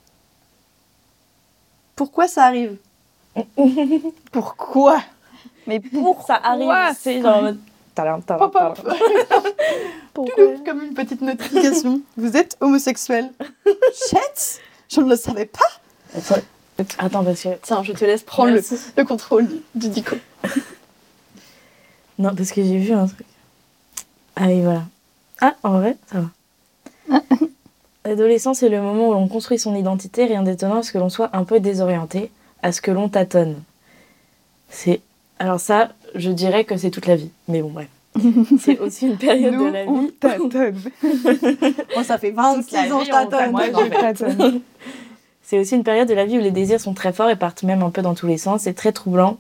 Pourquoi 1.95 2.27
ça 2.27 2.45
arrive 2.47 2.79
Pourquoi 4.33 5.03
Mais 5.67 5.79
pour 5.81 6.25
Ça 6.27 6.37
arrive, 6.43 6.97
c'est 6.99 7.21
genre 7.21 7.43
pop. 7.43 7.57
tadam. 7.95 8.23
Pourquoi 10.15 10.45
Comme 10.65 10.83
une 10.85 10.95
petite 10.95 11.21
notification. 11.21 12.01
Vous 12.17 12.35
êtes 12.35 12.57
homosexuel. 12.61 13.31
Chet 14.09 14.61
Je 14.89 15.01
ne 15.03 15.11
le 15.11 15.17
savais 15.17 15.45
pas. 15.47 16.41
Attends, 16.99 17.25
parce 17.25 17.43
que. 17.43 17.49
Tiens, 17.63 17.83
je 17.83 17.93
te 17.93 18.05
laisse 18.05 18.23
prendre 18.23 18.53
le, 18.53 19.05
contrôle 19.05 19.49
du, 19.75 19.89
dico. 19.89 20.17
Non, 22.19 22.35
parce 22.35 22.53
que 22.53 22.63
j'ai 22.63 22.79
vu 22.79 22.93
un 22.93 23.07
truc. 23.07 23.27
Ah 24.37 24.47
oui, 24.47 24.63
voilà. 24.63 24.85
Ah, 25.41 25.55
en 25.63 25.79
vrai, 25.79 25.97
ça 26.13 26.19
va. 26.21 27.21
L'adolescence 28.05 28.63
est 28.63 28.69
le 28.69 28.81
moment 28.81 29.09
où 29.09 29.13
l'on 29.13 29.29
construit 29.29 29.59
son 29.59 29.75
identité, 29.75 30.25
rien 30.25 30.43
d'étonnant 30.43 30.79
à 30.79 30.83
ce 30.83 30.93
que 30.93 30.99
l'on 30.99 31.09
soit 31.09 31.31
un 31.37 31.45
peu 31.45 31.61
désorienté, 31.61 32.31
à 32.63 32.73
ce 32.73 32.81
que 32.81 32.91
l'on 32.91 33.09
tâtonne. 33.09 33.63
C'est. 34.69 35.01
Alors, 35.39 35.61
ça, 35.61 35.91
je 36.15 36.31
dirais 36.31 36.65
que 36.65 36.77
c'est 36.77 36.91
toute 36.91 37.07
la 37.07 37.17
vie. 37.17 37.31
Mais 37.49 37.63
bon, 37.63 37.71
bref. 37.71 37.89
C'est 38.59 38.79
aussi 38.81 39.07
une 39.07 39.17
période 39.17 39.55
nous, 39.55 39.69
de 39.69 39.73
la 39.73 39.85
on 39.85 40.03
vie. 40.03 40.13
tâtonne. 40.13 40.81
Moi, 41.95 42.05
ça 42.05 42.19
fait 42.19 42.33
26 42.33 42.73
la 42.73 42.95
ans 42.95 43.05
je 43.05 43.11
on. 43.11 43.51
Moi, 43.53 43.67
je 43.67 43.89
tâtonne. 44.01 44.61
C'est 45.51 45.59
aussi 45.59 45.75
une 45.75 45.83
période 45.83 46.09
de 46.09 46.15
la 46.15 46.27
vie 46.27 46.39
où 46.39 46.41
les 46.41 46.53
désirs 46.53 46.81
sont 46.81 46.95
très 46.95 47.13
forts 47.13 47.29
et 47.29 47.35
partent 47.35 47.65
même 47.65 47.83
un 47.83 47.91
peu 47.91 48.03
dans 48.03 48.15
tous 48.15 48.29
les 48.29 48.39
sens. 48.39 48.61
C'est 48.63 48.73
très 48.73 48.93
troublant. 48.93 49.37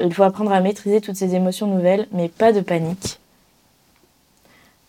Il 0.00 0.14
faut 0.14 0.22
apprendre 0.22 0.50
à 0.50 0.60
maîtriser 0.62 1.02
toutes 1.02 1.16
ces 1.16 1.34
émotions 1.34 1.66
nouvelles, 1.66 2.08
mais 2.12 2.30
pas 2.30 2.50
de 2.50 2.62
panique. 2.62 3.20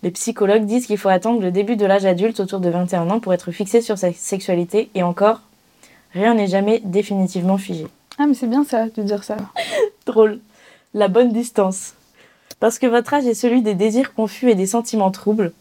Les 0.01 0.11
psychologues 0.11 0.65
disent 0.65 0.85
qu'il 0.87 0.97
faut 0.97 1.09
attendre 1.09 1.41
le 1.41 1.51
début 1.51 1.75
de 1.75 1.85
l'âge 1.85 2.05
adulte 2.05 2.39
autour 2.39 2.61
de 2.61 2.69
21 2.69 3.09
ans 3.09 3.19
pour 3.19 3.33
être 3.33 3.51
fixé 3.51 3.81
sur 3.81 3.97
sa 3.97 4.13
sexualité 4.13 4.89
et 4.95 5.03
encore, 5.03 5.41
rien 6.13 6.35
n'est 6.35 6.47
jamais 6.47 6.79
définitivement 6.85 7.57
figé. 7.57 7.87
Ah, 8.17 8.25
mais 8.25 8.33
c'est 8.33 8.47
bien 8.47 8.63
ça, 8.63 8.85
de 8.85 9.03
dire 9.03 9.25
ça. 9.25 9.35
Drôle. 10.05 10.39
La 10.93 11.09
bonne 11.09 11.33
distance. 11.33 11.95
Parce 12.61 12.79
que 12.79 12.87
votre 12.87 13.13
âge 13.13 13.25
est 13.25 13.33
celui 13.33 13.61
des 13.61 13.75
désirs 13.75 14.13
confus 14.13 14.49
et 14.51 14.55
des 14.55 14.67
sentiments 14.67 15.11
troubles, 15.11 15.51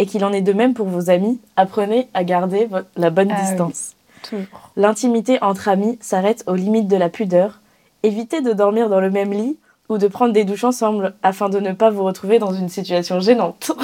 et 0.00 0.06
qu'il 0.06 0.24
en 0.24 0.32
est 0.32 0.42
de 0.42 0.52
même 0.52 0.74
pour 0.74 0.88
vos 0.88 1.08
amis, 1.08 1.38
apprenez 1.54 2.08
à 2.14 2.24
garder 2.24 2.66
la 2.96 3.10
bonne 3.10 3.30
Ah 3.30 3.40
oui. 3.56 3.94
Toujours. 4.22 4.70
L'intimité 4.76 5.38
entre 5.42 5.68
amis 5.68 5.98
s'arrête 6.00 6.44
aux 6.46 6.54
limites 6.54 6.88
de 6.88 6.96
la 6.96 7.08
pudeur. 7.08 7.60
Évitez 8.02 8.40
de 8.40 8.52
dormir 8.52 8.88
dans 8.88 9.00
le 9.00 9.10
même 9.10 9.32
lit 9.32 9.58
ou 9.88 9.98
de 9.98 10.06
prendre 10.08 10.32
des 10.32 10.44
douches 10.44 10.64
ensemble 10.64 11.14
afin 11.22 11.48
de 11.48 11.58
ne 11.60 11.72
pas 11.72 11.90
vous 11.90 12.04
retrouver 12.04 12.38
dans 12.38 12.52
une 12.52 12.68
situation 12.68 13.20
gênante. 13.20 13.72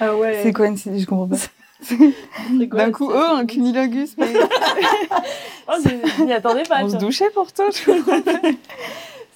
Ah 0.00 0.16
ouais. 0.16 0.40
C'est 0.42 0.52
quoi 0.52 0.66
une 0.66 0.76
Je 0.76 1.04
comprends 1.06 1.28
pas. 1.28 1.36
D'un 2.76 2.90
coup, 2.90 3.10
oh, 3.12 3.16
un 3.36 3.46
cunilingus. 3.46 4.16
mais 4.18 4.26
Oh, 5.68 5.74
je 5.84 6.24
m'y 6.24 6.32
attendais 6.32 6.62
pas. 6.64 6.82
On 6.82 6.88
se 6.88 6.96
douchait. 6.96 7.28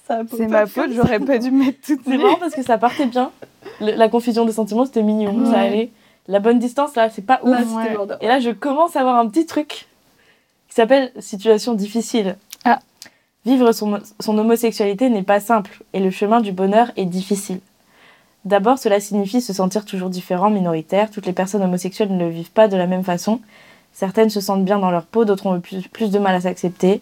Ça 0.07 0.17
peut 0.23 0.37
C'est 0.37 0.47
ma 0.47 0.65
faute, 0.65 0.91
j'aurais 0.93 1.19
pas 1.19 1.37
dû 1.37 1.51
mettre 1.51 1.79
toutes 1.85 2.01
C'est 2.05 2.11
les... 2.11 2.17
marrant 2.17 2.37
parce 2.37 2.53
que 2.53 2.63
ça 2.63 2.77
partait 2.77 3.05
bien. 3.05 3.31
Le- 3.81 3.93
la 3.93 4.09
confusion 4.09 4.45
des 4.45 4.51
sentiments, 4.53 4.85
c'était 4.85 5.03
mignon. 5.03 5.51
Ça 5.51 5.59
allait. 5.59 5.89
La 6.27 6.39
bonne 6.39 6.59
distance, 6.59 6.95
là, 6.95 7.09
c'est 7.09 7.25
pas 7.25 7.39
ouf. 7.43 7.57
Là, 7.57 7.63
Ouais. 7.75 8.15
Et 8.21 8.27
là, 8.27 8.39
je 8.39 8.49
commence 8.51 8.95
à 8.95 9.01
avoir 9.01 9.15
un 9.17 9.27
petit 9.29 9.45
truc 9.45 9.87
qui 10.67 10.75
s'appelle 10.75 11.11
situation 11.19 11.73
difficile. 11.73 12.35
Ah. 12.65 12.79
Vivre 13.45 13.71
son, 13.71 13.99
son 14.19 14.37
homosexualité 14.37 15.09
n'est 15.09 15.23
pas 15.23 15.39
simple 15.39 15.83
et 15.93 15.99
le 15.99 16.11
chemin 16.11 16.41
du 16.41 16.51
bonheur 16.51 16.91
est 16.97 17.05
difficile. 17.05 17.61
D'abord, 18.45 18.77
cela 18.77 18.99
signifie 18.99 19.41
se 19.41 19.53
sentir 19.53 19.85
toujours 19.85 20.09
différent, 20.09 20.49
minoritaire. 20.49 21.11
Toutes 21.11 21.25
les 21.25 21.33
personnes 21.33 21.63
homosexuelles 21.63 22.15
ne 22.15 22.25
le 22.25 22.29
vivent 22.29 22.51
pas 22.51 22.67
de 22.67 22.77
la 22.77 22.87
même 22.87 23.03
façon. 23.03 23.41
Certaines 23.93 24.29
se 24.29 24.41
sentent 24.41 24.63
bien 24.63 24.79
dans 24.79 24.91
leur 24.91 25.05
peau, 25.05 25.25
d'autres 25.25 25.47
ont 25.47 25.59
plus, 25.59 25.87
plus 25.87 26.11
de 26.11 26.19
mal 26.19 26.35
à 26.35 26.41
s'accepter. 26.41 27.01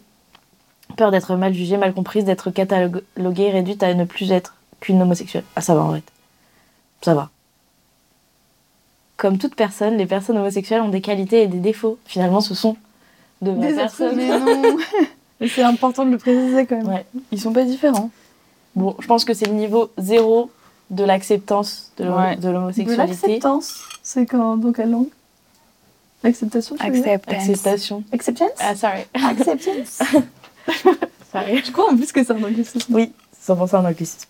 Peur 0.97 1.11
d'être 1.11 1.35
mal 1.35 1.53
jugée, 1.53 1.77
mal 1.77 1.93
comprise, 1.93 2.25
d'être 2.25 2.51
cataloguée, 2.51 3.51
réduite 3.51 3.83
à 3.83 3.93
ne 3.93 4.05
plus 4.05 4.31
être 4.31 4.55
qu'une 4.79 5.01
homosexuelle. 5.01 5.43
Ah, 5.55 5.61
ça 5.61 5.75
va 5.75 5.81
en 5.81 5.93
fait. 5.93 6.03
Ça 7.01 7.13
va. 7.13 7.29
Comme 9.17 9.38
toute 9.38 9.56
personne, 9.56 9.97
les 9.97 10.06
personnes 10.06 10.38
homosexuelles 10.38 10.82
ont 10.82 10.89
des 10.89 11.01
qualités 11.01 11.43
et 11.43 11.47
des 11.47 11.60
défauts. 11.60 11.97
Finalement, 12.06 12.41
ce 12.41 12.54
sont 12.54 12.75
de 13.41 13.51
vraies 13.51 13.69
Des 13.69 13.75
personnes. 13.75 14.15
Mais 14.17 14.28
non. 14.39 14.78
Mais 15.39 15.47
c'est 15.47 15.63
important 15.63 16.06
de 16.06 16.12
le 16.12 16.17
préciser 16.17 16.65
quand 16.65 16.78
même. 16.78 16.88
Ouais. 16.88 17.06
Ils 17.32 17.39
sont 17.39 17.51
pas 17.54 17.63
différents. 17.63 18.10
Bon, 18.75 18.95
je 18.99 19.08
pense 19.08 19.25
que 19.25 19.34
c'est 19.34 19.45
le 19.47 19.54
niveau 19.54 19.89
zéro 19.97 20.49
de 20.89 21.04
l'acceptance 21.04 21.91
de 21.97 22.04
l'homo- 22.06 22.17
Ouais. 22.17 22.36
l'homosexualité. 22.41 22.97
l'acceptance, 22.97 23.84
c'est 24.04 24.25
quand 24.25 24.58
dans 24.58 24.71
quelle 24.71 24.91
langue 24.91 25.08
dire 26.23 26.32
Acceptance. 26.32 26.71
Acceptation. 27.28 28.04
Acceptance? 28.12 28.49
Ah, 28.60 28.75
sorry. 28.75 29.01
Acceptance 29.13 29.99
sorry. 31.32 31.62
Je 31.63 31.71
crois 31.71 31.91
en 31.91 31.95
plus 31.97 32.12
que 32.12 32.23
c'est 32.23 32.32
un 32.32 32.43
anglicisme. 32.43 32.93
Oui, 32.93 33.12
100% 33.45 33.75
en 33.78 33.86
anglicisme. 33.86 34.28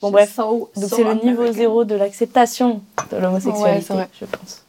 Bon, 0.00 0.10
bref. 0.10 0.32
so- 0.34 0.70
Donc 0.76 0.88
so 0.88 0.96
c'est 0.96 1.04
le 1.04 1.14
niveau 1.14 1.42
American. 1.42 1.52
zéro 1.52 1.84
de 1.84 1.94
l'acceptation 1.94 2.80
de 3.10 3.16
l'homosexualité, 3.18 3.92
Ouais, 3.94 4.08
je 4.18 4.24
pense. 4.24 4.64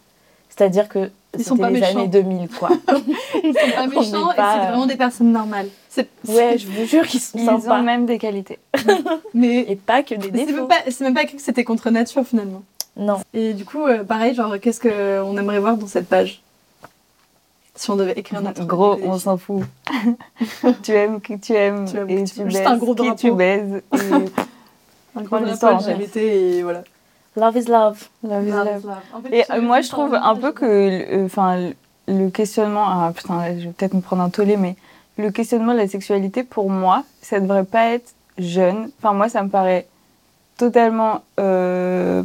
C'est-à-dire 0.49 0.89
que 0.89 1.09
Ils 1.37 1.43
sont 1.45 1.55
pas 1.57 1.69
les 1.69 1.79
méchants. 1.79 1.99
années 1.99 2.07
2000, 2.09 2.49
quoi. 2.49 2.69
Ils 3.43 3.53
sont 3.53 3.71
pas 3.75 3.87
méchants 3.87 4.27
n'est 4.27 4.33
et 4.33 4.35
pas, 4.35 4.53
c'est 4.61 4.67
vraiment 4.67 4.85
des 4.85 4.97
personnes 4.97 5.31
normales. 5.31 5.67
Ouais, 6.27 6.57
je 6.57 6.67
vous 6.67 6.85
jure 6.85 7.07
qu'ils 7.07 7.19
sont 7.21 7.37
Ils 7.37 7.45
sympas. 7.45 7.79
ont 7.79 7.83
même 7.83 8.05
des 8.05 8.17
qualités. 8.17 8.59
Mais 9.33 9.59
Et 9.69 9.75
pas 9.77 10.03
que 10.03 10.15
des 10.15 10.29
défauts. 10.31 10.51
même 10.55 10.67
pas, 10.67 10.75
c'est 10.89 11.01
même 11.05 11.13
pas 11.13 11.23
que 11.25 11.39
c'était 11.39 11.63
contre 11.63 11.89
nature 11.89 12.25
finalement. 12.25 12.63
Non. 12.97 13.19
Et 13.33 13.53
du 13.53 13.63
coup, 13.63 13.85
euh, 13.85 14.03
pareil, 14.03 14.35
genre, 14.35 14.59
qu'est-ce 14.59 14.81
qu'on 14.81 15.37
aimerait 15.37 15.59
voir 15.59 15.77
dans 15.77 15.87
cette 15.87 16.07
page? 16.09 16.41
Si 17.73 17.89
on 17.89 17.95
devait 17.95 18.13
écrire 18.19 18.41
notre. 18.41 18.65
Gros, 18.65 18.97
on 19.03 19.17
s'en 19.17 19.37
fout. 19.37 19.63
tu 20.83 20.91
aimes 20.91 21.21
qui 21.21 21.39
tu 21.39 21.53
aimes 21.53 21.85
Tu 21.89 21.97
aimes 21.97 22.09
et 22.09 22.23
tu 22.25 22.33
tu 22.33 22.43
baises 22.43 22.53
Juste 22.53 22.67
un 22.67 22.77
gros 22.77 22.93
qui 22.93 23.15
tu 23.15 23.31
baises. 23.31 23.81
Et 23.93 23.97
gros 25.15 25.37
histoire. 25.45 25.79
LGBT 25.81 26.17
et 26.17 26.63
voilà. 26.63 26.83
Love 27.37 27.55
is 27.57 27.65
love. 27.69 28.07
love 28.23 28.45
is 28.47 28.51
love. 28.51 28.89
En 29.13 29.21
fait, 29.21 29.35
Et 29.37 29.43
euh, 29.51 29.61
moi, 29.61 29.81
je 29.81 29.89
trouve 29.89 30.13
un 30.15 30.35
peu 30.35 30.51
que, 30.51 30.65
le- 30.65 31.25
enfin, 31.25 31.57
le- 31.57 31.75
le 32.07 32.29
questionnement, 32.29 32.85
ah 32.87 33.11
putain, 33.15 33.37
là, 33.37 33.57
je 33.57 33.65
vais 33.67 33.71
peut-être 33.71 33.93
me 33.93 34.01
prendre 34.01 34.21
un 34.21 34.29
tollé, 34.29 34.57
mais 34.57 34.75
le 35.17 35.31
questionnement 35.31 35.71
de 35.73 35.77
la 35.77 35.87
sexualité, 35.87 36.43
pour 36.43 36.69
moi, 36.69 37.03
ça 37.21 37.39
devrait 37.39 37.63
pas 37.63 37.85
être 37.91 38.13
jeune. 38.37 38.89
Enfin, 38.99 39.13
moi, 39.13 39.29
ça 39.29 39.43
me 39.43 39.49
paraît 39.49 39.87
totalement 40.57 41.21
euh, 41.39 42.23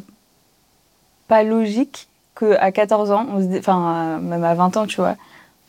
pas 1.29 1.43
logique 1.43 2.09
qu'à 2.39 2.71
14 2.73 3.11
ans, 3.13 3.27
on 3.33 3.41
se 3.41 3.47
dit, 3.47 3.59
enfin, 3.59 4.17
euh, 4.17 4.19
même 4.19 4.45
à 4.45 4.55
20 4.55 4.77
ans, 4.77 4.87
tu 4.87 4.97
vois, 5.01 5.17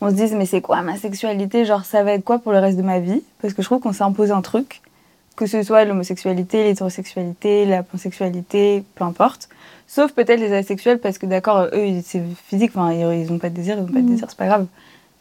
on 0.00 0.10
se 0.10 0.14
dise, 0.14 0.34
mais 0.34 0.46
c'est 0.46 0.60
quoi 0.60 0.82
ma 0.82 0.96
sexualité? 0.96 1.64
Genre, 1.64 1.84
ça 1.84 2.02
va 2.02 2.12
être 2.12 2.24
quoi 2.24 2.38
pour 2.38 2.52
le 2.52 2.58
reste 2.58 2.76
de 2.76 2.82
ma 2.82 2.98
vie? 3.00 3.22
Parce 3.40 3.54
que 3.54 3.62
je 3.62 3.68
trouve 3.68 3.80
qu'on 3.80 3.92
s'impose 3.92 4.30
un 4.32 4.42
truc, 4.42 4.80
que 5.38 5.46
ce 5.46 5.62
soit 5.62 5.84
l'homosexualité, 5.84 6.64
l'hétérosexualité, 6.64 7.64
la 7.64 7.82
pansexualité, 7.84 8.82
peu 8.96 9.04
importe. 9.04 9.48
Sauf 9.86 10.12
peut-être 10.12 10.40
les 10.40 10.52
asexuels, 10.52 10.98
parce 10.98 11.16
que 11.16 11.26
d'accord, 11.26 11.68
eux, 11.72 12.00
c'est 12.04 12.22
physique, 12.48 12.72
enfin, 12.74 12.92
ils 12.92 13.22
ils 13.22 13.32
ont 13.32 13.38
pas 13.38 13.48
de 13.48 13.54
désir, 13.54 13.76
ils 13.78 13.82
ont 13.82 13.86
pas 13.86 14.00
de 14.00 14.04
Mm. 14.04 14.10
désir, 14.10 14.26
c'est 14.28 14.36
pas 14.36 14.46
grave. 14.46 14.66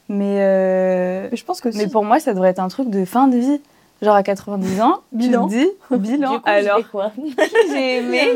Mais, 0.09 0.37
euh, 0.39 1.27
Mais 1.31 1.37
je 1.37 1.45
pense 1.45 1.61
que 1.61 1.69
mais 1.69 1.85
si. 1.85 1.89
pour 1.89 2.03
moi, 2.03 2.19
ça 2.19 2.33
devrait 2.33 2.49
être 2.49 2.59
un 2.59 2.67
truc 2.67 2.89
de 2.89 3.05
fin 3.05 3.27
de 3.27 3.37
vie. 3.37 3.61
Genre 4.01 4.15
à 4.15 4.21
90 4.23 4.79
ans, 4.81 4.99
Bilan. 5.11 5.47
tu 5.47 5.55
te 5.55 5.59
dis, 5.63 5.69
bilan, 6.11 6.33
Du 6.33 6.37
coup, 6.39 6.43
alors, 6.49 6.79
quoi? 6.91 7.11
qui 7.15 7.35
j'ai 7.71 7.97
aimé, 7.97 8.27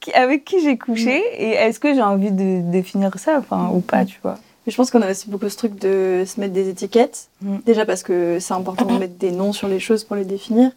qui- 0.00 0.12
avec 0.12 0.44
qui 0.44 0.60
j'ai 0.62 0.76
couché, 0.78 1.22
et 1.38 1.50
est-ce 1.54 1.80
que 1.80 1.92
j'ai 1.94 2.02
envie 2.02 2.30
de 2.30 2.60
définir 2.70 3.16
ça, 3.18 3.38
enfin, 3.38 3.70
ou 3.74 3.80
pas, 3.80 4.04
tu 4.04 4.18
vois? 4.22 4.36
Mais 4.66 4.70
je 4.72 4.76
pense 4.76 4.90
qu'on 4.90 5.02
a 5.02 5.10
aussi 5.10 5.28
beaucoup 5.30 5.48
ce 5.48 5.56
truc 5.56 5.78
de 5.78 6.24
se 6.26 6.38
mettre 6.40 6.52
des 6.52 6.68
étiquettes. 6.68 7.28
Mm. 7.42 7.56
Déjà 7.66 7.84
parce 7.84 8.02
que 8.02 8.38
c'est 8.40 8.54
important 8.54 8.84
de 8.84 8.98
mettre 8.98 9.14
des 9.18 9.30
noms 9.32 9.52
sur 9.52 9.66
les 9.68 9.80
choses 9.80 10.04
pour 10.04 10.14
les 10.16 10.24
définir. 10.24 10.70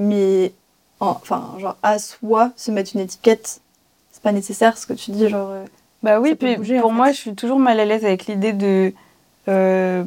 Mais 0.00 0.52
en- 0.98 1.10
enfin, 1.10 1.54
genre 1.58 1.76
à 1.82 1.98
soi, 1.98 2.50
se 2.56 2.70
mettre 2.70 2.92
une 2.94 3.00
étiquette, 3.02 3.60
c'est 4.12 4.22
pas 4.22 4.32
nécessaire 4.32 4.76
ce 4.78 4.86
que 4.86 4.94
tu 4.94 5.10
dis, 5.12 5.28
genre. 5.28 5.50
euh, 5.50 5.64
Bah 6.02 6.18
oui, 6.20 6.34
puis 6.34 6.56
bouger, 6.56 6.80
pour 6.80 6.90
fait. 6.90 6.96
moi, 6.96 7.12
je 7.12 7.16
suis 7.18 7.34
toujours 7.34 7.58
mal 7.58 7.78
à 7.78 7.84
l'aise 7.84 8.04
avec 8.04 8.26
l'idée 8.26 8.52
de 8.54 8.92
euh, 9.48 10.02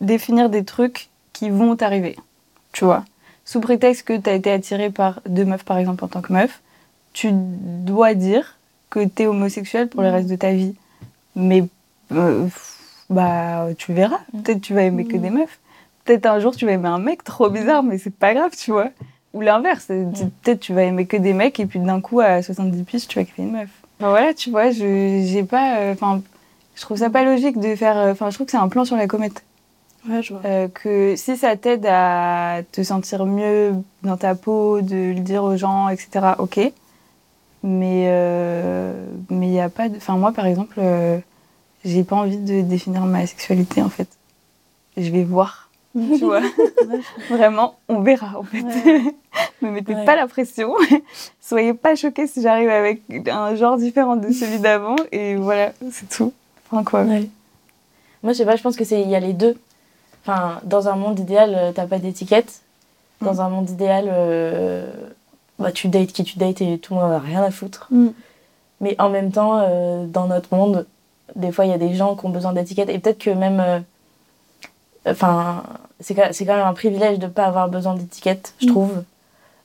définir 0.00 0.48
des 0.50 0.64
trucs 0.64 1.08
qui 1.32 1.50
vont 1.50 1.76
t'arriver. 1.76 2.16
Tu 2.72 2.84
vois 2.84 3.04
Sous 3.44 3.60
prétexte 3.60 4.02
que 4.06 4.16
tu 4.16 4.28
as 4.30 4.34
été 4.34 4.50
attiré 4.50 4.90
par 4.90 5.20
deux 5.26 5.44
meufs, 5.44 5.64
par 5.64 5.78
exemple, 5.78 6.04
en 6.04 6.08
tant 6.08 6.22
que 6.22 6.32
meuf, 6.32 6.60
tu 7.12 7.28
dois 7.32 8.14
dire 8.14 8.56
que 8.90 9.04
tu 9.04 9.22
es 9.22 9.26
homosexuel 9.26 9.88
pour 9.88 10.02
le 10.02 10.08
Mm. 10.10 10.14
reste 10.14 10.28
de 10.28 10.36
ta 10.36 10.52
vie. 10.52 10.74
Mais 11.36 11.64
euh, 12.12 12.46
bah, 13.10 13.68
tu 13.76 13.92
verras. 13.92 14.20
Mm. 14.32 14.42
Peut-être 14.42 14.60
tu 14.62 14.74
vas 14.74 14.82
aimer 14.82 15.04
que 15.04 15.16
des 15.16 15.30
meufs. 15.30 15.58
Peut-être 16.04 16.26
un 16.26 16.40
jour 16.40 16.56
tu 16.56 16.64
vas 16.64 16.72
aimer 16.72 16.88
un 16.88 16.98
mec 16.98 17.22
trop 17.24 17.50
bizarre, 17.50 17.82
mais 17.82 17.98
c'est 17.98 18.14
pas 18.14 18.32
grave, 18.34 18.52
tu 18.56 18.70
vois. 18.70 18.88
Ou 19.34 19.40
l'inverse, 19.42 19.88
Mm. 19.90 20.12
peut-être 20.42 20.60
tu 20.60 20.72
vas 20.72 20.82
aimer 20.84 21.04
que 21.06 21.16
des 21.16 21.32
mecs 21.34 21.60
et 21.60 21.66
puis 21.66 21.78
d'un 21.80 22.00
coup 22.00 22.20
à 22.20 22.42
70 22.42 22.82
piges 22.84 23.06
tu 23.08 23.18
vas 23.18 23.24
kiffer 23.24 23.42
une 23.42 23.52
meuf. 23.52 23.68
Enfin, 24.00 24.10
voilà, 24.10 24.32
tu 24.32 24.50
vois, 24.50 24.70
je 24.70 25.22
j'ai 25.26 25.42
pas, 25.42 25.76
euh, 25.78 25.92
enfin, 25.92 26.22
je 26.74 26.80
trouve 26.82 26.96
ça 26.96 27.10
pas 27.10 27.24
logique 27.24 27.58
de 27.60 27.74
faire, 27.76 27.96
euh, 27.98 28.12
enfin, 28.12 28.30
je 28.30 28.34
trouve 28.36 28.46
que 28.46 28.52
c'est 28.52 28.56
un 28.58 28.68
plan 28.68 28.84
sur 28.84 28.96
la 28.96 29.06
comète. 29.06 29.44
Ouais, 30.08 30.22
je 30.22 30.32
vois. 30.32 30.42
Euh, 30.44 30.68
que 30.68 31.14
si 31.16 31.36
ça 31.36 31.56
t'aide 31.56 31.84
à 31.86 32.60
te 32.72 32.82
sentir 32.82 33.26
mieux 33.26 33.74
dans 34.02 34.16
ta 34.16 34.34
peau, 34.34 34.80
de 34.80 35.12
le 35.14 35.20
dire 35.20 35.42
aux 35.44 35.56
gens, 35.56 35.88
etc. 35.88 36.08
Ok. 36.38 36.58
Mais 37.64 38.04
euh, 38.06 38.92
mais 39.30 39.48
il 39.48 39.52
y 39.52 39.60
a 39.60 39.68
pas 39.68 39.88
de, 39.88 39.96
enfin 39.96 40.16
moi 40.16 40.30
par 40.32 40.46
exemple, 40.46 40.80
j'ai 41.84 42.04
pas 42.04 42.16
envie 42.16 42.36
de 42.38 42.60
définir 42.62 43.02
ma 43.04 43.26
sexualité 43.26 43.82
en 43.82 43.88
fait. 43.88 44.08
Je 44.96 45.10
vais 45.10 45.24
voir, 45.24 45.67
tu 46.18 46.24
vois. 46.24 46.40
Vraiment, 47.30 47.76
on 47.88 48.00
verra 48.00 48.38
en 48.38 48.42
fait. 48.42 48.62
Me 49.62 49.70
mettez 49.70 49.94
Ouais. 49.94 50.04
pas 50.04 50.16
la 50.16 50.26
pression. 50.28 50.74
Soyez 51.40 51.74
pas 51.74 51.94
choqués 51.96 52.26
si 52.26 52.42
j'arrive 52.42 52.68
avec 52.70 53.02
un 53.30 53.54
genre 53.56 53.76
différent 53.76 54.16
de 54.16 54.30
celui 54.32 54.58
d'avant 54.60 54.96
et 55.12 55.34
voilà, 55.36 55.72
c'est 55.90 56.08
tout. 56.08 56.32
Enfin 56.70 56.84
quoi. 56.84 57.02
Ouais. 57.02 57.28
Moi, 58.22 58.32
je 58.32 58.38
sais 58.38 58.44
pas, 58.44 58.56
je 58.56 58.62
pense 58.62 58.76
que 58.76 58.84
c'est 58.84 59.00
il 59.00 59.08
y 59.08 59.14
a 59.16 59.20
les 59.20 59.32
deux. 59.32 59.56
Enfin, 60.24 60.60
dans 60.64 60.88
un 60.88 60.96
monde 60.96 61.18
idéal, 61.20 61.54
euh, 61.56 61.72
t'as 61.72 61.86
pas 61.86 61.98
d'étiquette. 61.98 62.60
Dans 63.20 63.34
Mm. 63.34 63.40
un 63.40 63.48
monde 63.48 63.70
idéal, 63.70 64.04
euh, 64.08 64.86
bah, 65.58 65.72
tu 65.72 65.88
dates 65.88 66.12
qui 66.12 66.22
tu 66.24 66.38
dates 66.38 66.60
et 66.60 66.78
tout 66.78 66.94
le 66.94 67.00
monde 67.00 67.12
a 67.12 67.18
rien 67.18 67.42
à 67.42 67.50
foutre. 67.50 67.86
Mm. 67.90 68.08
Mais 68.80 68.94
en 69.00 69.08
même 69.08 69.30
temps, 69.32 69.58
euh, 69.60 70.04
dans 70.06 70.26
notre 70.26 70.54
monde, 70.54 70.86
des 71.36 71.50
fois, 71.52 71.64
il 71.64 71.70
y 71.70 71.74
a 71.74 71.78
des 71.78 71.94
gens 71.94 72.14
qui 72.16 72.26
ont 72.26 72.30
besoin 72.30 72.52
d'étiquettes. 72.52 72.88
Et 72.90 72.98
peut-être 72.98 73.18
que 73.18 73.30
même. 73.30 73.82
Enfin, 75.06 75.62
c'est 76.00 76.14
quand 76.14 76.56
même 76.56 76.66
un 76.66 76.74
privilège 76.74 77.18
de 77.18 77.26
ne 77.26 77.30
pas 77.30 77.44
avoir 77.46 77.68
besoin 77.68 77.94
d'étiquettes, 77.94 78.54
je 78.60 78.66
Mm. 78.66 78.68
trouve. 78.70 79.02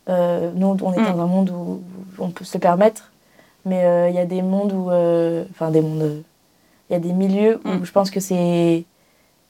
Euh, 0.10 0.52
nous, 0.56 0.68
on 0.82 0.94
est 0.94 1.00
Mm. 1.00 1.14
dans 1.14 1.22
un 1.22 1.28
monde 1.28 1.50
où 1.52 1.82
on 2.20 2.30
peut 2.30 2.44
se 2.46 2.58
le 2.58 2.62
permettre. 2.62 3.12
Mais 3.66 3.86
euh, 3.86 4.10
il 4.10 4.16
y 4.16 4.20
a 4.20 4.26
des 4.26 4.42
mondes 4.42 4.74
où. 4.74 4.92
euh, 4.92 5.46
Enfin, 5.52 5.72
des 5.72 5.82
mondes. 5.82 6.24
Il 6.90 6.94
y 6.94 6.96
a 6.96 7.00
des 7.00 7.14
milieux 7.14 7.62
où 7.64 7.70
Mm. 7.70 7.86
je 7.86 7.92
pense 7.92 8.12
que 8.12 8.20
c'est. 8.20 8.84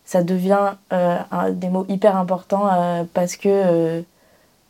Ça 0.06 0.22
devient 0.22 0.74
un- 0.92 1.50
des 1.52 1.70
mots 1.70 1.86
hyper 1.90 2.16
importants 2.18 2.70
parce 3.14 3.36
que. 3.38 4.04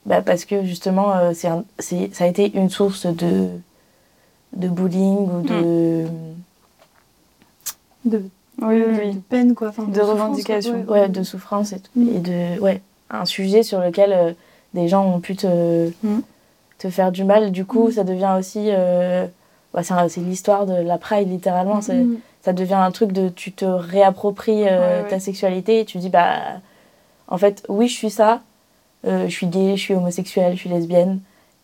bah, 0.05 0.21
parce 0.21 0.45
que 0.45 0.63
justement, 0.63 1.33
c'est- 1.33 2.13
ça 2.13 2.23
a 2.25 2.27
été 2.27 2.53
une 2.57 2.69
source 2.69 3.05
de, 3.05 3.47
de 4.55 4.67
bullying 4.67 5.17
ou 5.29 5.41
de. 5.41 6.05
De, 8.05 8.21
Oui, 8.61 8.79
de- 8.79 8.85
oui, 8.85 9.13
de 9.15 9.19
peine, 9.19 9.55
quoi. 9.55 9.69
Enfin, 9.69 9.83
De 9.83 9.93
souffrance, 9.93 10.09
revendication. 10.11 10.83
quoi, 10.83 10.93
ouais, 11.01 11.09
de 11.09 11.23
souffrance 11.23 11.73
et, 11.73 11.79
tout. 11.79 11.89
Mm. 11.95 12.15
et 12.15 12.19
de 12.19 12.59
ouais 12.61 12.81
un 13.09 13.25
sujet 13.25 13.63
sur 13.63 13.79
lequel 13.79 14.11
euh, 14.13 14.33
des 14.73 14.87
gens 14.87 15.05
ont 15.05 15.19
pu 15.19 15.35
te, 15.35 15.89
Mm. 16.03 16.21
te 16.79 16.89
faire 16.89 17.11
du 17.11 17.23
mal 17.23 17.51
du 17.51 17.65
coup 17.65 17.87
Mm. 17.89 17.91
ça 17.91 18.03
devient 18.03 18.35
aussi 18.37 18.67
euh, 18.69 19.25
ouais, 19.73 19.83
c'est 19.83 20.21
l'histoire 20.21 20.65
de 20.65 20.73
la 20.73 20.97
pride 20.97 21.29
littéralement 21.29 21.81
ça 21.81 22.51
devient 22.53 22.73
un 22.73 22.91
truc 22.91 23.11
de 23.11 23.29
tu 23.29 23.51
te 23.51 23.65
réappropries 23.65 24.67
euh, 24.67 25.03
Ouais, 25.03 25.09
ta 25.09 25.19
sexualité 25.19 25.79
et 25.81 25.85
tu 25.85 25.97
dis 25.97 26.09
bah 26.09 26.37
en 27.27 27.37
fait 27.37 27.63
oui 27.69 27.87
je 27.87 27.93
suis 27.93 28.09
ça 28.09 28.41
je 29.05 29.27
suis 29.29 29.47
gay 29.47 29.75
je 29.75 29.81
suis 29.81 29.93
homosexuelle 29.93 30.53
je 30.55 30.59
suis 30.59 30.69
lesbienne 30.69 31.19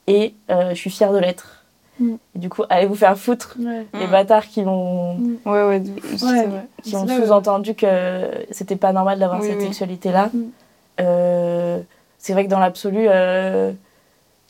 et 0.07 0.33
je 0.49 0.73
suis 0.75 0.89
fière 0.89 1.11
de 1.13 1.17
l'être 1.19 1.58
Mm. 1.99 2.15
et 2.35 2.39
du 2.39 2.49
coup 2.49 2.63
allez 2.69 2.85
vous 2.87 2.95
faire 2.95 3.17
foutre 3.17 3.55
Ouais. 3.59 3.85
les 3.93 4.07
Mm. 4.07 4.11
bâtards 4.11 4.47
qui 4.47 4.63
l'ont 4.63 5.15
Ouais, 5.45 5.63
ouais, 5.63 5.79
vrai. 5.79 6.65
qui 6.83 6.95
ont 6.95 7.07
sous-entendu 7.07 7.75
que 7.75 7.87
c'était 8.51 8.75
pas 8.77 8.93
normal 8.93 9.19
d'avoir 9.19 9.41
Oui, 9.41 9.47
cette 9.47 9.57
oui. 9.59 9.65
sexualité-là. 9.65 10.29
Mm. 10.33 10.39
Euh, 11.01 11.79
c'est 12.17 12.33
vrai 12.33 12.45
que 12.45 12.49
dans 12.49 12.59
l'absolu, 12.59 13.05
euh, 13.07 13.71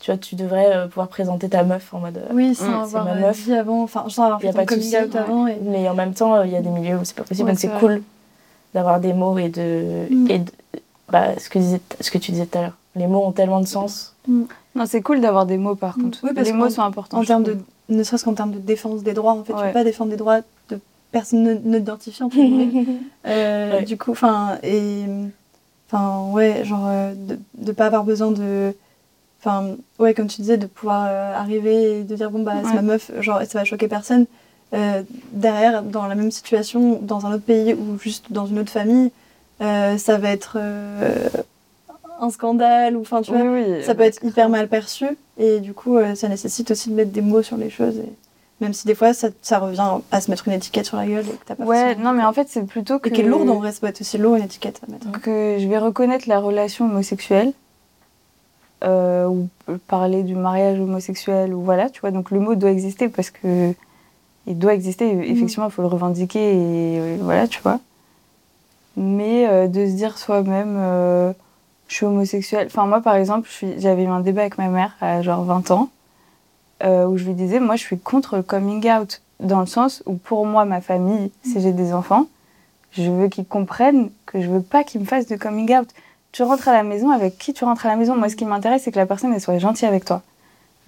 tu 0.00 0.10
vois, 0.10 0.18
tu 0.18 0.34
devrais 0.34 0.74
euh, 0.74 0.86
pouvoir 0.88 1.08
présenter 1.08 1.48
ta 1.48 1.62
meuf 1.62 1.92
en 1.94 1.98
mode. 2.00 2.20
Oui, 2.32 2.54
sans 2.54 2.64
Mm, 2.64 2.68
c'est 2.88 2.96
avoir 2.96 3.04
ma 3.04 3.14
meuf. 3.14 3.44
dit 3.44 3.54
avant, 3.54 3.82
enfin, 3.82 4.04
sans 4.08 4.24
avoir 4.24 4.42
Y 4.42 4.48
a 4.48 4.52
fait 4.52 4.58
pas 4.58 4.64
ton 4.66 4.74
de 4.76 4.80
coming 4.80 4.82
souci, 4.84 5.04
out 5.04 5.16
avant. 5.16 5.46
Et... 5.46 5.58
Mais 5.62 5.88
en 5.88 5.94
même 5.94 6.14
temps, 6.14 6.42
il 6.42 6.50
y 6.50 6.56
a 6.56 6.62
des 6.62 6.70
milieux 6.70 6.96
où 6.96 7.04
c'est 7.04 7.14
pas 7.16 7.22
possible, 7.24 7.46
Ouais, 7.48 7.52
donc 7.52 7.60
c'est 7.60 7.78
cool 7.78 8.02
d'avoir 8.74 8.98
des 9.00 9.12
mots 9.12 9.38
et 9.38 9.48
de. 9.48 10.06
Mm. 10.10 10.30
Et 10.30 10.38
de- 10.40 10.52
bah, 11.10 11.38
ce, 11.38 11.48
que 11.50 11.58
disais- 11.58 11.80
ce 12.00 12.10
que 12.10 12.18
tu 12.18 12.30
disais 12.32 12.46
tout 12.46 12.58
à 12.58 12.62
l'heure. 12.62 12.76
Les 12.96 13.06
mots 13.06 13.24
ont 13.24 13.32
tellement 13.32 13.60
de 13.60 13.66
sens. 13.66 14.14
Non, 14.74 14.86
c'est 14.86 15.02
cool 15.02 15.20
d'avoir 15.20 15.46
des 15.46 15.56
mots 15.56 15.74
par 15.74 15.98
Mm. 15.98 16.02
contre. 16.02 16.18
Oui, 16.22 16.30
parce 16.34 16.46
les 16.46 16.52
mots 16.52 16.70
sont 16.70 16.82
importants. 16.82 17.18
En 17.18 17.24
termes 17.24 17.42
de, 17.42 17.56
ne 17.88 18.02
serait-ce 18.02 18.24
qu'en 18.24 18.34
termes 18.34 18.52
de 18.52 18.58
défense 18.58 19.02
des 19.02 19.12
droits, 19.14 19.32
en 19.32 19.42
fait, 19.44 19.52
tu 19.52 19.58
Ouais. 19.58 19.66
peux 19.68 19.72
pas 19.72 19.84
défendre 19.84 20.10
des 20.10 20.16
droits 20.16 20.40
de 20.70 20.78
personnes 21.12 21.60
non 21.64 22.28
guillemets. 22.28 22.86
Euh, 23.26 23.78
Ouais. 23.78 23.84
Du 23.84 23.96
coup, 23.98 24.12
enfin, 24.12 24.58
et. 24.62 25.02
Enfin, 25.92 26.30
ouais, 26.30 26.64
genre, 26.64 26.84
euh, 26.86 27.12
de 27.16 27.36
ne 27.66 27.72
pas 27.72 27.86
avoir 27.86 28.04
besoin 28.04 28.30
de. 28.30 28.72
Enfin, 29.40 29.74
ouais, 29.98 30.14
comme 30.14 30.28
tu 30.28 30.40
disais, 30.40 30.56
de 30.56 30.66
pouvoir 30.66 31.06
euh, 31.08 31.34
arriver 31.34 32.00
et 32.00 32.04
de 32.04 32.14
dire, 32.14 32.30
bon, 32.30 32.42
bah, 32.44 32.54
c'est 32.64 32.74
ma 32.74 32.82
meuf, 32.82 33.10
genre, 33.20 33.40
ça 33.48 33.58
va 33.58 33.64
choquer 33.64 33.88
personne. 33.88 34.26
Euh, 34.72 35.02
derrière, 35.32 35.82
dans 35.82 36.06
la 36.06 36.14
même 36.14 36.30
situation, 36.30 37.00
dans 37.02 37.26
un 37.26 37.32
autre 37.34 37.42
pays 37.44 37.74
ou 37.74 37.98
juste 37.98 38.26
dans 38.30 38.46
une 38.46 38.60
autre 38.60 38.70
famille, 38.70 39.10
ça 39.58 40.16
va 40.18 40.30
être 40.30 40.58
un 42.20 42.30
scandale 42.30 42.96
ou, 42.96 43.00
enfin, 43.00 43.22
tu 43.22 43.32
vois, 43.32 43.40
Oui, 43.42 43.62
oui. 43.66 43.84
ça 43.84 43.94
peut 43.94 44.02
être 44.02 44.22
hyper 44.24 44.48
mal 44.48 44.68
perçu 44.68 45.06
et 45.38 45.60
du 45.60 45.72
coup 45.74 45.96
euh, 45.96 46.14
ça 46.14 46.28
nécessite 46.28 46.70
aussi 46.70 46.90
de 46.90 46.94
mettre 46.94 47.10
des 47.12 47.22
mots 47.22 47.42
sur 47.42 47.56
les 47.56 47.70
choses 47.70 47.96
et 47.98 48.12
même 48.60 48.74
si 48.74 48.86
des 48.86 48.94
fois 48.94 49.14
ça, 49.14 49.28
ça 49.40 49.58
revient 49.58 49.88
à 50.12 50.20
se 50.20 50.30
mettre 50.30 50.46
une 50.46 50.52
étiquette 50.54 50.84
sur 50.84 50.98
la 50.98 51.06
gueule 51.06 51.24
et 51.26 51.30
que 51.32 51.44
t'as 51.46 51.54
pas 51.54 51.64
Ouais, 51.64 51.94
non, 51.96 52.12
mais 52.12 52.22
en 52.24 52.32
fait, 52.34 52.46
c'est 52.50 52.62
plutôt 52.66 52.98
que. 52.98 53.08
et 53.08 53.12
qui 53.12 53.22
est 53.22 53.24
lourde 53.24 53.48
en 53.48 53.54
vrai 53.54 53.72
ça 53.72 53.80
peut 53.80 53.86
être 53.86 54.00
aussi 54.02 54.18
lourd 54.18 54.36
une 54.36 54.44
étiquette 54.44 54.80
à 54.86 54.92
mettre 54.92 55.10
que 55.22 55.56
je 55.58 55.66
vais 55.66 55.78
reconnaître 55.78 56.28
la 56.28 56.38
relation 56.40 56.84
homosexuelle 56.84 57.52
euh, 58.84 59.26
ou 59.26 59.48
parler 59.88 60.22
du 60.22 60.34
mariage 60.34 60.78
homosexuel 60.80 61.52
ou 61.54 61.62
voilà 61.62 61.90
tu 61.90 62.00
vois 62.00 62.10
donc 62.10 62.30
le 62.30 62.40
mot 62.40 62.54
doit 62.54 62.70
exister 62.70 63.08
parce 63.08 63.30
que 63.30 63.72
il 64.46 64.58
doit 64.58 64.72
exister 64.74 65.06
effectivement 65.30 65.66
il 65.66 65.70
faut 65.70 65.82
le 65.82 65.88
revendiquer 65.88 66.52
et 66.54 66.98
euh, 67.00 67.16
voilà 67.20 67.46
tu 67.46 67.60
vois 67.62 67.78
mais 68.96 69.46
euh, 69.48 69.68
de 69.68 69.86
se 69.86 69.92
dire 69.92 70.16
soi-même 70.18 70.76
euh, 70.78 71.32
je 71.90 71.96
suis 71.96 72.06
homosexuelle 72.06 72.68
enfin 72.68 72.86
moi 72.86 73.00
par 73.02 73.16
exemple 73.16 73.48
j'avais 73.76 74.04
eu 74.04 74.08
un 74.08 74.20
débat 74.20 74.42
avec 74.42 74.56
ma 74.56 74.68
mère 74.68 74.96
à 75.00 75.20
genre 75.20 75.44
20 75.44 75.70
ans 75.72 75.90
euh, 76.82 77.04
où 77.04 77.18
je 77.18 77.24
lui 77.24 77.34
disais 77.34 77.60
moi 77.60 77.76
je 77.76 77.82
suis 77.82 77.98
contre 77.98 78.36
le 78.36 78.42
coming 78.42 78.90
out 78.90 79.20
dans 79.40 79.60
le 79.60 79.66
sens 79.66 80.02
où 80.06 80.14
pour 80.14 80.46
moi 80.46 80.64
ma 80.64 80.80
famille 80.80 81.30
si 81.42 81.60
j'ai 81.60 81.72
des 81.72 81.92
enfants 81.92 82.26
je 82.92 83.10
veux 83.10 83.28
qu'ils 83.28 83.46
comprennent 83.46 84.10
que 84.24 84.40
je 84.40 84.48
veux 84.48 84.62
pas 84.62 84.84
qu'ils 84.84 85.00
me 85.00 85.06
fassent 85.06 85.28
de 85.28 85.36
coming 85.36 85.76
out. 85.76 85.88
Tu 86.32 86.42
rentres 86.42 86.66
à 86.66 86.72
la 86.72 86.82
maison 86.82 87.10
avec 87.10 87.38
qui 87.38 87.52
tu 87.52 87.64
rentres 87.64 87.86
à 87.86 87.88
la 87.88 87.94
maison? 87.94 88.16
Moi, 88.16 88.28
ce 88.28 88.34
qui 88.34 88.44
m'intéresse, 88.44 88.82
c'est 88.82 88.90
que 88.90 88.98
la 88.98 89.06
personne 89.06 89.32
elle 89.32 89.40
soit 89.40 89.58
gentille 89.58 89.86
avec 89.86 90.04
toi. 90.04 90.22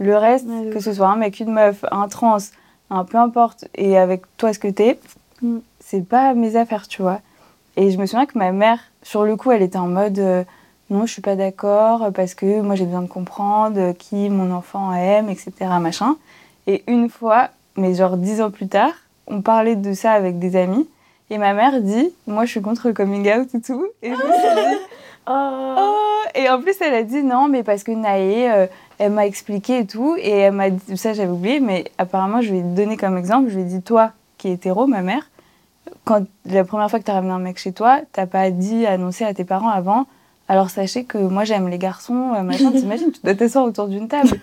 Le 0.01 0.17
reste, 0.17 0.49
que 0.73 0.81
ce 0.81 0.93
soit 0.93 1.07
un 1.07 1.15
mec, 1.15 1.39
une 1.39 1.53
meuf, 1.53 1.85
un 1.93 2.09
trans, 2.09 2.39
un 2.91 3.05
peu 3.05 3.19
importe, 3.19 3.67
et 3.77 3.99
avec 3.99 4.23
toi 4.37 4.53
ce 4.53 4.59
que 4.59 4.67
t'es, 4.67 4.99
Mm. 5.43 5.59
c'est 5.81 6.07
pas 6.07 6.35
mes 6.35 6.57
affaires, 6.57 6.89
tu 6.89 7.03
vois. 7.03 7.21
Et 7.77 7.91
je 7.91 7.99
me 7.99 8.07
souviens 8.07 8.27
que 8.27 8.39
ma 8.39 8.53
mère, 8.53 8.79
sur 9.03 9.25
le 9.25 9.37
coup, 9.37 9.51
elle 9.51 9.63
était 9.63 9.79
en 9.79 9.89
mode 9.89 10.19
euh, 10.19 10.45
non, 10.93 11.07
je 11.07 11.13
suis 11.13 11.23
pas 11.23 11.37
d'accord 11.37 12.13
parce 12.13 12.35
que 12.35 12.61
moi 12.61 12.75
j'ai 12.75 12.85
besoin 12.85 13.01
de 13.01 13.09
comprendre 13.09 13.81
euh, 13.81 13.93
qui 13.95 14.29
mon 14.29 14.53
enfant 14.53 14.93
aime, 14.93 15.31
etc. 15.31 15.53
Machin. 15.81 16.17
Et 16.67 16.85
une 16.87 17.09
fois, 17.09 17.49
mais 17.77 17.95
genre 17.95 18.19
dix 18.19 18.43
ans 18.43 18.51
plus 18.51 18.69
tard, 18.69 18.93
on 19.27 19.41
parlait 19.41 19.75
de 19.75 19.95
ça 19.95 20.13
avec 20.13 20.39
des 20.39 20.55
amis. 20.55 20.87
Et 21.31 21.39
ma 21.39 21.55
mère 21.55 21.81
dit, 21.81 22.13
moi 22.27 22.45
je 22.45 22.51
suis 22.51 22.61
contre 22.61 22.89
le 22.89 22.95
coming 22.95 23.27
out 23.33 23.55
et 23.55 23.61
tout. 23.63 23.87
Et 24.03 24.11
je 24.11 24.15
me 24.15 24.17
suis 24.17 24.55
dit, 24.55 24.77
oh 25.29 26.25
Et 26.35 26.51
en 26.51 26.61
plus 26.61 26.77
elle 26.83 26.95
a 26.95 27.05
dit 27.05 27.23
non, 27.23 27.49
mais 27.49 27.63
parce 27.63 27.85
que 27.85 27.93
Naé, 27.93 28.53
euh, 28.53 28.67
elle 28.99 29.13
m'a 29.13 29.27
expliqué 29.27 29.79
et 29.79 29.87
tout. 29.87 30.17
Et 30.19 30.31
elle 30.31 30.53
m'a 30.53 30.69
dit, 30.69 30.99
ça 30.99 31.15
j'avais 31.15 31.33
oublié, 31.33 31.61
mais 31.61 31.91
apparemment 31.97 32.43
je 32.43 32.51
lui 32.51 32.59
ai 32.59 32.63
donné 32.63 32.99
comme 32.99 33.17
exemple, 33.17 33.49
je 33.49 33.55
lui 33.55 33.63
ai 33.63 33.67
dit, 33.67 33.81
toi 33.81 34.13
qui 34.37 34.49
es 34.49 34.53
hétéro, 34.53 34.87
ma 34.87 35.01
mère, 35.01 35.31
quand 36.05 36.27
la 36.45 36.65
première 36.65 36.91
fois 36.91 36.99
que 36.99 37.05
t'as 37.05 37.15
ramené 37.15 37.33
un 37.33 37.39
mec 37.39 37.59
chez 37.59 37.73
toi, 37.73 38.01
t'as 38.13 38.27
pas 38.27 38.51
dit, 38.51 38.85
annoncé 38.85 39.25
à 39.25 39.33
tes 39.33 39.45
parents 39.45 39.71
avant, 39.71 40.07
alors 40.53 40.69
sachez 40.69 41.05
que 41.05 41.17
moi 41.17 41.45
j'aime 41.45 41.69
les 41.69 41.79
garçons, 41.79 42.35
euh, 42.35 42.43
machin, 42.43 42.71
t'imagines, 42.77 43.11
tu 43.11 43.23
dois 43.25 43.35
t'asseoir 43.35 43.65
autour 43.65 43.89
d'une 43.89 44.07
table. 44.07 44.39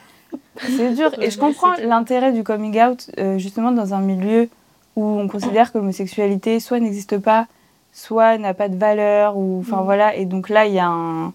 C'est 0.57 0.95
dur. 0.95 1.11
Et 1.21 1.29
je 1.29 1.37
comprends 1.37 1.73
l'intérêt 1.83 2.33
du 2.33 2.43
coming 2.43 2.81
out, 2.81 3.11
euh, 3.19 3.37
justement, 3.37 3.71
dans 3.71 3.93
un 3.93 4.01
milieu 4.01 4.49
où 4.95 5.05
on 5.05 5.27
considère 5.27 5.71
que 5.71 5.77
l'homosexualité 5.77 6.59
soit 6.59 6.79
n'existe 6.79 7.19
pas, 7.19 7.45
soit 7.93 8.39
n'a 8.39 8.55
pas 8.55 8.69
de 8.69 8.75
valeur, 8.75 9.37
ou 9.37 9.59
enfin 9.59 9.83
voilà. 9.83 10.15
Et 10.15 10.25
donc 10.25 10.49
là, 10.49 10.65
il 10.65 10.73
y 10.73 10.79
a 10.79 10.87
un, 10.87 11.31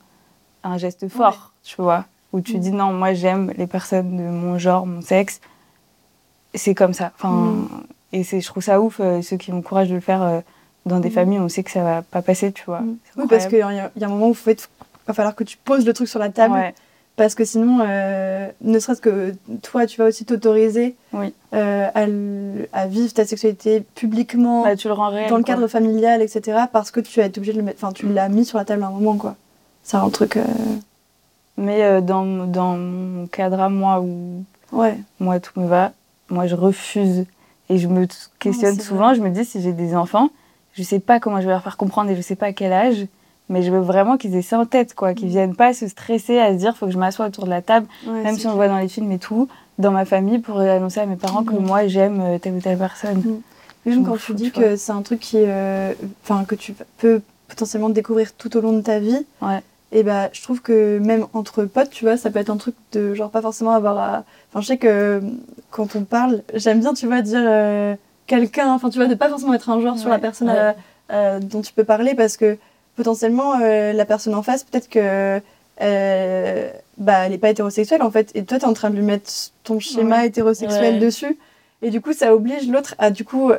un 0.64 0.76
geste 0.76 1.06
fort, 1.06 1.52
tu 1.62 1.80
vois, 1.80 2.06
où 2.32 2.40
tu 2.40 2.58
dis 2.58 2.72
non, 2.72 2.92
moi 2.92 3.14
j'aime 3.14 3.52
les 3.56 3.68
personnes 3.68 4.16
de 4.16 4.24
mon 4.24 4.58
genre, 4.58 4.86
mon 4.86 5.02
sexe. 5.02 5.40
C'est 6.52 6.74
comme 6.74 6.94
ça. 6.94 7.12
Enfin, 7.14 7.68
et 8.10 8.24
c'est, 8.24 8.40
je 8.40 8.46
trouve 8.48 8.64
ça 8.64 8.80
ouf 8.80 8.98
euh, 8.98 9.22
ceux 9.22 9.36
qui 9.36 9.52
ont 9.52 9.56
le 9.56 9.62
courage 9.62 9.88
de 9.88 9.94
le 9.94 10.00
faire 10.00 10.22
euh, 10.22 10.40
dans 10.86 11.00
des 11.00 11.10
familles 11.10 11.38
où 11.38 11.42
on 11.44 11.48
sait 11.48 11.62
que 11.62 11.70
ça 11.70 11.82
va 11.82 12.02
pas 12.02 12.22
passer, 12.22 12.52
tu 12.52 12.64
vois. 12.66 12.82
C'est 13.14 13.20
oui 13.20 13.26
parce 13.28 13.46
qu'il 13.46 13.58
y, 13.58 13.62
a- 13.62 13.90
il 13.96 14.00
y 14.02 14.04
a 14.04 14.06
un 14.06 14.10
moment 14.10 14.28
où 14.28 14.36
il 14.46 14.56
va 15.06 15.14
falloir 15.14 15.34
que 15.34 15.44
tu 15.44 15.56
poses 15.56 15.84
le 15.86 15.92
truc 15.92 16.08
sur 16.08 16.18
la 16.18 16.28
table 16.28 16.54
Ouais. 16.54 16.74
parce 17.16 17.34
que 17.34 17.44
sinon 17.44 17.78
euh, 17.82 18.48
ne 18.62 18.78
serait-ce 18.78 19.00
que 19.00 19.34
toi 19.62 19.86
tu 19.86 19.98
vas 20.00 20.06
aussi 20.08 20.24
t'autoriser 20.24 20.94
Oui. 21.12 21.32
euh, 21.54 21.88
à, 22.72 22.86
vivre 22.86 23.12
ta 23.14 23.24
sexualité 23.24 23.84
publiquement 23.94 24.62
Bah, 24.64 24.76
tu 24.76 24.88
le 24.88 24.94
rends 24.94 25.10
réel. 25.10 25.28
dans 25.30 25.36
le 25.36 25.42
quoi. 25.44 25.54
cadre 25.54 25.66
familial 25.68 26.20
etc 26.22 26.58
parce 26.72 26.90
que 26.90 27.00
tu 27.00 27.20
as 27.20 27.26
été 27.26 27.38
obligé 27.38 27.52
de 27.52 27.58
le 27.58 27.64
mettre 27.64 27.82
enfin 27.84 27.92
tu 27.92 28.08
l'as 28.08 28.28
mis 28.28 28.44
sur 28.44 28.58
la 28.58 28.64
table 28.64 28.82
à 28.82 28.86
un 28.88 28.90
moment 28.90 29.16
quoi 29.16 29.36
c'est 29.82 29.96
un 29.98 30.08
truc 30.10 30.36
euh, 30.38 30.44
Mais 31.56 32.02
dans, 32.02 32.46
dans 32.46 32.76
mon 32.76 33.26
cadre 33.26 33.60
à 33.60 33.68
moi 33.68 34.00
où 34.00 34.42
ouais 34.72 34.98
moi 35.20 35.38
tout 35.40 35.58
me 35.60 35.66
va, 35.66 35.92
moi 36.30 36.46
je 36.46 36.54
refuse 36.56 37.26
et 37.68 37.78
je 37.78 37.88
me 37.88 38.06
t- 38.06 38.14
questionne 38.38 38.78
souvent, 38.80 39.14
je 39.14 39.20
me 39.20 39.30
dis 39.30 39.44
si 39.44 39.62
j'ai 39.62 39.72
des 39.72 39.94
enfants, 39.94 40.28
je 40.74 40.82
sais 40.82 41.00
pas 41.00 41.20
comment 41.20 41.38
je 41.40 41.46
vais 41.46 41.52
leur 41.52 41.62
faire 41.62 41.76
comprendre 41.76 42.10
et 42.10 42.16
je 42.16 42.20
sais 42.20 42.36
pas 42.36 42.46
à 42.46 42.52
quel 42.52 42.72
âge, 42.72 43.06
mais 43.48 43.62
je 43.62 43.70
veux 43.70 43.80
vraiment 43.80 44.16
qu'ils 44.16 44.34
aient 44.36 44.42
ça 44.42 44.58
en 44.58 44.66
tête 44.66 44.94
quoi, 44.94 45.14
qu'ils 45.14 45.28
viennent 45.28 45.54
pas 45.56 45.72
se 45.74 45.86
stresser 45.88 46.38
à 46.38 46.52
se 46.52 46.58
dire 46.58 46.76
faut 46.76 46.86
que 46.86 46.92
je 46.92 46.98
m'assoie 46.98 47.26
autour 47.26 47.44
de 47.44 47.50
la 47.50 47.62
table, 47.62 47.86
Ouais, 48.06 48.22
même 48.22 48.36
si 48.36 48.46
on 48.46 48.50
le 48.50 48.56
voit 48.56 48.68
dans 48.68 48.78
les 48.78 48.88
films 48.88 49.10
et 49.12 49.18
tout, 49.18 49.48
dans 49.78 49.90
ma 49.90 50.04
famille 50.04 50.38
pour 50.38 50.60
annoncer 50.60 51.00
à 51.00 51.06
mes 51.06 51.16
parents 51.16 51.44
que 51.44 51.54
moi 51.54 51.86
j'aime 51.86 52.20
euh, 52.20 52.38
telle 52.38 52.54
ou 52.54 52.60
telle 52.60 52.78
personne. 52.78 53.22
Même 53.86 54.00
Je 54.04 54.08
quand 54.08 54.16
tu 54.16 54.32
dis 54.34 54.50
tu 54.50 54.60
que 54.60 54.76
c'est 54.76 54.92
un 54.92 55.02
truc 55.02 55.20
qui, 55.20 55.36
euh, 55.40 55.92
enfin 56.22 56.44
que 56.44 56.54
tu 56.54 56.74
peux 56.98 57.20
potentiellement 57.48 57.90
découvrir 57.90 58.32
tout 58.34 58.56
au 58.56 58.60
long 58.60 58.72
de 58.72 58.80
ta 58.80 58.98
vie, 58.98 59.26
Ouais. 59.42 59.60
et 59.92 60.02
bah 60.02 60.30
je 60.32 60.42
trouve 60.42 60.62
que 60.62 60.98
même 60.98 61.26
entre 61.34 61.64
potes, 61.64 61.90
tu 61.90 62.04
vois, 62.06 62.16
ça 62.16 62.30
peut 62.30 62.38
être 62.38 62.48
un 62.50 62.56
truc 62.56 62.74
de 62.92 63.12
genre 63.14 63.30
pas 63.30 63.42
forcément 63.42 63.72
avoir 63.72 63.98
à. 63.98 64.24
Enfin, 64.50 64.62
je 64.62 64.66
sais 64.68 64.78
que 64.78 65.20
quand 65.70 65.94
on 65.96 66.04
parle, 66.04 66.42
j'aime 66.54 66.80
bien, 66.80 66.94
tu 66.94 67.06
vois, 67.06 67.20
dire 67.20 67.42
euh, 67.44 67.94
quelqu'un, 68.26 68.72
enfin 68.72 68.90
tu 68.90 68.98
vois, 68.98 69.06
de 69.08 69.14
pas 69.14 69.28
forcément 69.28 69.54
être 69.54 69.68
un 69.70 69.80
genre 69.80 69.98
sur 69.98 70.08
la 70.10 70.18
personne 70.18 70.48
Ouais. 70.48 70.56
euh, 70.58 70.72
euh, 71.12 71.38
dont 71.40 71.60
tu 71.62 71.72
peux 71.72 71.84
parler 71.84 72.14
parce 72.14 72.36
que 72.36 72.56
potentiellement 72.96 73.54
euh, 73.60 73.92
la 73.92 74.04
personne 74.04 74.34
en 74.34 74.42
face, 74.42 74.64
peut-être 74.64 74.88
que. 74.88 75.40
euh, 75.80 76.70
bah, 76.96 77.26
elle 77.26 77.32
est 77.32 77.38
pas 77.38 77.50
hétérosexuelle 77.50 78.02
en 78.02 78.10
fait, 78.10 78.30
et 78.36 78.44
toi 78.44 78.58
t'es 78.60 78.64
en 78.66 78.72
train 78.72 78.90
de 78.90 78.94
lui 78.96 79.02
mettre 79.02 79.30
ton 79.64 79.80
schéma 79.80 80.18
Ouais. 80.20 80.26
hétérosexuel 80.28 81.00
dessus, 81.00 81.36
et 81.82 81.90
du 81.90 82.00
coup 82.00 82.12
ça 82.12 82.32
oblige 82.34 82.68
l'autre 82.68 82.94
à 82.98 83.10
du 83.10 83.24
coup 83.24 83.50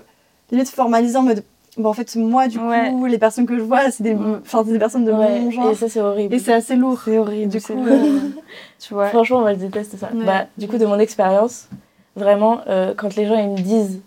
limite 0.51 0.69
formaliser 0.69 1.17
en 1.17 1.23
mode 1.23 1.43
bon 1.77 1.89
en 1.89 1.93
fait 1.93 2.15
moi 2.15 2.47
du 2.47 2.57
coup 2.57 3.05
les 3.05 3.17
personnes 3.17 3.45
que 3.45 3.57
je 3.57 3.63
vois 3.63 3.91
c'est 3.91 4.03
des 4.03 4.13
Mm. 4.15 4.41
des 4.67 4.79
personnes 4.79 5.03
de 5.03 5.11
mon 5.11 5.51
genre 5.51 5.71
et 5.71 5.75
ça 5.75 5.89
c'est 5.89 5.99
horrible. 5.99 6.33
et 6.33 6.39
c'est 6.39 6.53
assez 6.53 6.77
lourd 6.77 7.01
C'est 7.03 7.17
horrible, 7.17 7.51
du 7.51 7.61
coup 7.61 7.73
tu 8.79 8.93
vois. 8.93 9.07
Franchement, 9.09 9.41
moi 9.41 9.53
je 9.53 9.59
déteste 9.59 9.97
ça. 9.97 10.09
Bah, 10.13 10.45
du 10.57 10.69
coup, 10.69 10.77
de 10.77 10.85
mon 10.85 10.97
expérience, 10.99 11.67
vraiment, 12.15 12.61
quand 12.95 13.15
les 13.17 13.25
gens 13.27 13.37
ils 13.37 13.49
me 13.49 13.57
disent 13.57 13.99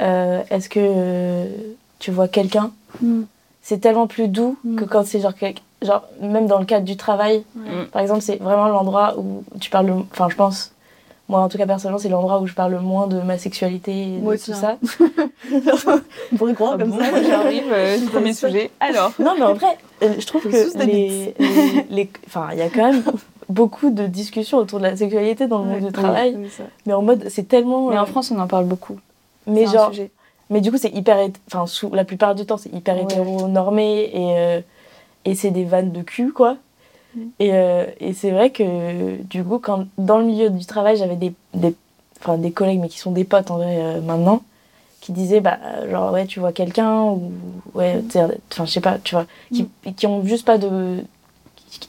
euh, 0.00 0.42
est-ce 0.50 0.68
que 0.68 0.80
euh, 0.82 1.46
tu 1.98 2.10
vois 2.10 2.28
quelqu'un, 2.28 2.70
Mm. 3.02 3.22
c'est 3.62 3.78
tellement 3.80 4.06
plus 4.06 4.28
doux 4.28 4.56
Mm. 4.64 4.76
que 4.76 4.84
quand 4.84 5.04
c'est 5.06 5.20
genre, 5.20 5.32
genre, 5.82 6.02
même 6.20 6.46
dans 6.46 6.58
le 6.58 6.64
cadre 6.64 6.84
du 6.84 6.96
travail, 6.96 7.44
Ouais. 7.56 7.84
par 7.92 8.00
exemple, 8.02 8.20
c'est 8.22 8.36
vraiment 8.36 8.68
l'endroit 8.68 9.14
où 9.18 9.44
tu 9.60 9.70
parles, 9.70 9.86
le- 9.86 9.94
enfin, 10.12 10.28
je 10.30 10.36
pense, 10.36 10.72
moi 11.28 11.40
en 11.40 11.48
tout 11.48 11.58
cas 11.58 11.66
personnellement, 11.66 11.98
c'est 11.98 12.08
l'endroit 12.08 12.40
où 12.40 12.46
je 12.46 12.54
parle 12.54 12.72
le 12.72 12.80
moins 12.80 13.06
de 13.06 13.20
ma 13.20 13.36
sexualité 13.38 13.90
et 13.92 14.06
Moi 14.18 14.34
de 14.34 14.38
aussi, 14.38 14.52
tout 14.52 14.58
hein. 14.64 14.76
ça. 14.82 14.98
on 16.32 16.36
pourrait 16.36 16.54
croire 16.54 16.72
Ah 16.76 16.78
comme 16.78 16.90
bon, 16.90 16.98
ça 16.98 17.22
J'arrive, 17.28 17.64
euh, 17.72 17.98
premier 18.12 18.32
sujet. 18.32 18.70
Alors. 18.80 19.12
Non, 19.18 19.34
mais 19.36 19.44
en 19.44 19.54
vrai, 19.54 19.76
euh, 20.02 20.14
je 20.18 20.26
trouve 20.26 20.42
que 20.42 20.84
les, 20.84 22.10
enfin, 22.26 22.48
il 22.52 22.58
y 22.58 22.62
a 22.62 22.68
quand 22.68 22.92
même 22.92 23.02
beaucoup 23.48 23.90
de 23.90 24.06
discussions 24.06 24.58
autour 24.58 24.78
de 24.78 24.84
la 24.84 24.96
sexualité 24.96 25.46
dans 25.46 25.58
le 25.58 25.64
monde 25.64 25.84
du 25.86 25.92
travail, 25.92 26.34
Oui, 26.38 26.48
mais 26.86 26.92
en 26.92 27.02
mode, 27.02 27.26
c'est 27.28 27.48
tellement. 27.48 27.90
Mais 27.90 27.96
euh, 27.96 28.02
en 28.02 28.06
France, 28.06 28.30
on 28.34 28.38
en 28.40 28.46
parle 28.46 28.64
beaucoup. 28.66 28.98
Mais 29.46 29.66
genre, 29.66 29.90
sujet. 29.90 30.10
mais 30.50 30.60
du 30.60 30.70
coup, 30.70 30.78
c'est 30.78 30.94
hyper, 30.94 31.16
hét- 31.18 31.36
enfin, 31.48 31.66
sous 31.66 31.92
la 31.94 32.04
plupart 32.04 32.34
du 32.34 32.44
temps, 32.46 32.56
c'est 32.56 32.72
hyper 32.72 32.96
Ouais. 32.96 33.02
hétéronormé 33.04 34.10
et 34.12 34.38
euh, 34.38 34.60
et 35.24 35.34
c'est 35.34 35.50
des 35.50 35.64
vannes 35.64 35.92
de 35.92 36.02
cul, 36.02 36.32
quoi. 36.32 36.56
Mm. 37.14 37.20
Et, 37.40 37.50
euh, 37.52 37.84
et 38.00 38.12
c'est 38.12 38.30
vrai 38.30 38.50
que 38.50 39.20
du 39.22 39.42
coup, 39.42 39.58
quand 39.58 39.86
dans 39.98 40.18
le 40.18 40.24
milieu 40.24 40.50
du 40.50 40.64
travail, 40.66 40.96
j'avais 40.96 41.16
des, 41.16 41.32
des, 41.54 41.74
enfin, 42.20 42.38
des 42.38 42.52
collègues, 42.52 42.80
mais 42.80 42.88
qui 42.88 42.98
sont 42.98 43.10
des 43.12 43.24
potes 43.24 43.50
en 43.50 43.56
vrai 43.56 43.76
euh, 43.78 44.00
maintenant, 44.00 44.42
qui 45.00 45.12
disaient, 45.12 45.40
bah, 45.40 45.58
genre, 45.90 46.12
ouais, 46.12 46.26
tu 46.26 46.40
vois 46.40 46.52
quelqu'un, 46.52 47.02
ou 47.02 47.32
ouais, 47.74 48.02
sais, 48.10 48.22
enfin, 48.52 48.64
je 48.66 48.70
sais 48.70 48.80
pas, 48.80 48.98
tu 48.98 49.14
vois, 49.14 49.26
qui, 49.52 49.68
qui 49.96 50.06
ont 50.06 50.24
juste 50.24 50.44
pas 50.46 50.58
de. 50.58 50.98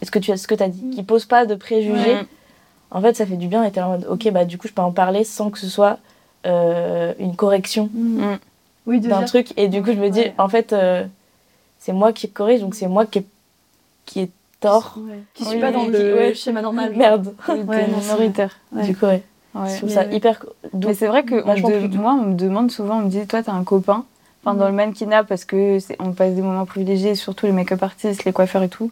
Ce 0.03 0.11
que 0.11 0.19
tu 0.19 0.31
as, 0.31 0.37
ce 0.37 0.47
que 0.47 0.61
as 0.61 0.67
dit, 0.69 0.83
qui 0.95 1.03
posent 1.03 1.25
pas 1.25 1.45
de 1.45 1.55
préjugés. 1.55 2.17
En 2.89 3.01
fait, 3.01 3.15
ça 3.15 3.25
fait 3.25 3.37
du 3.37 3.47
bien 3.47 3.63
et 3.63 3.71
t'es 3.71 3.81
en 3.81 3.89
mode, 3.91 4.07
ok, 4.09 4.31
bah, 4.31 4.45
du 4.45 4.57
coup, 4.57 4.67
je 4.67 4.73
peux 4.73 4.81
en 4.81 4.91
parler 4.91 5.23
sans 5.23 5.49
que 5.49 5.59
ce 5.59 5.67
soit 5.67 5.97
euh, 6.45 7.13
une 7.19 7.35
correction 7.35 7.89
Mm. 7.93 8.35
oui 8.85 8.99
de 8.99 9.09
d'un 9.09 9.23
truc 9.23 9.53
et 9.57 9.67
du 9.67 9.81
coup 9.81 9.91
je 9.91 9.97
me 9.99 10.09
dis 10.09 10.19
Ouais. 10.21 10.33
en 10.37 10.47
fait 10.49 10.71
euh, 10.73 11.03
c'est 11.79 11.93
moi 11.93 12.13
qui 12.13 12.29
corrige 12.29 12.61
donc 12.61 12.75
c'est 12.75 12.87
moi 12.87 13.05
qui 13.05 13.19
ai, 13.19 13.25
qui 14.05 14.19
ai 14.21 14.29
tort 14.59 14.97
Ouais. 14.97 15.19
qui 15.33 15.43
Oui, 15.43 15.49
suis 15.49 15.59
pas 15.59 15.71
dans 15.71 15.85
le 15.87 16.15
ouais. 16.15 16.33
schéma 16.33 16.61
normal 16.61 16.93
merde 16.95 17.33
minoritaire. 17.47 18.57
Du 18.71 18.95
coup 18.95 19.05
ouais. 19.05 19.23
Je 19.55 19.77
trouve 19.77 19.89
ça 19.89 20.03
hyper. 20.05 20.45
Mais 20.73 20.93
c'est 20.93 21.07
vrai 21.07 21.23
que 21.23 21.35
on 21.43 21.55
de- 21.87 21.97
moi, 21.97 22.13
on 22.13 22.25
me 22.27 22.33
demande 22.35 22.69
souvent, 22.69 22.97
on 22.99 23.01
me 23.03 23.09
dit, 23.09 23.25
toi, 23.25 23.41
t'as 23.41 23.53
un 23.53 23.63
copain 23.63 24.03
Enfin, 24.43 24.53
dans 24.55 24.67
le 24.67 24.73
mannequinat, 24.73 25.23
parce 25.23 25.45
que 25.45 25.79
on 25.99 26.11
passe 26.11 26.33
des 26.35 26.43
moments 26.43 26.65
privilégiés, 26.67 27.15
surtout 27.15 27.47
les 27.47 27.51
make-up 27.51 27.81
artistes, 27.81 28.23
les 28.23 28.33
coiffeurs 28.33 28.61
et 28.61 28.69
tout. 28.69 28.91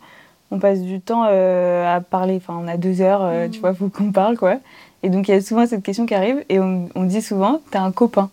On 0.50 0.58
passe 0.58 0.82
du 0.82 1.02
temps 1.02 1.26
euh, 1.30 1.96
à 1.96 2.02
parler. 2.02 2.38
Enfin, 2.38 2.60
on 2.60 2.68
a 2.68 2.78
deux 2.78 3.02
heures, 3.02 3.22
euh, 3.24 3.48
tu 3.48 3.60
vois, 3.60 3.76
faut 3.76 3.90
qu'on 3.90 4.12
parle, 4.12 4.38
quoi. 4.38 4.56
Et 5.06 5.10
donc, 5.10 5.28
il 5.28 5.32
y 5.32 5.38
a 5.38 5.42
souvent 5.42 5.68
cette 5.68 5.84
question 5.84 6.06
qui 6.08 6.16
arrive, 6.16 6.44
et 6.50 6.60
on, 6.60 6.90
on 6.96 7.04
dit 7.04 7.22
souvent, 7.22 7.62
t'as 7.70 7.82
un 7.82 7.92
copain. 7.92 8.30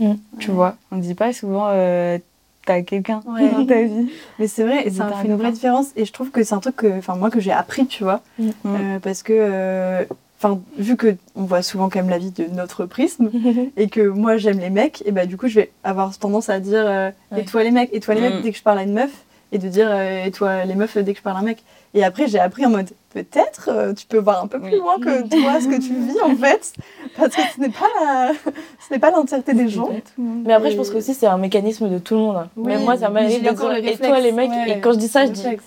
Mm. 0.00 0.14
Tu 0.40 0.50
vois, 0.50 0.74
on 0.90 0.96
dit 0.96 1.14
pas 1.14 1.32
souvent, 1.32 1.66
euh, 1.68 2.18
t'as 2.66 2.82
quelqu'un 2.82 3.20
Ouais. 3.26 3.48
dans 3.50 3.64
ta 3.64 3.82
vie. 3.82 4.10
Mais 4.40 4.48
c'est 4.48 4.64
vrai, 4.64 4.90
ça 4.90 5.08
fait 5.12 5.28
une 5.28 5.36
vraie 5.36 5.52
différence. 5.52 5.88
Et 5.94 6.04
je 6.04 6.12
trouve 6.12 6.30
que 6.30 6.42
c'est 6.42 6.54
un 6.54 6.60
truc 6.60 6.74
que, 6.76 6.98
enfin, 6.98 7.14
moi, 7.14 7.30
que 7.30 7.38
j'ai 7.38 7.52
appris, 7.52 7.86
tu 7.86 8.02
vois. 8.02 8.20
Mm. 8.38 8.50
Euh, 8.66 8.98
parce 8.98 9.22
que, 9.22 9.32
euh, 9.36 10.04
enfin, 10.40 10.58
vu 10.76 10.96
que 10.96 11.14
on 11.36 11.44
voit 11.44 11.62
souvent 11.62 11.88
quand 11.88 12.00
même 12.00 12.10
la 12.10 12.18
vie 12.18 12.32
de 12.32 12.46
notre 12.52 12.84
prisme, 12.84 13.30
et 13.76 13.88
que 13.88 14.00
moi, 14.08 14.38
j'aime 14.38 14.58
les 14.58 14.70
mecs, 14.70 15.04
et 15.06 15.12
bah, 15.12 15.26
du 15.26 15.36
coup, 15.36 15.46
je 15.46 15.54
vais 15.60 15.70
avoir 15.84 16.18
tendance 16.18 16.48
à 16.48 16.58
dire, 16.58 16.84
Ouais. 16.84 17.40
et 17.40 17.44
toi 17.44 17.62
les 17.62 17.70
mecs, 17.70 17.90
et 17.92 18.00
toi 18.00 18.14
les 18.14 18.20
Mm. 18.22 18.24
mecs, 18.24 18.42
dès 18.42 18.50
que 18.50 18.58
je 18.58 18.62
parle 18.64 18.78
à 18.80 18.82
une 18.82 18.94
meuf, 18.94 19.12
et 19.52 19.58
de 19.58 19.68
dire, 19.68 19.88
euh, 19.90 20.24
et 20.24 20.30
toi 20.30 20.64
les 20.64 20.74
meufs, 20.74 20.96
dès 20.98 21.12
que 21.12 21.18
je 21.18 21.22
parle 21.22 21.36
à 21.36 21.40
un 21.40 21.44
mec. 21.44 21.62
Et 21.94 22.02
après, 22.02 22.26
j'ai 22.26 22.38
appris 22.38 22.64
en 22.64 22.70
mode, 22.70 22.88
peut-être, 23.12 23.68
euh, 23.70 23.92
tu 23.92 24.06
peux 24.06 24.16
voir 24.18 24.42
un 24.42 24.46
peu 24.46 24.58
plus 24.58 24.78
loin 24.78 24.98
que 24.98 25.28
toi, 25.28 25.60
ce 25.60 25.68
que 25.68 25.74
tu 25.80 25.92
vis, 25.94 26.20
en 26.22 26.34
fait. 26.42 26.72
Parce 27.18 27.36
que 27.36 27.42
ce 27.54 27.60
n'est 27.60 27.68
pas 27.68 27.86
la, 28.00 28.32
ce 28.34 28.92
n'est 28.94 28.98
pas 28.98 29.10
l'entièreté 29.10 29.52
des 29.52 29.68
gens. 29.68 29.90
Mais 30.18 30.54
après, 30.54 30.70
je 30.70 30.76
pense 30.78 30.88
que 30.90 30.96
aussi 30.96 31.12
c'est 31.14 31.26
un 31.26 31.36
mécanisme 31.36 31.90
de 31.90 31.98
tout 31.98 32.14
le 32.14 32.20
monde. 32.20 32.36
hein. 32.36 32.48
Oui, 32.56 32.68
Même 32.72 32.84
moi, 32.84 32.96
ça 32.96 33.10
m'arrive 33.10 33.42
de 33.42 33.50
dire, 33.50 33.72
et 33.92 33.96
toi 33.98 34.20
les 34.20 34.32
mecs, 34.32 34.50
et 34.66 34.80
quand 34.80 34.92
je 34.92 34.98
dis 34.98 35.08
ça, 35.08 35.26
je 35.26 35.32
dis 35.32 35.42
Réflexe. 35.42 35.64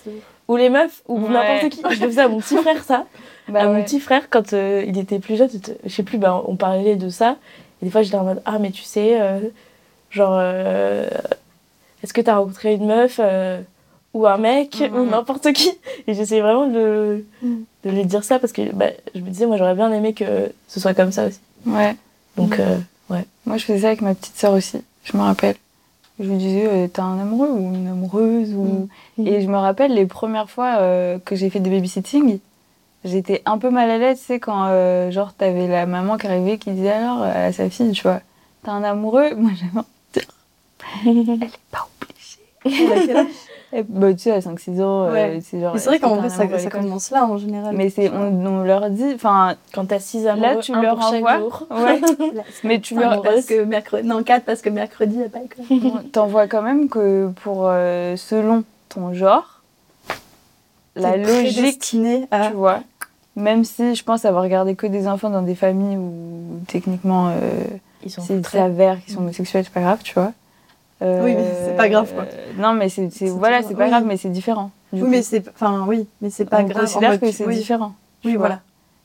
ou 0.48 0.56
les 0.56 0.68
meufs 0.68 1.02
ou 1.06 1.20
Ouais. 1.20 1.28
n'importe 1.30 1.68
qui. 1.72 1.82
Je 1.94 2.00
le 2.02 2.08
faisais 2.08 2.22
à 2.22 2.28
mon 2.28 2.40
petit 2.40 2.56
frère 2.56 2.82
ça. 2.84 3.04
Bah 3.48 3.60
à 3.60 3.68
ouais. 3.68 3.74
mon 3.76 3.82
petit 3.84 4.00
frère 4.00 4.28
quand 4.28 4.54
euh, 4.54 4.82
il 4.88 4.98
était 4.98 5.20
plus 5.20 5.36
jeune, 5.36 5.48
je 5.84 5.88
sais 5.88 6.02
plus, 6.02 6.18
bah, 6.18 6.42
on 6.48 6.56
parlait 6.56 6.96
de 6.96 7.08
ça. 7.08 7.36
Et 7.80 7.84
des 7.84 7.92
fois, 7.92 8.02
j'étais 8.02 8.16
en 8.16 8.24
mode 8.24 8.42
ah 8.44 8.58
mais 8.58 8.72
tu 8.72 8.82
sais, 8.82 9.20
euh, 9.20 9.38
genre, 10.10 10.36
euh, 10.36 11.06
est-ce 12.02 12.12
que 12.12 12.20
t'as 12.20 12.34
rencontré 12.38 12.74
une 12.74 12.86
meuf 12.86 13.20
euh, 13.22 13.60
ou 14.16 14.26
un 14.26 14.38
mec 14.38 14.80
Mhm. 14.80 14.98
ou 14.98 15.04
n'importe 15.06 15.52
qui 15.52 15.70
Et 16.06 16.14
j'essayais 16.14 16.40
vraiment 16.40 16.66
de, 16.66 17.24
de 17.42 17.90
lui 17.90 18.04
dire 18.04 18.24
ça 18.24 18.38
parce 18.38 18.52
que 18.52 18.72
bah, 18.72 18.86
je 19.14 19.20
me 19.20 19.28
disais 19.28 19.46
moi 19.46 19.56
j'aurais 19.56 19.74
bien 19.74 19.92
aimé 19.92 20.12
que 20.14 20.50
ce 20.68 20.80
soit 20.80 20.94
comme 20.94 21.12
ça 21.12 21.26
aussi. 21.26 21.40
Ouais. 21.66 21.94
Donc 22.36 22.58
euh, 22.58 22.76
Moi, 23.46 23.56
je 23.58 23.64
faisais 23.64 23.80
ça 23.80 23.86
avec 23.88 24.00
ma 24.00 24.14
petite 24.14 24.36
sœur 24.36 24.52
aussi, 24.54 24.78
je 25.04 25.16
me 25.16 25.22
rappelle. 25.22 25.54
Je 26.18 26.24
lui 26.24 26.36
disais, 26.36 26.66
euh, 26.66 26.88
t'as 26.92 27.02
un 27.02 27.20
amoureux 27.20 27.50
ou 27.50 27.74
une 27.74 27.86
amoureuse 27.88 28.52
ou... 28.54 28.88
Mm. 29.18 29.26
Et 29.26 29.42
je 29.42 29.46
me 29.48 29.56
rappelle 29.56 29.92
les 29.94 30.06
premières 30.06 30.48
fois 30.50 30.78
euh, 30.78 31.18
que 31.24 31.36
j'ai 31.36 31.50
fait 31.50 31.60
des 31.60 31.70
babysitting, 31.70 32.38
j'étais 33.04 33.42
un 33.44 33.58
peu 33.58 33.70
mal 33.70 33.90
à 33.90 33.98
l'aise, 33.98 34.18
tu 34.18 34.24
sais, 34.26 34.40
quand 34.40 34.66
genre 35.10 35.32
t'avais 35.34 35.68
la 35.68 35.86
maman 35.86 36.16
qui 36.16 36.26
arrivait 36.26 36.58
qui 36.58 36.70
disait 36.70 36.90
alors 36.92 37.22
à 37.22 37.52
sa 37.52 37.68
fille, 37.70 37.92
tu 37.92 38.02
vois, 38.02 38.20
t'as 38.64 38.72
un 38.72 38.82
amoureux? 38.82 39.34
Moi, 39.36 39.52
j'avais 39.54 39.78
envie 39.78 41.20
de 41.24 41.24
dire, 41.24 41.36
elle 41.42 41.48
est 41.48 41.58
pas 41.70 41.86
obligée. 42.00 43.28
Et, 43.76 43.82
bah, 43.86 44.12
tu 44.14 44.20
sais, 44.20 44.30
à 44.32 44.38
5-6 44.40 44.80
ans, 44.82 45.04
euh, 45.04 45.12
Ouais. 45.12 45.40
c'est 45.42 45.60
genre... 45.60 45.74
Mais 45.74 45.80
c'est 45.80 45.90
vrai 45.90 45.98
qu'en 45.98 46.16
vrai, 46.16 46.30
ça, 46.30 46.48
ça 46.58 46.70
commence 46.70 47.10
là 47.10 47.26
en 47.26 47.36
général. 47.36 47.76
Mais 47.76 47.90
c'est, 47.90 48.10
on, 48.10 48.46
on 48.46 48.64
leur 48.64 48.88
dit, 48.88 49.12
enfin, 49.14 49.54
quand 49.74 49.84
t'as 49.86 49.98
six 49.98 50.26
amoureux, 50.26 50.54
là, 50.54 50.56
tu 50.56 50.72
un 50.72 50.80
leur 50.80 50.94
pour 50.96 51.10
chaque 51.10 51.14
envoies. 51.16 51.38
jour. 51.38 51.66
Ouais. 51.70 52.00
Mais 52.64 52.80
tu 52.80 52.94
leur, 52.98 53.20
parce 53.20 53.44
que 53.44 53.64
mercredi, 53.64 54.08
non 54.08 54.22
4 54.22 54.44
parce 54.44 54.62
que 54.62 54.70
mercredi 54.70 55.14
il 55.16 55.18
n'y 55.18 55.24
a 55.26 55.28
pas 55.28 55.40
école. 55.40 55.64
On 56.04 56.08
t'envoie 56.08 56.46
quand 56.46 56.62
même 56.62 56.88
que 56.88 57.30
pour 57.42 57.64
euh, 57.66 58.16
selon 58.16 58.64
ton 58.88 59.12
genre, 59.12 59.60
la 60.94 61.18
logique, 61.18 61.94
à. 62.30 62.48
tu 62.48 62.54
vois, 62.54 62.80
même 63.34 63.64
si 63.64 63.94
je 63.94 64.02
pense 64.02 64.24
avoir 64.24 64.42
regardé 64.42 64.74
que 64.74 64.86
des 64.86 65.06
enfants 65.06 65.28
dans 65.28 65.42
des 65.42 65.54
familles 65.54 65.98
où 65.98 66.60
techniquement 66.68 67.28
euh, 67.28 67.34
Ils 68.02 68.10
sont 68.10 68.22
c'est 68.22 68.40
très 68.40 68.58
s'avère 68.58 69.04
qu'ils 69.04 69.12
sont 69.12 69.20
homosexuels, 69.20 69.64
c'est 69.64 69.72
pas 69.74 69.82
grave, 69.82 69.98
tu 70.02 70.14
vois. 70.14 70.32
Euh, 71.02 71.22
Oui, 71.24 71.34
mais 71.34 71.44
c'est 71.66 71.76
pas 71.76 71.88
grave, 71.88 72.12
quoi. 72.14 72.22
euh, 72.24 72.52
non, 72.58 72.72
mais 72.72 72.88
c'est, 72.88 73.10
c'est- 73.10 73.26
C'est 73.26 73.32
voilà, 73.32 73.62
c'est 73.62 73.74
pas 73.74 73.84
oui. 73.84 73.90
grave, 73.90 74.04
mais 74.06 74.16
c'est 74.16 74.30
différent. 74.30 74.70
du 74.92 75.00
Oui, 75.00 75.04
coup. 75.04 75.10
mais 75.10 75.22
c'est, 75.22 75.46
enfin 75.48 75.84
oui, 75.86 76.06
mais 76.22 76.30
c'est 76.30 76.46
pas 76.46 76.60
on 76.60 76.64
grave. 76.64 76.78
en 76.78 76.80
considère 76.86 77.10
mode, 77.10 77.20
que 77.20 77.30
c'est 77.32 77.44
oui. 77.46 77.56
différent. 77.56 77.92
Oui, 78.24 78.32
vois. 78.36 78.46
voilà. 78.46 78.60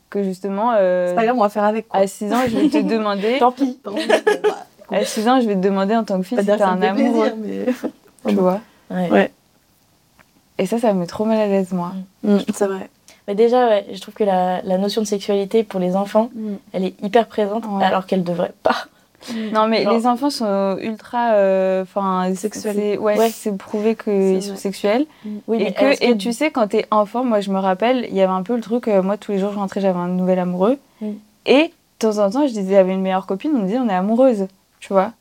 Que 0.09 0.23
justement, 0.23 0.71
euh, 0.77 1.09
C'est 1.09 1.15
pas 1.15 1.23
grave, 1.25 1.35
on 1.37 1.41
va 1.41 1.49
faire 1.49 1.63
avec. 1.65 1.87
Quoi. 1.89 1.99
à 2.01 2.07
6 2.07 2.31
ans, 2.33 2.41
je 2.47 2.57
vais 2.57 2.69
te 2.69 2.77
demander. 2.89 3.37
Tant 3.39 3.51
pis. 3.51 3.77
Bah, 3.83 3.91
À 4.91 5.03
6 5.05 5.27
ans, 5.27 5.39
je 5.41 5.47
vais 5.47 5.55
te 5.55 5.59
demander 5.61 5.95
en 5.95 6.03
tant 6.03 6.17
que 6.17 6.23
fille 6.23 6.37
pas 6.37 6.43
si 6.43 6.47
t'as 6.57 6.67
un 6.67 6.81
amoureux. 6.81 7.31
plaisir, 7.31 7.35
mais. 7.37 7.65
Tu 8.31 8.35
vois. 8.35 8.59
Ouais. 8.89 9.09
Ouais. 9.09 9.31
Et 10.57 10.65
ça, 10.67 10.77
ça 10.79 10.93
me 10.93 10.99
met 10.99 11.07
trop 11.07 11.25
mal 11.25 11.39
à 11.39 11.47
l'aise, 11.47 11.71
moi. 11.71 11.91
Mm, 12.23 12.37
c'est 12.53 12.67
vrai. 12.67 12.89
Mais 13.27 13.35
déjà, 13.35 13.67
ouais, 13.67 13.85
je 13.93 13.99
trouve 13.99 14.13
que 14.13 14.23
la, 14.23 14.61
la 14.61 14.77
notion 14.77 15.01
de 15.01 15.07
sexualité 15.07 15.63
pour 15.63 15.79
les 15.79 15.95
enfants, 15.95 16.29
elle 16.73 16.85
est 16.85 17.01
hyper 17.03 17.27
présente 17.27 17.65
Ouais. 17.65 17.83
alors 17.83 18.05
qu'elle 18.05 18.23
devrait 18.23 18.53
pas. 18.63 18.75
Non, 19.53 19.67
mais 19.67 19.83
Genre- 19.83 19.93
les 19.93 20.07
enfants 20.07 20.29
sont 20.29 20.77
ultra. 20.81 21.33
euh, 21.33 21.83
Enfin, 21.83 22.33
Sexuels. 22.35 22.75
c'est- 22.75 22.97
Ouais, 22.97 23.17
Ouais. 23.17 23.29
c'est 23.29 23.55
prouvé 23.57 23.95
qu'ils 23.95 24.41
sont 24.41 24.55
sexuels. 24.55 25.05
Oui, 25.47 25.61
et, 25.63 25.73
que, 25.73 26.03
et 26.03 26.17
tu 26.17 26.33
sais, 26.33 26.51
quand 26.51 26.67
t'es 26.67 26.85
enfant, 26.91 27.23
moi, 27.23 27.39
je 27.39 27.51
me 27.51 27.59
rappelle, 27.59 28.05
il 28.09 28.15
y 28.15 28.21
avait 28.21 28.31
un 28.33 28.43
peu 28.43 28.55
le 28.55 28.61
truc, 28.61 28.87
euh, 28.87 29.01
moi, 29.01 29.17
tous 29.17 29.31
les 29.31 29.39
jours, 29.39 29.51
je 29.51 29.57
rentrais, 29.57 29.81
j'avais 29.81 29.99
un 29.99 30.07
nouvel 30.07 30.39
amoureux. 30.39 30.77
Mm. 31.01 31.07
Et 31.45 31.63
de 31.67 31.71
temps 31.99 32.17
en 32.17 32.29
temps, 32.31 32.47
je 32.47 32.53
disais, 32.53 32.73
j'avais 32.75 32.93
une 32.93 33.01
meilleure 33.01 33.25
copine, 33.27 33.51
on 33.55 33.59
me 33.59 33.65
disait, 33.65 33.79
on 33.79 33.89
est 33.89 33.93
amoureuse, 33.93 34.47
tu 34.79 34.93
vois. 34.93 35.11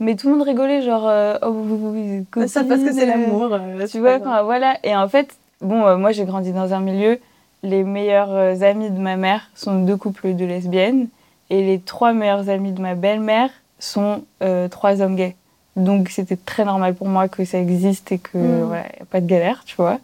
Mais 0.00 0.16
tout 0.16 0.28
le 0.30 0.36
monde 0.36 0.46
rigolait, 0.46 0.82
genre, 0.82 1.06
euh, 1.06 1.36
oh, 1.42 1.52
vous, 1.52 1.64
vous, 1.64 1.78
vous, 1.78 1.92
vous 1.92 2.42
êtes 2.42 2.48
Ça 2.48 2.64
parce 2.64 2.82
que 2.82 2.92
c'est 2.92 3.04
euh, 3.04 3.06
l'amour. 3.06 3.48
euh, 3.52 3.80
Tu 3.82 3.86
c'est 3.88 3.98
vois, 4.00 4.16
enfin, 4.16 4.42
voilà. 4.42 4.76
Et 4.82 4.96
en 4.96 5.06
fait, 5.08 5.36
bon, 5.60 5.86
euh, 5.86 5.96
moi, 5.96 6.10
j'ai 6.12 6.24
grandi 6.24 6.52
dans 6.52 6.72
un 6.74 6.80
milieu, 6.80 7.18
les 7.62 7.84
meilleurs 7.84 8.32
euh, 8.32 8.60
amis 8.62 8.90
de 8.90 8.98
ma 8.98 9.16
mère 9.16 9.42
sont 9.54 9.84
deux 9.84 9.96
couples 9.96 10.34
de 10.34 10.44
lesbiennes, 10.44 11.06
et 11.52 11.62
les 11.62 11.78
trois 11.78 12.12
meilleurs 12.12 12.48
amis 12.48 12.72
de 12.72 12.80
ma 12.80 12.94
belle-mère 12.94 13.50
sont 13.78 14.24
euh, 14.42 14.66
trois 14.68 15.00
hommes 15.02 15.14
gays. 15.16 15.36
Donc, 15.76 16.08
c'était 16.08 16.36
très 16.36 16.64
normal 16.64 16.94
pour 16.94 17.08
moi 17.08 17.28
que 17.28 17.44
ça 17.44 17.58
existe 17.58 18.10
et 18.12 18.18
que, 18.18 18.36
Mm. 18.38 18.62
voilà, 18.64 18.82
y 18.98 19.02
a 19.02 19.04
pas 19.08 19.20
de 19.20 19.26
galère, 19.26 19.62
tu 19.66 19.76
vois. 19.76 19.98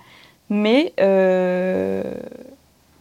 Mais, 0.51 0.93
euh, 1.01 2.03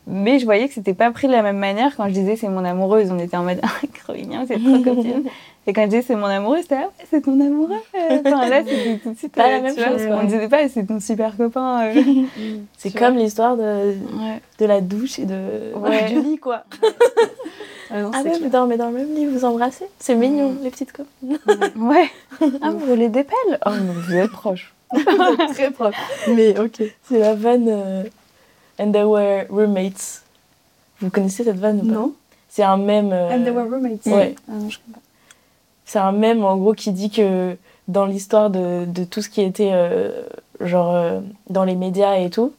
mais 0.07 0.39
je 0.39 0.45
voyais 0.45 0.67
que 0.67 0.73
c'était 0.73 0.93
pas 0.93 1.11
pris 1.11 1.27
de 1.27 1.33
la 1.33 1.41
même 1.43 1.57
manière 1.57 1.95
quand 1.95 2.05
je 2.07 2.13
disais 2.13 2.35
c'est 2.37 2.49
mon 2.49 2.63
amoureuse. 2.65 3.11
On 3.11 3.19
était 3.19 3.37
en 3.37 3.43
mode, 3.43 3.59
ah, 3.63 3.67
trop 4.03 4.13
mignon, 4.13 4.45
c'est 4.47 4.59
trop 4.59 4.81
copine. 4.83 5.23
Et 5.69 5.73
quand 5.73 5.81
je 5.83 5.87
disais 5.87 6.01
c'est 6.01 6.15
mon 6.15 6.27
amoureux, 6.27 6.59
c'était, 6.61 6.75
ah 6.77 6.85
ouais, 6.87 7.05
c'est 7.09 7.21
ton 7.21 7.39
amoureux. 7.41 7.75
Enfin, 7.93 8.47
là, 8.47 8.63
c'était 8.65 8.99
tout 9.03 9.11
de 9.11 9.17
suite 9.17 9.33
Pas 9.33 9.49
la 9.51 9.59
même 9.59 9.75
vois, 9.75 9.85
chose, 9.87 10.07
On 10.09 10.23
ne 10.23 10.27
disait 10.27 10.47
pas 10.47 10.67
c'est 10.69 10.85
ton 10.85 10.99
super 11.01 11.35
copain. 11.35 11.87
euh. 11.93 12.01
C'est 12.77 12.91
comme 12.97 13.17
l'histoire 13.17 13.57
de, 13.57 13.63
Ouais. 13.63 14.41
de 14.59 14.65
la 14.65 14.79
douche 14.81 15.19
et 15.19 15.25
de 15.25 15.73
Ouais. 15.75 16.05
du 16.09 16.21
lit, 16.21 16.37
quoi. 16.37 16.63
Ah 17.89 18.01
non, 18.01 18.11
Ah 18.13 18.21
ouais, 18.21 18.37
vous 18.39 18.49
dormez 18.49 18.75
dans 18.75 18.87
le 18.89 18.97
même 18.97 19.15
lit, 19.15 19.25
vous 19.25 19.45
embrassez 19.45 19.85
C'est 19.97 20.15
mignon, 20.15 20.57
les 20.61 20.69
petites 20.71 20.91
copines. 20.91 21.37
Ouais. 21.77 22.09
Ah, 22.61 22.71
vous 22.71 22.79
voulez 22.79 23.07
des 23.07 23.23
pelles? 23.23 23.59
Oh, 23.65 23.69
mais 23.71 23.93
vous 23.93 24.13
êtes 24.13 24.31
proches. 24.31 24.73
très 25.53 25.71
proche. 25.71 25.95
Mais 26.27 26.57
ok. 26.59 26.81
C'est 27.07 27.19
la 27.19 27.33
vanne 27.33 27.67
euh, 27.69 28.03
And 28.79 28.91
they 28.91 29.03
were 29.03 29.45
roommates. 29.49 30.21
Vous 30.99 31.09
connaissez 31.09 31.45
cette 31.45 31.59
vanne 31.59 31.79
ou 31.81 31.87
pas? 31.87 31.93
Non. 31.93 32.13
C'est 32.49 32.63
un 32.63 32.75
mème. 32.75 33.11
euh, 33.13 33.29
And 33.33 33.43
they 33.45 33.51
were 33.51 33.69
roommates. 33.69 34.05
Ouais. 34.05 34.35
Ah 34.49 34.53
non, 34.55 34.69
je 34.69 34.79
pas. 34.79 34.99
C'est 35.87 35.99
un 35.99 36.11
mème 36.11 36.43
en 36.43 36.57
gros 36.57 36.73
qui 36.73 36.91
dit 36.91 37.09
que 37.09 37.55
dans 37.87 38.05
l'histoire 38.05 38.49
de, 38.49 38.83
de 38.85 39.03
tout 39.05 39.21
ce 39.21 39.29
qui 39.29 39.41
était 39.41 39.71
euh, 39.71 40.11
genre 40.59 40.93
euh, 40.93 41.21
dans 41.49 41.63
les 41.63 41.75
médias 41.75 42.17
et 42.17 42.29
tout, 42.29 42.51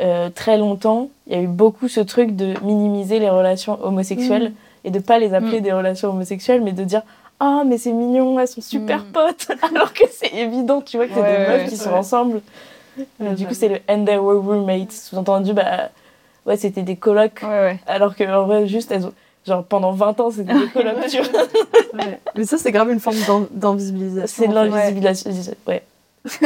euh, 0.00 0.30
très 0.30 0.56
longtemps, 0.56 1.08
il 1.26 1.32
y 1.32 1.36
a 1.36 1.42
eu 1.42 1.48
beaucoup 1.48 1.88
ce 1.88 1.98
truc 2.00 2.36
de 2.36 2.54
minimiser 2.62 3.18
les 3.18 3.28
relations 3.28 3.76
homosexuelles 3.84 4.52
et 4.84 4.90
de 4.92 5.00
pas 5.00 5.18
les 5.18 5.34
appeler 5.34 5.58
Mm. 5.60 5.64
des 5.64 5.72
relations 5.72 6.08
homosexuelles, 6.10 6.62
mais 6.62 6.70
de 6.72 6.84
dire 6.84 7.02
ah 7.40 7.64
mais 7.66 7.76
c'est 7.76 7.92
mignon, 7.92 8.38
elles 8.38 8.46
sont 8.48 8.60
super 8.60 9.00
Mm. 9.04 9.12
potes, 9.12 9.48
alors 9.74 9.92
que 9.92 10.04
c'est 10.10 10.32
évident, 10.34 10.80
tu 10.80 10.96
vois 10.96 11.06
que 11.08 11.14
c'est 11.14 11.20
Ouais, 11.20 11.32
des 11.32 11.38
meufs 11.38 11.62
ouais, 11.64 11.68
qui 11.68 11.76
sont 11.76 11.90
ensemble. 11.90 12.40
Du 13.36 13.46
coup 13.46 13.54
c'est 13.54 13.68
le 13.68 13.78
and 13.88 14.04
they 14.04 14.16
were 14.16 14.40
roommates, 14.40 14.92
sous-entendu 14.92 15.54
bah 15.54 15.88
ouais 16.46 16.56
c'était 16.56 16.82
des 16.82 16.96
colocs, 16.96 17.40
Ouais, 17.42 17.48
ouais. 17.48 17.80
alors 17.88 18.14
que 18.14 18.22
en 18.24 18.44
vrai 18.46 18.68
juste 18.68 18.92
elles 18.92 19.06
ont 19.06 19.12
genre 19.46 19.64
pendant 19.64 19.92
20 19.92 20.20
ans 20.20 20.30
c'était 20.30 20.52
des 20.54 20.66
colocs, 20.72 21.06
tu 21.08 21.20
vois. 21.22 21.42
Ouais. 21.94 22.20
Mais 22.36 22.44
ça, 22.44 22.58
c'est 22.58 22.72
grave 22.72 22.90
une 22.90 23.00
forme 23.00 23.16
d'invisibilisation. 23.50 24.42
C'est 24.44 24.48
de 24.48 24.54
l'invisibilisation. 24.54 25.30
Ouais. 25.66 25.82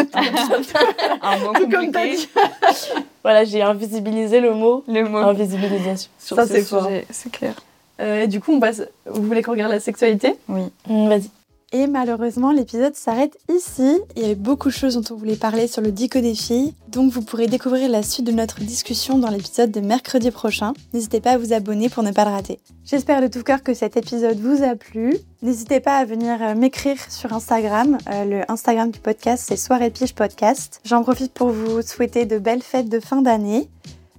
Un 1.23 1.39
mot 1.39 1.53
Tout 1.55 1.69
comme 1.69 1.91
t'as 1.91 2.03
compliqué. 2.05 2.17
dit. 2.17 2.29
Voilà, 3.25 3.45
j'ai 3.45 3.63
invisibilisé 3.63 4.39
le 4.41 4.53
mot 4.55 4.85
Le 4.87 5.03
mot. 5.09 5.19
invisibilisation. 5.19 6.11
Sur 6.19 6.37
Ça, 6.37 6.47
ce 6.47 6.53
c'est 6.55 6.63
fort. 6.63 6.85
sujet, 6.85 7.07
C'est 7.11 7.33
clair. 7.33 7.55
Euh, 8.01 8.23
et 8.23 8.27
du 8.29 8.41
coup, 8.41 8.53
on 8.53 8.61
passe. 8.61 8.83
Vous 9.07 9.23
voulez 9.23 9.43
qu'on 9.43 9.53
regarde 9.53 9.73
la 9.73 9.81
sexualité? 9.81 10.37
Oui. 10.49 10.63
Hum, 10.91 11.09
Vas-y. 11.09 11.31
Et 11.77 11.89
malheureusement, 11.89 12.53
l'épisode 12.53 12.95
s'arrête 12.95 13.37
ici. 13.53 13.99
Il 14.15 14.23
y 14.23 14.25
avait 14.27 14.37
beaucoup 14.37 14.69
de 14.69 14.73
choses 14.73 14.95
dont 14.95 15.13
on 15.13 15.19
voulait 15.19 15.35
parler 15.35 15.67
sur 15.67 15.83
le 15.83 15.91
dico 15.91 16.21
des 16.21 16.37
filles, 16.37 16.73
donc 16.87 17.11
vous 17.11 17.21
pourrez 17.21 17.49
découvrir 17.49 17.91
la 17.91 18.05
suite 18.05 18.25
de 18.25 18.31
notre 18.31 18.61
discussion 18.61 19.19
dans 19.19 19.29
l'épisode 19.29 19.73
de 19.73 19.81
mercredi 19.81 20.31
prochain. 20.31 20.73
N'hésitez 20.93 21.21
pas 21.21 21.33
à 21.33 21.37
vous 21.37 21.53
abonner 21.53 21.89
pour 21.89 22.05
ne 22.05 22.13
pas 22.13 22.25
le 22.27 22.31
rater. 22.31 22.61
J'espère 22.85 23.21
de 23.21 23.27
tout 23.27 23.43
cœur 23.43 23.61
que 23.65 23.75
cet 23.75 23.97
épisode 23.97 24.39
vous 24.39 24.63
a 24.63 24.77
plu. 24.77 25.17
N'hésitez 25.43 25.81
pas 25.81 25.97
à 25.97 26.05
venir 26.05 26.41
euh, 26.41 26.55
m'écrire 26.55 26.99
sur 27.11 27.33
Instagram. 27.33 27.99
Euh, 28.09 28.25
le 28.25 28.53
Instagram 28.53 28.93
du 28.93 29.01
podcast, 29.01 29.43
c'est 29.49 29.57
Soirée 29.57 29.91
Pige 29.91 30.15
Podcast. 30.15 30.81
J'en 30.85 31.03
profite 31.03 31.33
pour 31.33 31.49
vous 31.49 31.83
souhaiter 31.83 32.25
de 32.25 32.39
belles 32.39 32.63
fêtes 32.63 32.89
de 32.89 33.01
fin 33.01 33.21
d'année. 33.21 33.69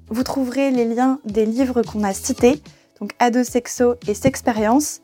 Vous 0.10 0.24
trouverez 0.24 0.72
les 0.72 0.94
liens 0.94 1.20
des 1.24 1.46
livres 1.46 1.84
qu'on 1.84 2.04
a 2.04 2.14
cités. 2.14 2.62
donc 3.00 3.12
ado 3.20 3.44
sexo 3.44 3.96
et 4.08 4.14
sexpérience, 4.14 5.00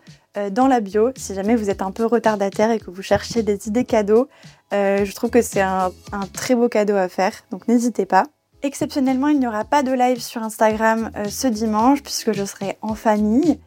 dans 0.51 0.67
la 0.67 0.79
bio, 0.79 1.11
si 1.17 1.33
jamais 1.33 1.55
vous 1.55 1.69
êtes 1.69 1.81
un 1.81 1.91
peu 1.91 2.05
retardataire 2.05 2.71
et 2.71 2.79
que 2.79 2.89
vous 2.89 3.01
cherchez 3.01 3.43
des 3.43 3.67
idées 3.67 3.85
cadeaux. 3.85 4.29
Euh, 4.73 5.03
je 5.03 5.13
trouve 5.13 5.29
que 5.29 5.41
c'est 5.41 5.61
un, 5.61 5.91
très 6.33 6.55
beau 6.55 6.69
cadeau 6.69 6.95
à 6.95 7.09
faire, 7.09 7.33
donc 7.51 7.67
n'hésitez 7.67 8.05
pas. 8.05 8.25
Exceptionnellement, 8.63 9.27
il 9.27 9.39
n'y 9.39 9.47
aura 9.47 9.65
pas 9.65 9.83
de 9.83 9.91
live 9.91 10.21
sur 10.21 10.43
Instagram 10.43 11.11
euh, 11.15 11.25
ce 11.29 11.47
dimanche 11.47 12.03
puisque 12.03 12.31
je 12.31 12.45
serai 12.45 12.77
en 12.81 12.93
famille, 12.93 13.59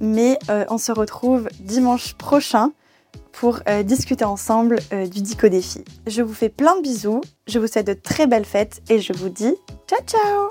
mais 0.00 0.38
euh, 0.50 0.64
on 0.68 0.78
se 0.78 0.92
retrouve 0.92 1.48
dimanche 1.60 2.14
prochain 2.14 2.72
pour 3.32 3.60
euh, 3.68 3.84
discuter 3.84 4.24
ensemble 4.24 4.80
du 4.90 5.22
Dico 5.22 5.48
Défi. 5.48 5.84
Je 6.06 6.22
vous 6.22 6.34
fais 6.34 6.48
plein 6.48 6.76
de 6.76 6.82
bisous, 6.82 7.20
je 7.46 7.60
vous 7.60 7.68
souhaite 7.68 7.86
de 7.86 7.92
très 7.92 8.26
belles 8.26 8.44
fêtes 8.44 8.82
et 8.88 9.00
je 9.00 9.12
vous 9.12 9.28
dis 9.28 9.54
ciao 9.86 10.00
ciao 10.04 10.50